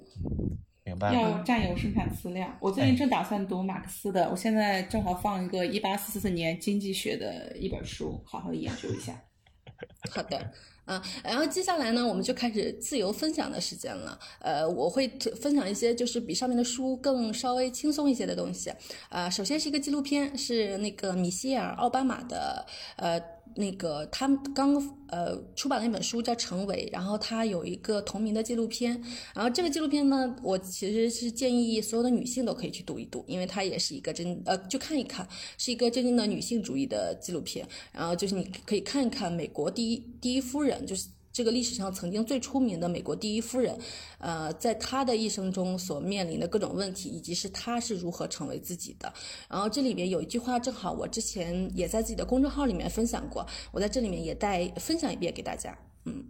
[0.82, 1.42] 明白要？
[1.42, 2.56] 占有生产资料。
[2.58, 9.22] 我最近正打算读马克思的，我现在正好放一个一八四四年经济学的一本书，好好研究一下。
[10.10, 10.52] 好的。
[10.88, 14.18] 啊，然后接下来呢，我们就开始自由分享的时间了。
[14.40, 15.06] 呃，我会
[15.40, 18.72] 分享一些就是比上面的书更稍微轻松一些的东西。
[19.10, 22.64] 呃，首先是一个纪录片，是那个米歇尔·奥巴马的，
[22.96, 23.20] 呃，
[23.56, 24.74] 那个他们刚
[25.08, 28.92] 呃出版了一本书叫《成为》，然后他有一个同名的纪录片。
[29.34, 35.26] 然后这个纪录片呢，我其实是建议所有的女性都可以去读一读，因为它也是一个真呃就看一看，
[35.56, 37.66] 是一个真正的女性主义的纪录片。
[37.92, 41.08] 然后就是你可以看一看美国第一第一夫人，就是
[41.38, 43.78] 这个历史上曾经最出名的美国第一夫人，
[44.18, 49.14] 呃，在她的一生中所面临的各种问题，以及是她是如何成为自己的。
[49.48, 55.78] 然后这里面有一句话，正好我之前也在自己的公众号里面分享过，我在这里面也再分享一遍给大家。
[56.06, 56.26] 嗯，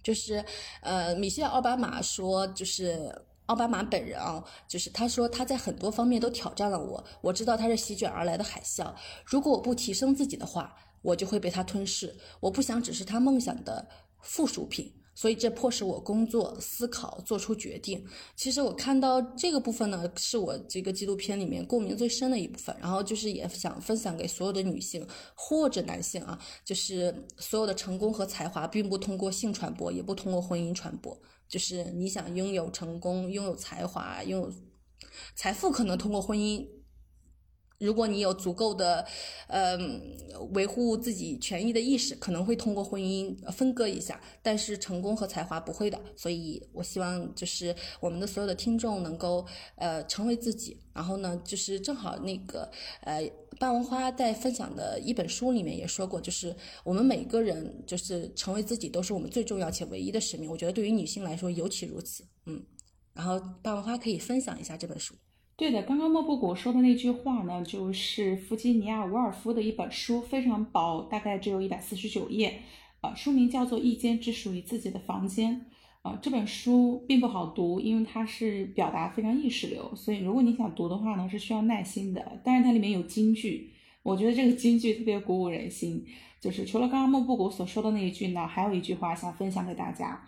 [0.00, 0.44] 就是
[0.82, 3.12] 呃，米歇尔·奥巴马说，就是。
[3.46, 7.04] 奥巴马本人啊，就是他说他在很多方面都挑战了我。
[7.20, 8.94] 我知道他是席卷而来的海啸，
[9.26, 10.72] 如果我不提升自己的话，
[11.02, 12.14] 我就会被他吞噬。
[12.40, 13.86] 我不想只是他梦想的
[14.22, 18.04] 附属品，所以这迫使我工作、思考、做出决定。
[18.36, 22.74] 其实我看到这个部分呢，是我这个纪录片里面共鸣最深的一部分。
[22.80, 31.18] 然后就是也想分享给所有的女性或者男性啊，就是所有的成功和才华并不通过性传播，也不通过婚姻传播。
[31.48, 34.52] 就是你想拥有成功、拥有才华、拥有
[35.34, 36.79] 财富，可能通过婚姻。
[37.80, 39.06] 如果你有足够的，
[39.48, 39.76] 呃，
[40.52, 44.20] 维护自己权益的意识，可能会通过婚姻分割一下。
[44.42, 49.46] 但是成功和才华不会的，所以我希望就是我们的所有的听众能够
[49.76, 50.78] 呃成为自己。
[50.92, 52.70] 然后呢，就是正好那个
[53.00, 53.26] 呃，
[53.58, 56.54] 半文花在分享的一本书里面也说过，就是
[56.84, 60.50] 我们每个人就是成为自己都是我们最重要且唯一的使命。
[60.50, 62.24] 我觉得对于女性来说尤其如此。
[62.44, 62.62] 嗯，
[63.14, 65.14] 然后半文花可以分享一下这本书。
[65.60, 72.62] 对的，刚刚莫布谷说的那句话呢，就是弗吉尼亚·伍尔夫的一本书，非常薄，大概只有一百四十九页，
[73.02, 75.56] 呃，书名叫做《一间只属于自己的房间》。
[76.00, 82.40] 呃，这本书并不好读，因为它是表达非常意识流，所以如果你想读的话呢，是需要耐心的。
[82.42, 83.70] 但是它里面有金句，
[84.02, 86.06] 我觉得这个金句特别鼓舞人心。
[86.40, 90.26] 就是除了刚刚莫布谷所说的那一句呢，还有一句话想分享给大家。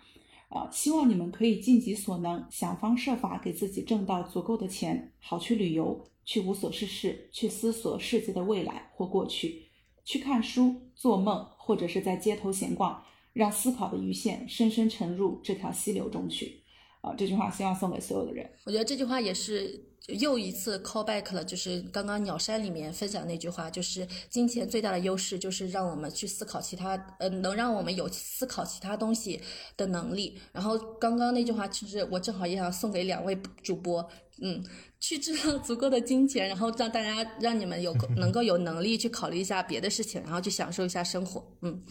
[0.55, 9.63] 呃，希望你们可以尽己所能，想方设法给自己挣到足够的钱，好去旅游，去无所事事，去思索世界的未来或过去，
[10.05, 13.03] 去看书、做梦，或者是在街头闲逛，
[13.33, 16.62] 让思考的鱼线深深沉入这条溪流中去。
[17.03, 18.49] 啊、这句话希望送给所有的人。
[18.63, 19.77] 我觉得这句话也是
[20.07, 29.41] 又一次 call back 了，就是刚刚鸟山里面分享那句话，就是金钱最大的优势就是让我们去思考其他，呃，能让我们有思考其他东西
[29.75, 30.39] 的能力。
[30.53, 34.09] 然后刚刚那句话，其实我正好也想送给两位主播，
[34.41, 34.63] 嗯，
[35.01, 41.83] 去制造足够的金钱，然后让大家让你们有能够有能力去考虑一下别的事情，然后去享受一下生活，嗯。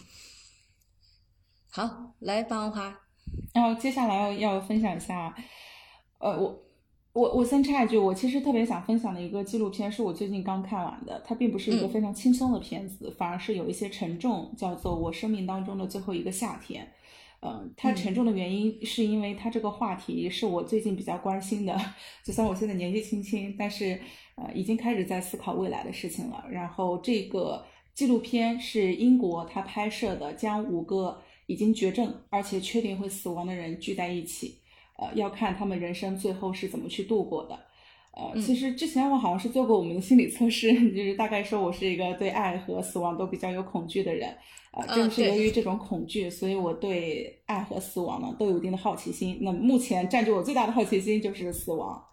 [1.69, 3.02] 好，来霸王花。
[3.53, 5.35] 然后接下来要要分享一下，
[6.17, 6.59] 呃，我
[7.13, 16.83] 我我先插一句，我其实特别想分享的一个纪录片是我最近刚看完的，它并不是一个非常轻松的片子，反而是有一些沉重，叫做《我生命当中的最后一个夏天》。
[17.45, 21.79] 嗯，它沉重的原因是因为它这个话题是我最近比较关心的，
[22.25, 23.99] 就算我现在年纪轻轻，但是
[24.35, 26.43] 呃已经开始在思考未来的事情了。
[26.49, 27.63] 然后这个
[27.93, 31.21] 纪录片是英国他拍摄的，将五个。
[31.47, 34.57] 已经绝症，而且确定会死亡的人聚在一起，
[34.97, 37.59] 呃，要看他们人生最后是怎么去度过的。
[38.15, 44.35] 呃，其实之前我好像是做过我们的心理测试， 就是大概说我是一个对爱和死亡都比较有恐惧的人。
[44.71, 49.37] 呃，正是由于这种恐惧，所以我对爱和死亡呢都有一定的好奇心。
[49.41, 52.03] 那目前占据我最大的好奇心就是死亡。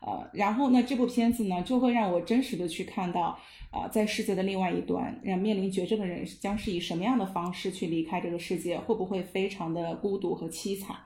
[0.00, 3.38] 呃，然后呢，这部片子呢就会让我真实的去看到。
[3.70, 8.78] 啊，在世界的另外一端，让面临绝症的人将是以什么样的方式去离开这个世界？
[8.78, 10.96] 会不会非常的孤独和凄惨？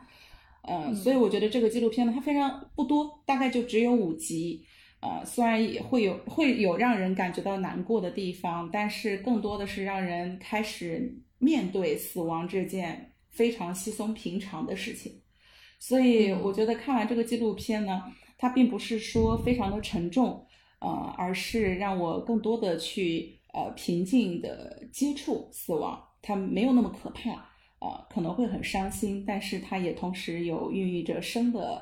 [0.63, 4.65] 嗯，所以我觉得这个纪录片呢，它非常不多，大概就只有五集。
[5.01, 15.13] 呃，虽然也会有会有让人感觉到难过的地方，但是更多的是让人开始面对死亡这件非常稀松平常的事情。
[15.81, 18.05] 所以我觉得看完这个纪录片呢，
[18.43, 20.45] 它并不是说非常的沉重。
[20.85, 27.31] 呃，而是让我更多的去呃平静的接触死亡，它没有那么可怕，
[27.79, 31.81] 呃，可能会很伤心，但是它也同时有孕育着生的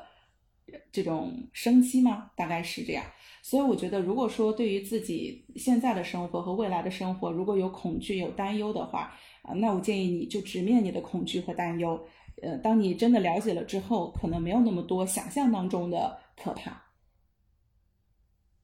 [0.91, 2.29] 这种生机吗？
[2.37, 3.03] 大概是这样。
[3.41, 9.11] 所以我觉得，如果说对于自己现在的生活和未来的生活，如果有恐惧、有担忧的话，
[9.41, 11.99] 啊，那我建议你就直面你的恐惧和担忧。
[12.43, 16.73] 呃，当你真的了解了之后，可能没有那么多想象当中的投票。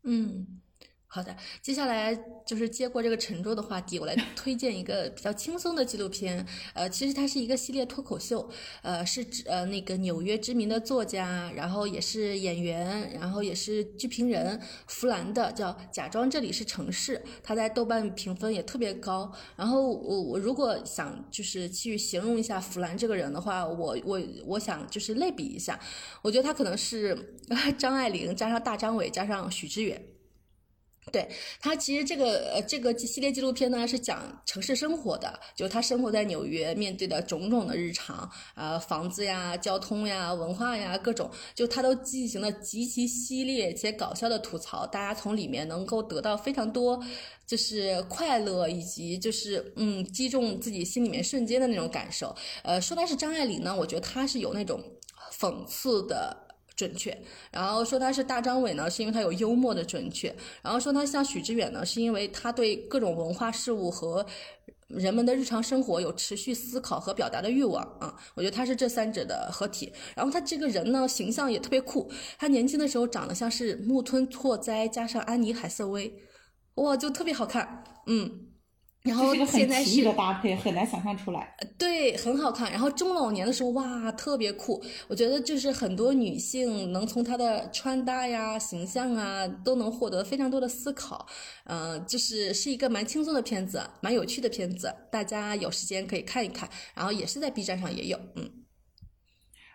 [0.03, 0.56] 嗯。
[1.09, 2.13] 好的，接下来
[2.45, 6.45] 就是接过这个沉重的话题，我来 推荐一个比较轻松的纪录片。
[6.73, 8.47] 呃，其实它是一个系列脱口秀，
[8.81, 19.31] 呃，是指呃那个纽约知名的作家，然后也是演员，然后也是剧评人，弗兰的叫《假装这里是城市》，他在豆瓣评分也特别高。
[19.55, 25.79] 然后我我如果想就是去形容一下弗兰这个人的话，我我我想就是类比一下，
[26.21, 27.39] 我觉得他可能是
[27.79, 30.03] 张爱玲加上大张伟加上许知远。
[31.11, 31.27] 对
[31.61, 47.01] 他，其实这个呃，这个系列纪录片呢是讲城市生活的，就他生活在纽约面对的种种的日常，啊，房子呀、交通呀、文化呀，各种，就他都进行了极其犀利且搞笑的吐槽，大家从里面能够得到非常多，
[47.45, 52.35] 就是快乐以及就是嗯击中自己心里面瞬间的那种感受。
[52.63, 54.83] 呃，说他是张爱玲呢，我觉得他是有那种
[55.39, 56.46] 讽刺的。
[56.77, 57.17] 准确，
[57.51, 64.23] 然后说他是大张伟呢，是因为他有幽默的准确，然后说他像许知远呢，是因为他对各种文化事物和
[64.87, 69.91] 人们的日常生活有持续思考和表达的欲望啊，我觉得他是这三者的合体。
[70.15, 76.13] 然后他这个人呢，形象也特别酷，他年轻的时候长得像是木村拓哉加上安妮海瑟薇，
[76.75, 78.46] 哇，就特别好看，嗯。
[79.07, 81.55] 然后现在是的搭配，很难想象出来。
[81.77, 82.71] 对，很好看。
[82.71, 84.83] 然后中老年的时候，哇，特别酷。
[85.07, 91.25] 我觉得就是很多女性能从她的穿搭呀、形象啊，都能获得非常多的思考。
[91.65, 96.69] 嗯，就是是一个蛮轻松的片子，蛮有趣的片子，大家有时间可以看一看。
[96.93, 98.66] 然后也是在 B 站上也有，嗯。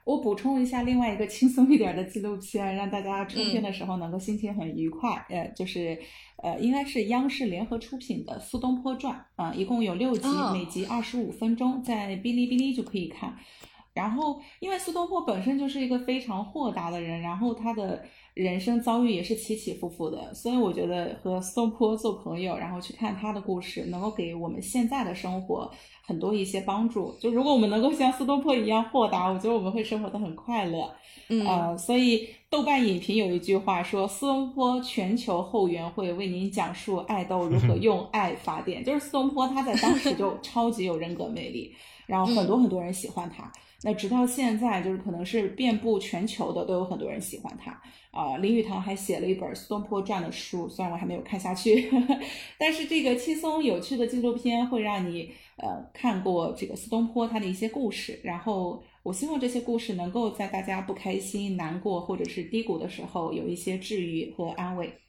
[0.04, 5.10] 我补充一下另外一个轻松一点的纪录片，让大家春天的时候能够心情很愉快。
[5.28, 5.96] 呃，就是，
[6.42, 13.36] 呃，应该是央视联合出品的《苏东坡传》啊，一共有六集，每集二十五分钟，在哔哩哔哩就可以看。
[13.94, 18.02] 然后，因为苏东坡本身就是一个非常豁达的人，然后他的
[18.34, 25.70] 人生遭遇也是起起伏伏的，所以我觉得和苏东坡做朋友，然后去看他的故事，能够给我们现在的生活。
[26.04, 30.92] 很多一些帮助，就如果我们能够像苏东坡一样豁达，我觉得我们会生活的很快乐。
[31.28, 41.72] 嗯，呃，所以豆瓣影评有一句话说，苏东坡全球后援会为您讲述爱豆如何用 爱发电，就是苏东坡他在当时就 超级有人格魅力，
[42.06, 43.50] 然后很多很多人喜欢他。
[43.84, 47.80] 那直到现在，就是可能是遍布全球的，都有很多人喜欢他。
[48.12, 51.90] 啊，林语堂还写了一本《苏东坡传》的书，虽然我还没有看下去，
[52.58, 65.01] 但是这个轻松有趣的纪录片会让你呃看过这个苏东坡他的一些故事，然后我希望这些故事能够在大家不开心、难过或者是低谷的时候有一些治愈和安慰。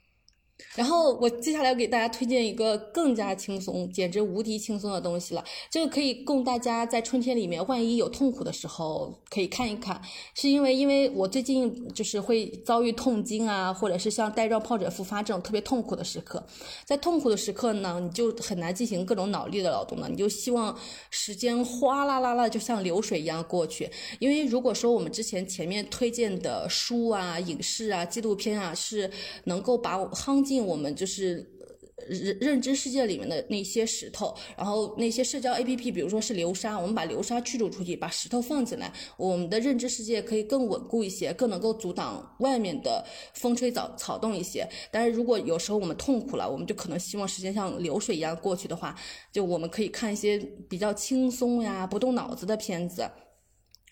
[0.75, 5.43] 然后我接下来要给大家推荐一个更加轻松，简直无敌轻松的东西了。
[5.69, 10.01] 这个可以供大家在春天里面，万一有痛苦的时候可以看一看。
[10.35, 16.43] 是因为因为我最近就是会遭遇痛经啊，或者是像带状疱疹复发这种特别痛苦的时刻，
[16.85, 20.75] 在痛苦的时刻呢，你就很难进行各种脑力的劳动了，你就希望
[21.11, 23.89] 时间哗啦啦啦就像流水一样过去。
[24.19, 29.11] 因为如果说我们之前前面推荐的书啊、影视啊、纪录片啊，是
[29.43, 30.52] 能够把我夯进。
[30.61, 31.49] 我们就是
[32.09, 44.67] 认认知世界里面的那些石头，然后那些社交 APP，比如说是流沙，我们把流沙驱逐出去，把石头放进来，我们的认知世界可以更稳固一些，更能够阻挡外面的风吹草草动一些。
[44.91, 48.93] 但是如果有时候我们痛苦了，我们就可能希望时间像流水一样过去的话，
[49.31, 53.09] 就我们可以看一些比较轻松呀、不动脑子的片子。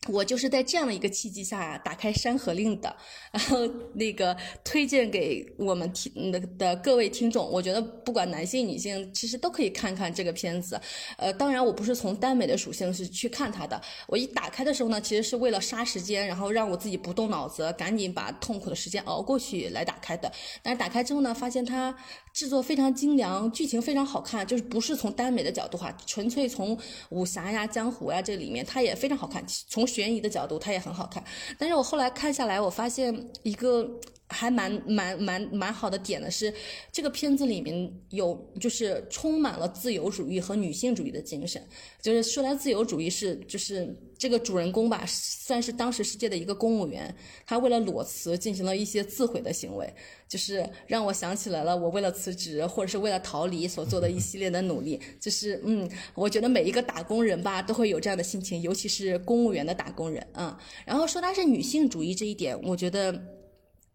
[0.10, 2.96] 我就是在这样的一个契机下打开《山河令》的，
[3.32, 3.58] 然后
[3.94, 7.48] 那个推荐给我们听的的各位听众。
[7.48, 10.82] 我觉得不管男性女性，其实都可以看看这个片子。
[11.18, 13.80] 呃，当然我不是从耽美的属性是去看它的。
[14.08, 20.32] 我一打开的时候呢，其实是为了杀时间，然后让我自己不动脑子，赶紧把痛苦的时间熬过去来打开的。
[20.64, 21.96] 但是打开之后呢，发现它。
[22.34, 26.80] 制作非常精良，剧情非常好看，就是不是从耽美的角度哈，纯粹从
[27.10, 29.46] 武侠呀、江湖呀这里面，它也非常好看。
[29.68, 31.24] 从悬疑的角度，它也很好看。
[31.58, 33.14] 但是我后来看下来，我发现
[33.44, 33.90] 一个。
[34.32, 36.54] 还蛮蛮蛮蛮好的点的是，
[36.92, 41.62] 这个片子里面有就是充满了自由主义和女性主义的精神。
[42.02, 47.14] 就是说来自由主义是就是这个主人公吧，算是当时世界的一个公务员，
[47.46, 49.94] 他为了裸辞进行了一些自毁的行为，
[50.28, 55.00] 就是让我想起来了我为了辞职或者是为了逃离所做的一系列的努力。
[55.20, 60.60] 就是嗯，我觉得每一个打工人吧都会有这样的心情，尤其是公务员的打工人啊。
[60.86, 63.41] 然后说他是女性主义这一点，我觉得。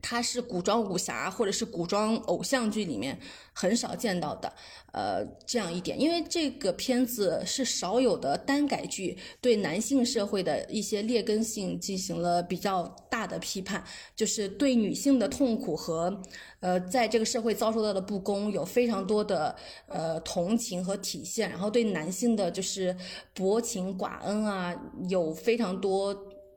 [0.09, 3.19] 它是古装武侠或者是古装偶像剧里面
[3.53, 4.53] 很少见到的，
[4.93, 13.83] 呃，这样一点，因为这个片子是少有的单改剧，对男性社会的一些劣根性进行了比较大的批判，
[14.15, 16.23] 就是对女性的痛苦和，
[16.61, 19.57] 呃，在这个社会遭受到的不公有非常多的
[19.89, 22.97] 呃同情和体现，然后对男性的就是
[23.35, 24.73] 薄情寡恩啊，
[25.09, 26.17] 有非常多。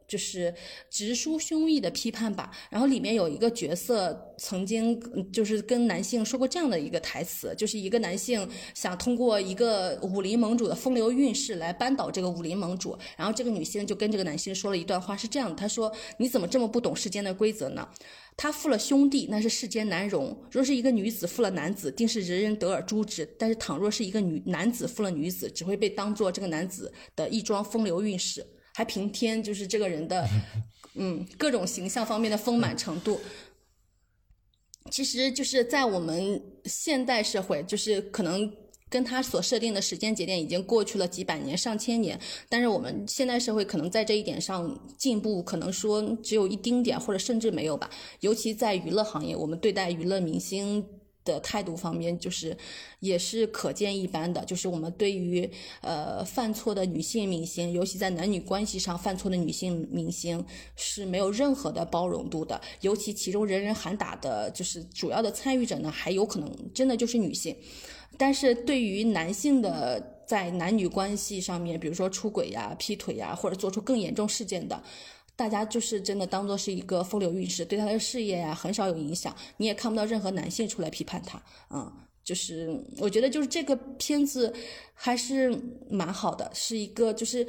[0.10, 0.54] 就是
[0.90, 2.52] 直抒胸臆的批判吧。
[2.70, 5.00] 然后里面有一个角色曾经
[5.32, 12.98] 就是跟男性说过这样的一个台词，就是一个男性想通过一个武林盟主的风流韵事来扳倒这个武林盟主。
[13.16, 17.88] 然后这个女性就跟这个男性说了一段话，是这样的：她说，你怎么这么不懂世间的规则呢？
[18.36, 23.28] 他负了兄弟，那是世间难容；若是一个女子负了男子，定是人人得而诛之。
[23.38, 28.46] 但是倘若是一个女男子负了女子，只会被当做这个男子的一桩风流韵事。
[28.80, 30.26] 还平添，就是这个人的，
[30.94, 33.20] 嗯，各种形象方面的丰满程度。
[34.90, 38.50] 其实就是在我们现代社会，就是可能
[38.88, 47.90] 跟他所设定的时间节点已经过去了几百年、上千年，但是我们现代社会可能在这一点上进步，可能说只有一丁点，或者甚至没有吧。
[48.22, 50.86] 尤其在娱乐行业，我们对待娱乐明星。
[51.32, 52.58] 的态度方面，就是
[53.00, 54.44] 也是可见一斑的。
[54.46, 55.50] 就是我们对于
[55.82, 60.44] 呃犯错的女性明星，尤其在男女关系上犯错的女性明星，
[60.76, 62.60] 是没有任何的包容度的。
[62.82, 67.56] 尤其其中人人喊打的，就是主要的参与者呢，还有可能真的就是女性。
[68.18, 74.82] 但是对于男性的在男女关系上面，比如说出轨呀、劈腿呀，或者做出更严重事件的。
[75.40, 81.90] 大家就是真的当做是一个风流韵事，对他的事业呀很少有影响，你也看不到任何男性出来批判他，嗯，
[82.22, 84.54] 就是我觉得就是这个片子
[84.94, 85.58] 还是
[85.90, 87.48] 蛮好的，是一个就是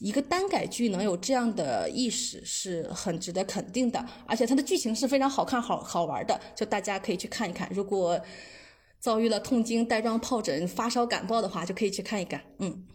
[0.00, 7.66] 一个单改剧能有这样的意识是很值得肯定的，而且它的剧情是非常好看好好玩的，就大家可以去看一看。
[7.72, 8.20] 如果
[8.98, 12.86] 遭遇了痛经、带状疱疹、发烧、感冒的话，就可以去看一看，嗯。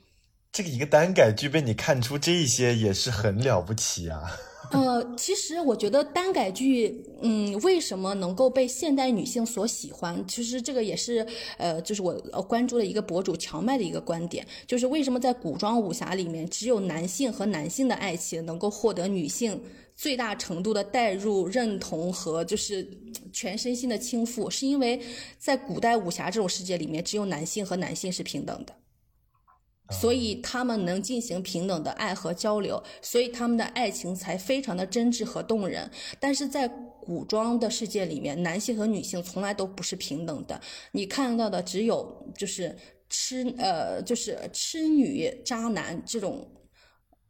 [0.56, 4.22] 这个一个单改剧被你看出这些也是很了不起啊。
[4.72, 10.26] 呃，其实我觉得单改剧，嗯，为什么能够被现代女性所喜欢？
[10.26, 11.28] 其实这个也是，
[11.58, 12.14] 呃，就是我
[12.48, 19.62] 关注的一个博主乔麦的一个观点，就是为什么在古装武侠里面，只有男性和男性的爱情能够获得女性
[19.94, 22.88] 最大程度的代入、认同和就是
[23.34, 25.02] 全身心的倾覆，是因为
[25.38, 28.74] 在古代武侠这种世界里面，只有男性和男性是平等的。
[29.92, 35.90] 所以他们能进行平等的爱和交流，所以他们的爱情才非常的真挚和动人。
[36.20, 40.60] 但是在古装的世界里面，男性和女性从来都不是平等的。
[40.92, 42.76] 你看到的只有就是
[43.10, 46.50] 痴呃就是痴女渣男这种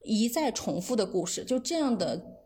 [0.04, 2.40] 一再重复的故事，就这样的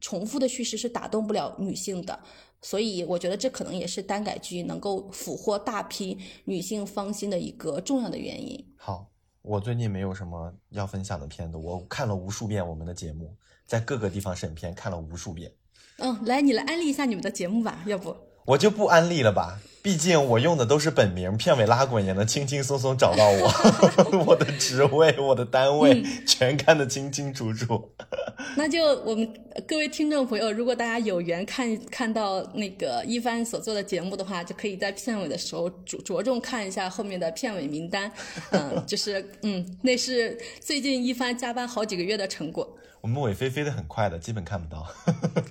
[0.00, 2.20] 重复的叙事是打动不了女性的。
[2.62, 8.74] 所以我觉得这可能也是耽改剧能够俘获大批女性芳心的一个重要的原因。
[8.76, 9.09] 好，
[9.42, 13.34] 我最近没有什么要分享的片子，我看了无数遍我们的节目，
[13.66, 15.50] 在各个地方审片看了无数遍。
[15.98, 18.14] 嗯，来，你来安利一下你们的节目吧，要不？
[18.44, 27.92] 我就不安利了吧，毕竟我用的都是本名，片尾拉滚也能轻轻松松找到我， 我的职位、我的单位全看得清清楚楚。
[28.56, 29.28] 那就我们
[29.66, 38.10] 各位听众朋友，如果大家有缘看看到那个一帆所做的节目的话，就可以在片尾的时候着着重看一下后面的片尾名单。
[38.50, 42.76] 嗯，就是嗯，那是最近一帆加班好几个月的成果。
[43.00, 44.86] 我们尾飞飞的很快的，基本看不到。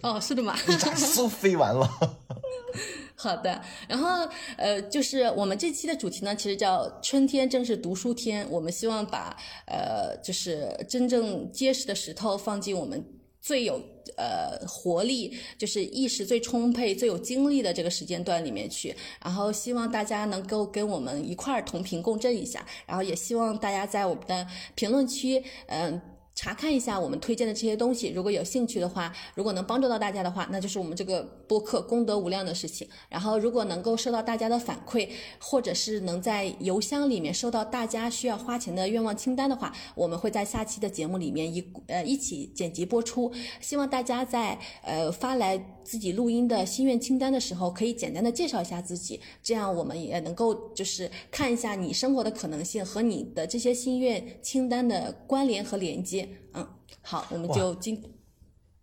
[0.04, 0.56] 哦，是的嘛？
[0.68, 1.90] 一眨嗖飞完了。
[3.16, 8.48] 好的，然后呃，就是我们这期的主题呢，其实叫“春天正是读书天”。
[8.52, 9.36] 我们希望把
[9.66, 13.04] 呃，就是真正结实的石头放进我们
[13.42, 13.82] 最有
[14.16, 18.96] 呃活力，就是意识最充沛、最有精力的这个时间段里面去。
[19.22, 22.66] 然后希望大家能够跟我们一块儿同频共振一下。
[22.86, 26.00] 然后也希望大家在我们的评论区，嗯。
[26.40, 32.88] 查看一下我们推荐的这些东西，如果有兴趣的话，如果能帮助到大家的话，那就是我们这个播客功德无量的事情。
[33.10, 43.30] 然后，如果能够收到大家的反馈，或者是能在邮箱里面收到大家需要花钱的愿望清单的话，我们会在下期的节目里面一呃一起剪辑播出。
[43.60, 56.29] 希望大家在呃发来自己录音的心愿清单的时候，可以简单的介绍一下自己，这样我们也能够就是看一下你生活的可能性和你的这些心愿清单的关联和连接。
[56.54, 56.68] 嗯，
[57.02, 58.02] 好，我们就今，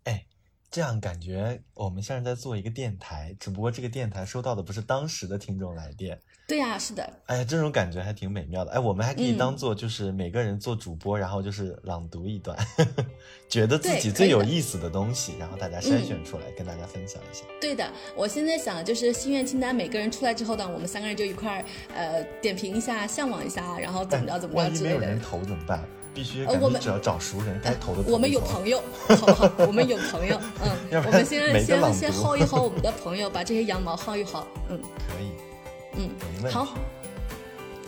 [0.03, 0.25] 哎，
[0.69, 6.19] 这样感觉我们像是在做一个电台，只不过这个电台收到的不是当时的听众来电。
[6.47, 7.03] 对呀，是的。
[7.25, 8.71] 哎呀，这种感觉还挺美妙的。
[8.71, 12.57] 哎，我们还可以当做就是每个人做主播，然后就是朗读一段，
[13.49, 17.43] 觉得自己最有意思的东西，然后大家筛选出来跟大家分享一下。
[17.59, 24.95] 对的，我现在想就是心愿清单，每个人出来之后呢，我们三个人就一块儿呃点评一下，向往一下，然后怎么着怎么着之类的。
[24.95, 25.85] 万一没有人投怎么办？
[26.17, 28.01] 必须，我们只要找熟人，该投的。
[28.11, 29.51] 我们有朋友，好不好？
[29.67, 30.71] 我们有朋友，嗯，
[31.05, 36.09] 我们先先先薅一薅我们的朋友，把这些羊毛薅一薅，嗯，可以，
[36.43, 36.69] 嗯，好，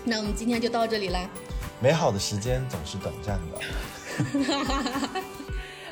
[0.03, 1.27] 那我们今天就到这里啦。
[1.79, 3.57] 美好的时间总是短暂的。
[4.43, 5.21] 哈哈哈哈哈！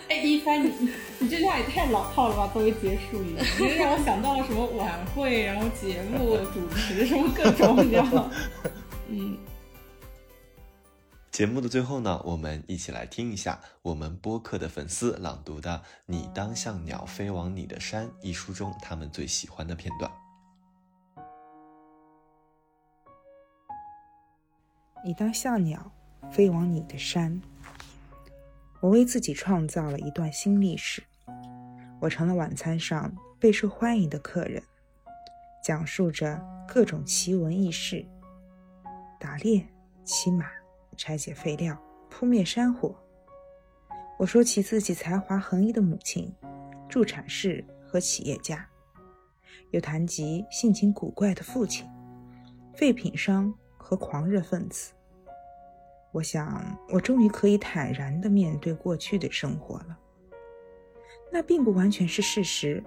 [0.09, 2.51] 哎，一帆，你你这句话也太老套了吧？
[2.53, 8.31] 作为结束语，你让我想到了什么晚会，然后节目主持什么各种，你知道吗？
[9.07, 9.35] 嗯。
[11.37, 15.69] 节目的最后呢，我们一起来听一下我们播客的粉丝朗读的
[16.07, 20.11] 《你当像鸟飞往你的山》一书中他们最喜欢的片段。
[25.05, 25.91] 你当像鸟
[26.31, 27.39] 飞往你的山。
[28.81, 31.03] 我为自己创造了一段新历史，
[32.01, 34.63] 我成了晚餐上备受欢迎的客人，
[35.63, 38.03] 讲述着各种奇闻异事，
[39.19, 39.67] 打猎、
[40.03, 40.56] 骑马。
[40.97, 41.77] 拆解废料，
[42.09, 42.93] 扑灭山火。
[44.17, 46.33] 我说起自己才华横溢的母亲，
[46.89, 48.67] 助产士和企业家，
[49.69, 51.87] 又谈及性情古怪的父亲，
[52.75, 54.91] 废品商和狂热分子。
[56.11, 59.97] 我想，我终于可以坦然地面对过去的生活了。
[61.31, 62.83] 那并不完全是事实，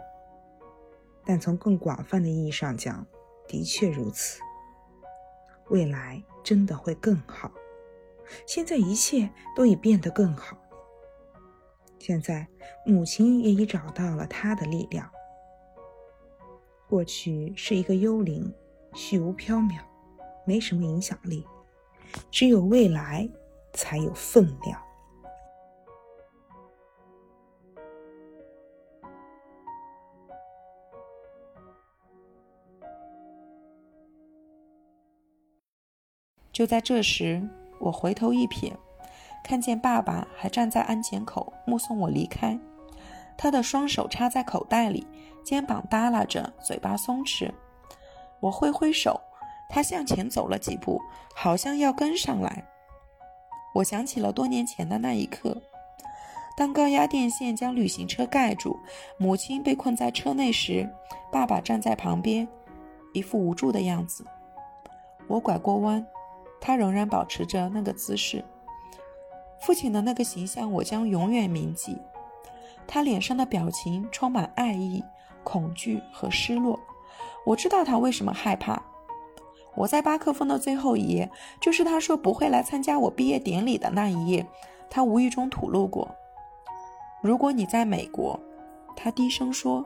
[1.24, 3.06] 但从更广泛的意义上讲，
[3.46, 4.40] 的确如此。
[5.68, 7.52] 未来真的会更好。
[8.46, 10.56] 现在一切都已变得更好。
[11.98, 12.48] 现在，
[12.86, 15.08] 母亲也已找到了她的力量。
[16.88, 18.52] 过去是一个幽灵，
[18.94, 19.78] 虚无缥缈，
[20.44, 21.46] 没什么影响力。
[22.30, 23.28] 只有未来
[23.74, 24.82] 才有分量。
[36.50, 37.48] 就在这时。
[37.80, 38.72] 我回头一瞥，
[39.42, 42.56] 看见爸爸还站在安检口目送我离开，
[43.38, 45.06] 他的双手插在口袋里，
[45.42, 47.50] 肩膀耷拉着，嘴巴松弛。
[48.38, 49.18] 我挥挥手，
[49.68, 51.00] 他向前走了几步，
[51.34, 52.62] 好像要跟上来。
[53.74, 55.56] 我想起了多年前的那一刻，
[56.56, 58.78] 当高压电线将旅行车盖住，
[59.16, 60.86] 母亲被困在车内时，
[61.32, 62.46] 爸爸站在旁边，
[63.14, 64.22] 一副无助的样子。
[65.28, 66.06] 我拐过弯。
[66.60, 68.44] 他仍然保持着那个姿势，
[69.60, 71.98] 父亲的那个形象，我将永远铭记。
[72.86, 75.02] 他脸上的表情充满爱意、
[75.42, 76.78] 恐惧和失落。
[77.46, 78.82] 我知道他为什么害怕。
[79.76, 81.30] 我在巴克峰的最后一页，
[81.60, 84.46] 就是他说不会来参加我毕业典礼的那一夜。
[84.90, 86.10] 他无意中吐露过
[87.22, 88.38] ：“如果你在美国，
[88.96, 89.84] 他低声说：“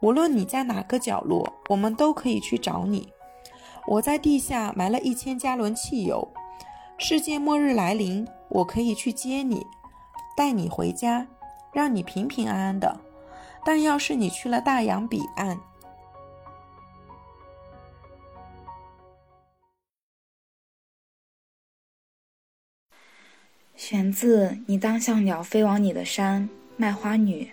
[0.00, 3.12] 无论你在哪个角落，我们都可以去找你。
[3.90, 6.28] 我在地下埋了一千加仑汽油。
[6.98, 9.64] 世界末日来临，我可以去接你，
[10.36, 11.26] 带你回家，
[11.72, 13.00] 让你平平安安的。
[13.64, 15.58] 但要是你去了大洋彼岸，”
[23.74, 26.46] 选自《你当像鸟飞往你的山》，
[26.76, 27.50] 卖花女。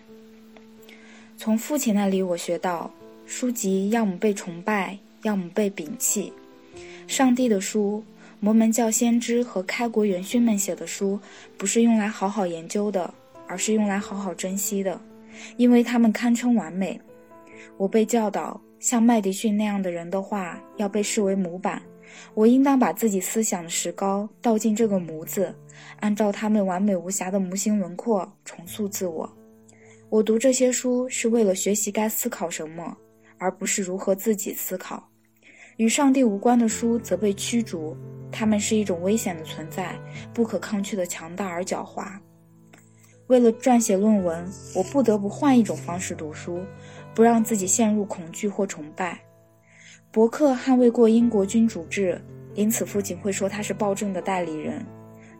[1.38, 2.92] 从父亲那里，我学到，
[3.26, 6.32] 书籍要么被崇拜，要么被摒弃。
[7.08, 8.04] 上帝的书、
[8.40, 11.20] 摩门教先知和开国元勋们写的书，
[11.58, 13.12] 不是用来好好研究的，
[13.48, 15.00] 而是用来好好珍惜的，
[15.58, 17.00] 因为他们堪称完美。
[17.78, 21.82] 我被教导，像麦迪逊那样的人的话，要被视为模板。
[22.34, 25.54] 我应当把自己思想的石膏倒进这个模子，
[26.00, 29.30] 按照他们完美无瑕的模型轮廓重塑自我。
[30.10, 32.96] 我读这些书是为了学习该思考什么，
[33.38, 35.10] 而不是如何自己思考。
[35.78, 37.96] 与上帝无关的书则被驱逐，
[38.32, 39.98] 它们是一种危险的存在，
[40.34, 42.08] 不可抗拒的强大而狡猾。
[43.28, 46.64] 为了撰写论文，我不得不换一种方式读书，
[47.14, 49.20] 不让自己陷入恐惧或崇拜。
[50.12, 52.22] 伯克捍卫过英国君主制，
[52.54, 54.86] 因此父亲会说他是暴政的代理人。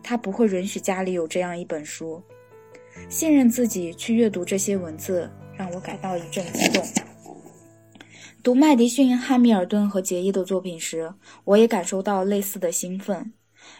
[0.02, 2.22] 他不会允许家里有这样一本书。
[3.08, 6.84] 信任自己去阅读这些文字，让我感到一阵激动。
[8.46, 11.12] 读麦迪逊、汉密尔顿和杰伊的作品时，
[11.42, 13.32] 我也感受到类似的兴奋，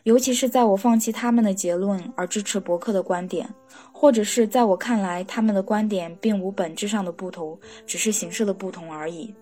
[0.02, 3.48] 尤其是在我放弃他们的结论而支持伯克的观点，
[3.92, 7.56] 或者是在我看来他们的观点并无本质上的不同，
[7.86, 9.32] 只是形式的不同而已。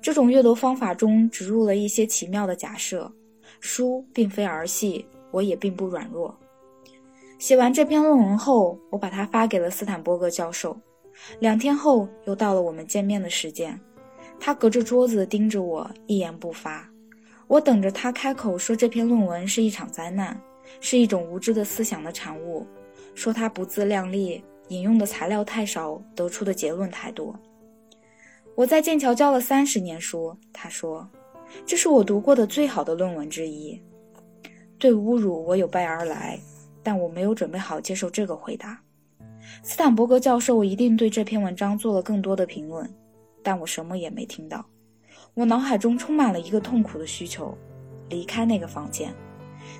[0.00, 3.12] 这种阅读方法中植入了一些奇妙的假设。
[3.60, 6.34] 书并非儿戏，我也并不软弱。
[7.38, 10.74] 写完这篇论文后，我把它发给了斯坦伯格教授。
[11.38, 13.78] 两天后，又到了我们见面的时间。
[14.38, 16.88] 他隔着桌子盯着我，一言不发。
[17.46, 20.38] 我等着他开口说这篇论文是一场灾难，
[20.80, 22.66] 是一种无知的思想的产物，
[23.14, 27.38] 说他不自量力，引用的材料太少，得出的结论太多。
[28.54, 31.08] 我在剑桥教了三十年书，他说，
[31.66, 33.80] 这是我读过的最好的论文之一。
[34.78, 36.38] 对侮辱，我有备而来。
[36.86, 38.78] 但我没有准备好接受这个回答。
[39.62, 42.86] 斯坦伯格教授一定对这篇文章做了更多的评论，
[43.44, 44.64] 但我什么也没听到。
[45.34, 47.56] 我脑海中充满了一个痛苦的需求：
[48.08, 49.14] 离开那个房间。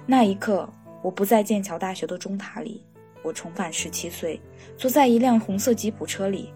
[0.06, 0.68] 那一刻，
[1.02, 2.84] 我不在剑桥大学的钟塔里，
[3.22, 4.40] 我重返十七岁，
[4.76, 6.52] 坐在一辆红色吉普车里，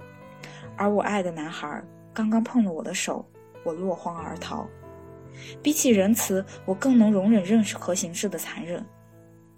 [0.77, 1.83] 而我爱的男孩
[2.13, 3.25] 刚刚碰了我的手，
[3.65, 4.69] 我落荒而逃。
[5.63, 8.85] 比起仁慈，我更能容忍任何形式的残忍。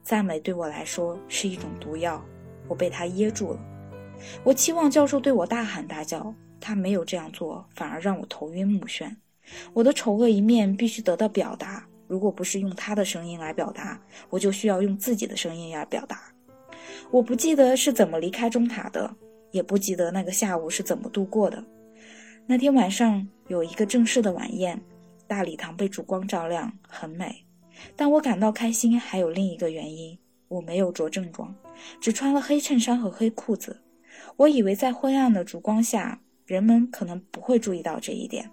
[0.03, 2.23] 赞美对我来说是一种毒药，
[2.69, 3.61] 我被它噎住了。
[4.45, 9.11] 我期望教授对我大喊大叫，他没有这样做，反而让我头晕目眩。
[9.73, 16.33] 我的丑恶一面必须得到表达，如果不是用他的声音来表达，我就需要用自己的声音来表达。
[17.11, 19.13] 我不记得是怎么离开中塔的，
[19.51, 21.65] 也不记得那个下午是怎么度过的。
[22.47, 24.81] 那天晚上有一个正式的晚宴，
[25.27, 27.45] 大礼堂被烛光照亮，很美。
[27.97, 30.19] 但我感到开心，还有另一个原因：
[30.49, 31.55] 我没有着正装，
[32.01, 33.81] 只穿了黑衬衫和黑裤子。
[34.37, 36.21] 我以为在昏暗的烛光下，
[36.51, 38.51] 人们可能不会注意到这一点。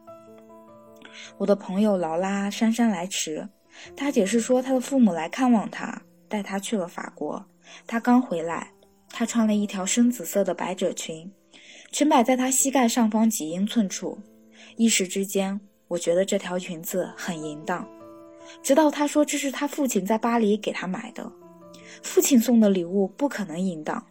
[1.40, 3.49] 我的朋友劳拉姗姗来迟，
[3.95, 7.44] 她解释说，她的父母来看望她，带她去了法国。
[7.88, 8.72] 她刚回来，
[9.10, 11.32] 她穿了一条深紫色的百褶裙，
[11.91, 14.15] 裙摆在她膝盖上方几英寸处。
[14.76, 17.90] 一时之间，我觉得这条裙子很淫荡。
[18.61, 21.32] 直到她说这是她父亲在巴黎给她买的，
[22.03, 24.06] 父亲送的礼物不可能淫荡。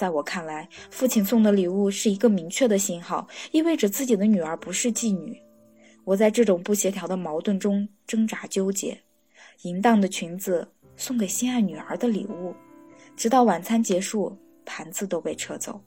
[0.00, 5.38] 在我看来，父亲送的礼物是一个明确的信号，意味着自己的女儿不是妓女。
[6.04, 8.98] 我在这种不协调的矛盾中挣扎纠结。
[9.64, 10.66] 淫荡的裙子
[10.96, 12.54] 送给心爱女儿的礼物，
[13.14, 15.78] 直到晚餐结束，盘子都被撤走。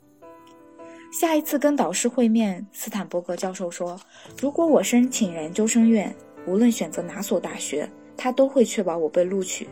[1.11, 3.99] 下一次跟导师会面，斯坦伯格教授说
[4.39, 6.15] ：“如果我申请研究生院。”
[6.45, 9.67] 无论选择哪所大学，他都会确保我被录取。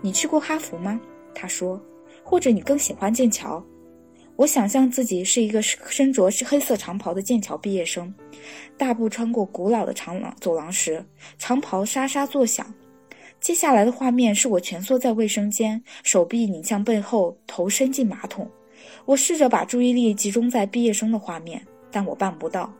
[0.00, 0.98] 你去过哈佛吗？
[1.34, 1.78] 他说。
[2.28, 3.64] 或者你更喜欢剑桥？
[4.36, 8.14] 我想象自己是一个身着是黑色长袍的剑桥毕业生，
[8.76, 11.02] 大步穿过古老的长廊走廊时，
[11.38, 12.66] 长袍沙沙作响。
[13.40, 18.46] 接下来的画面是我蜷缩在卫生间，手臂拧向背后，头伸进马桶。
[19.06, 22.70] 我试着把注意力集中在毕业生的画面，但我办不到。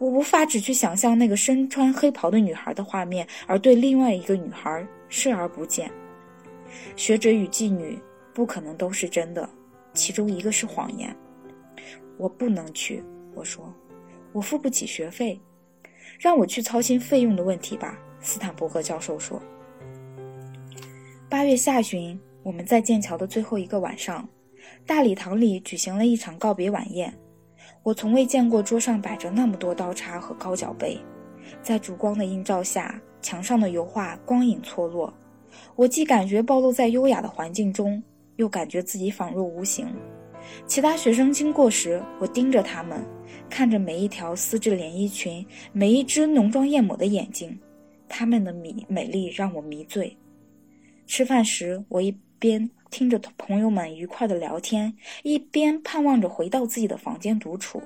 [0.00, 5.88] 我无法只去想象那个身穿黑袍的女孩的画面，而对另外一个女孩视而不见。
[6.96, 7.96] 学者与妓女
[8.38, 9.50] 不可能都是真的，
[9.94, 11.12] 其中一个是谎言。
[12.16, 13.02] 我不能去。
[13.34, 13.74] 我说，
[14.32, 15.40] 我付不起学费，
[16.20, 17.98] 让我去操心费用的问题吧。
[18.20, 19.42] 斯坦伯格教授说。
[21.28, 24.28] 八月下旬，我们在剑桥的最后一个晚上，
[24.86, 27.12] 大礼堂里举行了一场告别晚宴。
[27.82, 30.96] 我从未见过桌上摆着那么多刀叉和高脚杯，
[31.60, 35.12] 在烛光的映照下，墙上的油画光影错落。
[35.74, 38.00] 我既感觉暴露在优雅的环境中，
[38.38, 39.86] 又感觉自己仿若无形。
[40.66, 43.04] 其他学生经过时，我盯着他们，
[43.50, 47.58] 看着每一条丝质连衣裙，每一只浓妆艳抹的眼睛，
[48.08, 50.16] 他们的美美丽让我迷醉。
[51.06, 57.82] 吃饭时，我一边听着朋友们愉快的聊天，一边盼望着回到自己的房间独处。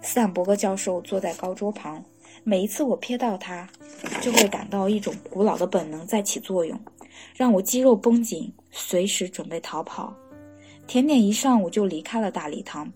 [0.00, 2.04] 斯坦伯格教授坐在高桌旁，
[2.42, 3.68] 每一次我瞥到他，
[4.20, 6.80] 就会感到一种古老的本能在起作用，
[7.36, 10.12] 让我肌肉绷紧，随时准备逃跑。
[10.88, 12.92] 甜点一上，我就离开了大礼堂。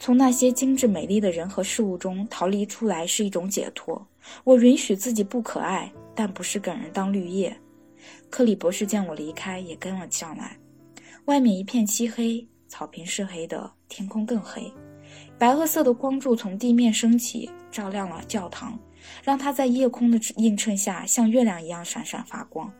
[0.00, 4.06] 从那些精致美丽的人和事物中逃离出来是一种解脱。
[4.44, 7.54] 我允许自己不可爱，但不是给人当绿叶。
[8.30, 10.56] 克里博士见我离开，也跟了上来。
[11.24, 14.72] 外面一片漆黑，草坪是黑的，天空更黑。
[15.36, 18.78] 白褐色的光柱从地面升起，照亮了教堂，
[19.22, 22.72] 让它在夜空的映衬下像月亮一样闪闪发光。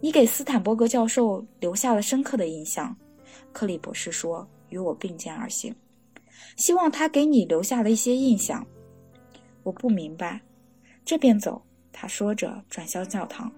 [0.00, 2.96] 你给斯坦伯格教授留下了深刻的印象，
[3.52, 5.74] 克里博士说，与我并肩而行。
[6.56, 8.64] 希望他给你留下了一些印象。
[9.62, 10.40] 我不明白。
[11.04, 11.60] 这边走，
[11.92, 13.50] 他说着转向教堂。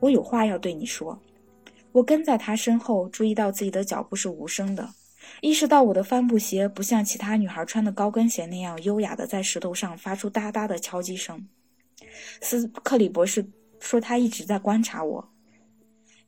[0.00, 1.18] 我有话要对你说。
[1.92, 4.88] 我跟在他身后，注意到自己的脚步是无声的，
[5.40, 11.46] 意识到我的帆布鞋不像其他女孩穿的高跟鞋那样优雅的在石头上发出哒哒的敲击声。
[12.40, 13.46] 斯克里博士
[13.78, 15.31] 说他一直在观察我。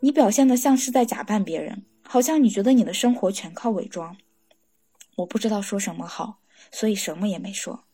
[0.05, 4.15] 你表现得像是在假扮别人，好像你觉得你的生活全靠伪装。
[5.17, 6.41] 我不知道说什么好，
[6.71, 7.87] 所以什么也没说。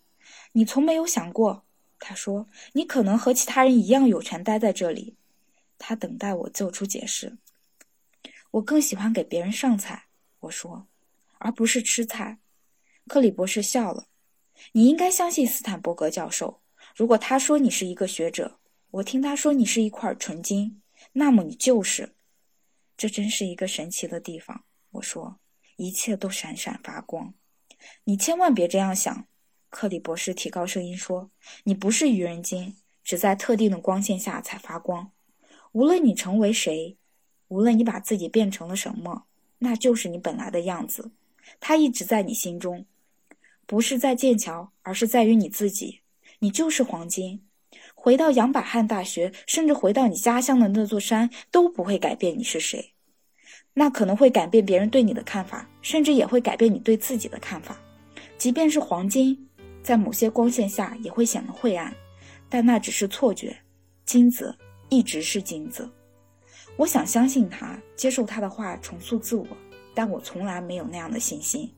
[0.50, 1.62] 你从没有想过，
[2.00, 5.14] 他说，你可能和其他人一样有权待在这里。
[5.78, 7.38] 他等待我做出解释。
[8.50, 10.06] 我更喜欢给别人上菜，
[10.40, 10.88] 我说，
[11.38, 12.40] 而不是吃菜。
[13.06, 14.08] 克里博士笑了。
[14.72, 16.60] 你应该相信斯坦伯格教授。
[16.96, 18.58] 如果他说你是一个学者，
[18.90, 20.79] 我听他说你是一块纯金，
[21.12, 22.14] 那么你就是。
[22.96, 25.40] 这真是一个神奇的地方，我说，
[25.76, 27.32] 一切都闪闪发光。
[28.04, 29.26] 你千万别这样想。
[29.70, 31.30] 克里博士提高声音说
[31.64, 35.12] ：“你不是愚人金，只在特定的光线下才发光。”
[35.72, 36.98] 无论你成为谁，
[37.48, 39.26] 无论你把自己变成了什么，
[39.58, 41.12] 那就是你本来的样子。
[41.60, 42.84] 它一直在你心中，
[43.64, 46.00] 不是在剑桥，而是在于你自己。
[46.40, 47.46] 你就是黄金。
[48.02, 52.94] 回到杨百翰大学，甚至回到你家乡的那座山，都不会改变你是谁。
[53.74, 57.78] 那可能会改变别人对你的看法，甚至也会改变你对自己的看法。
[58.38, 59.38] 即便是黄金，
[59.82, 61.94] 在某些光线下也会显得晦暗，
[62.48, 63.54] 但那只是错觉。
[64.06, 64.56] 金子。
[64.92, 65.88] 一直是金子，
[66.76, 69.46] 我想相信他，接受他的话，重塑自我，
[69.94, 71.72] 但我从来没有那样的信心。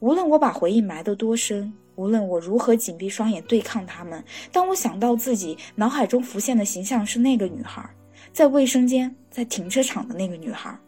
[0.00, 4.22] 无论我把回忆埋得多深，无论我如何紧闭双眼对抗他们，
[4.52, 7.84] 当我想到自己脑海中浮现的形象是那个女孩，
[8.32, 10.78] 在卫生间、在停车场的那个女孩，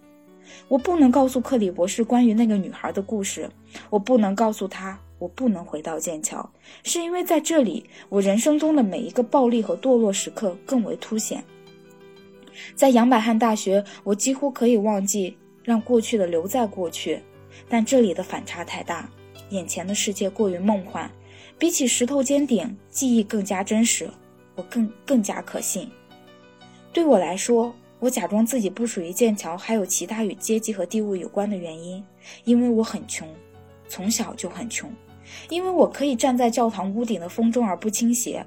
[0.68, 3.50] 我不能告诉克里博士关于那个女孩的故事，
[3.90, 4.98] 我不能告诉他。
[5.18, 6.50] 我不能回到剑桥，
[6.82, 11.44] 是因为在这里，我人生中的每一个暴力和堕落时刻更为凸显。
[12.74, 17.20] 在杨百翰大学，我几乎可以忘记，让过去的留在过去。
[17.68, 19.10] 但这里的反差太大，
[19.50, 21.10] 眼前的世界过于梦幻，
[21.58, 24.10] 比起石头尖顶，记忆更加真实，
[24.56, 25.88] 我更更加可信。
[26.92, 32.02] 对我来说，我假装自己不属于剑桥，还有其他与阶级和地位有关的原因，
[32.44, 33.28] 因为我很穷，
[33.88, 34.90] 从小就很穷，
[35.48, 38.44] 因为我可以站在教堂屋顶的风中而不倾斜，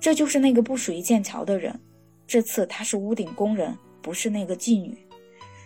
[0.00, 1.78] 这就是那个不属于剑桥的人。
[2.26, 4.98] 这次她是屋顶工人，不是那个妓女。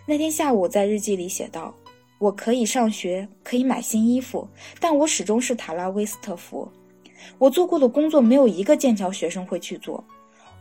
[0.05, 1.75] 那天下午，在日记里写道
[2.21, 4.47] ：“我可以上学，可以买新衣服，
[4.79, 6.71] 但我始终是塔拉威斯特福。
[7.39, 10.03] 我做过的工作，没有一个剑桥学生会去做。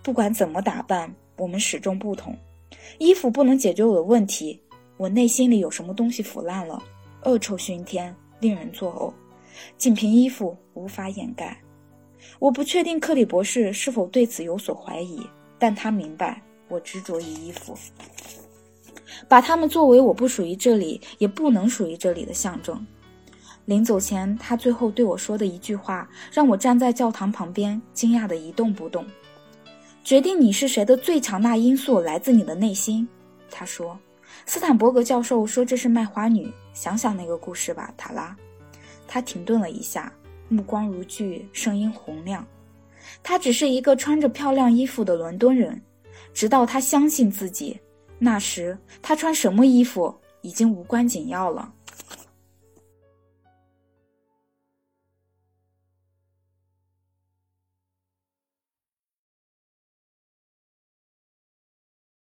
[0.03, 2.35] 不管怎么打扮，我们始终不同。
[2.97, 4.59] 衣服不能解决我的问题。
[4.97, 6.83] 我内心里有什么东西腐烂了，
[7.25, 9.13] 恶臭熏天，令人作呕，
[9.77, 11.61] 仅凭衣服无法掩盖。
[12.39, 15.21] 我不确定克里博士是否对此有所怀疑。”
[15.61, 17.77] 但他明白，我执着于衣服，
[19.29, 22.87] 把它们作为我不属于这里也不能属于这里的象征。
[23.67, 29.07] 临走前他最后对我说的一句话让我站在教堂旁边惊讶的一动不动。
[30.03, 33.07] 决定你是谁的最强大因素来自你的内心
[33.51, 33.99] 他说。
[34.47, 38.35] 斯坦伯格教授说这是卖花女想想那个故事吧塔拉。
[39.07, 40.13] 他停顿了一下
[40.49, 42.45] 目光如炬声音洪亮。
[43.23, 45.81] 他只是一个穿着漂亮衣服的伦敦人
[46.33, 47.79] 直到他相信自己
[48.21, 51.73] 那时他穿什么衣服已经无关紧要了。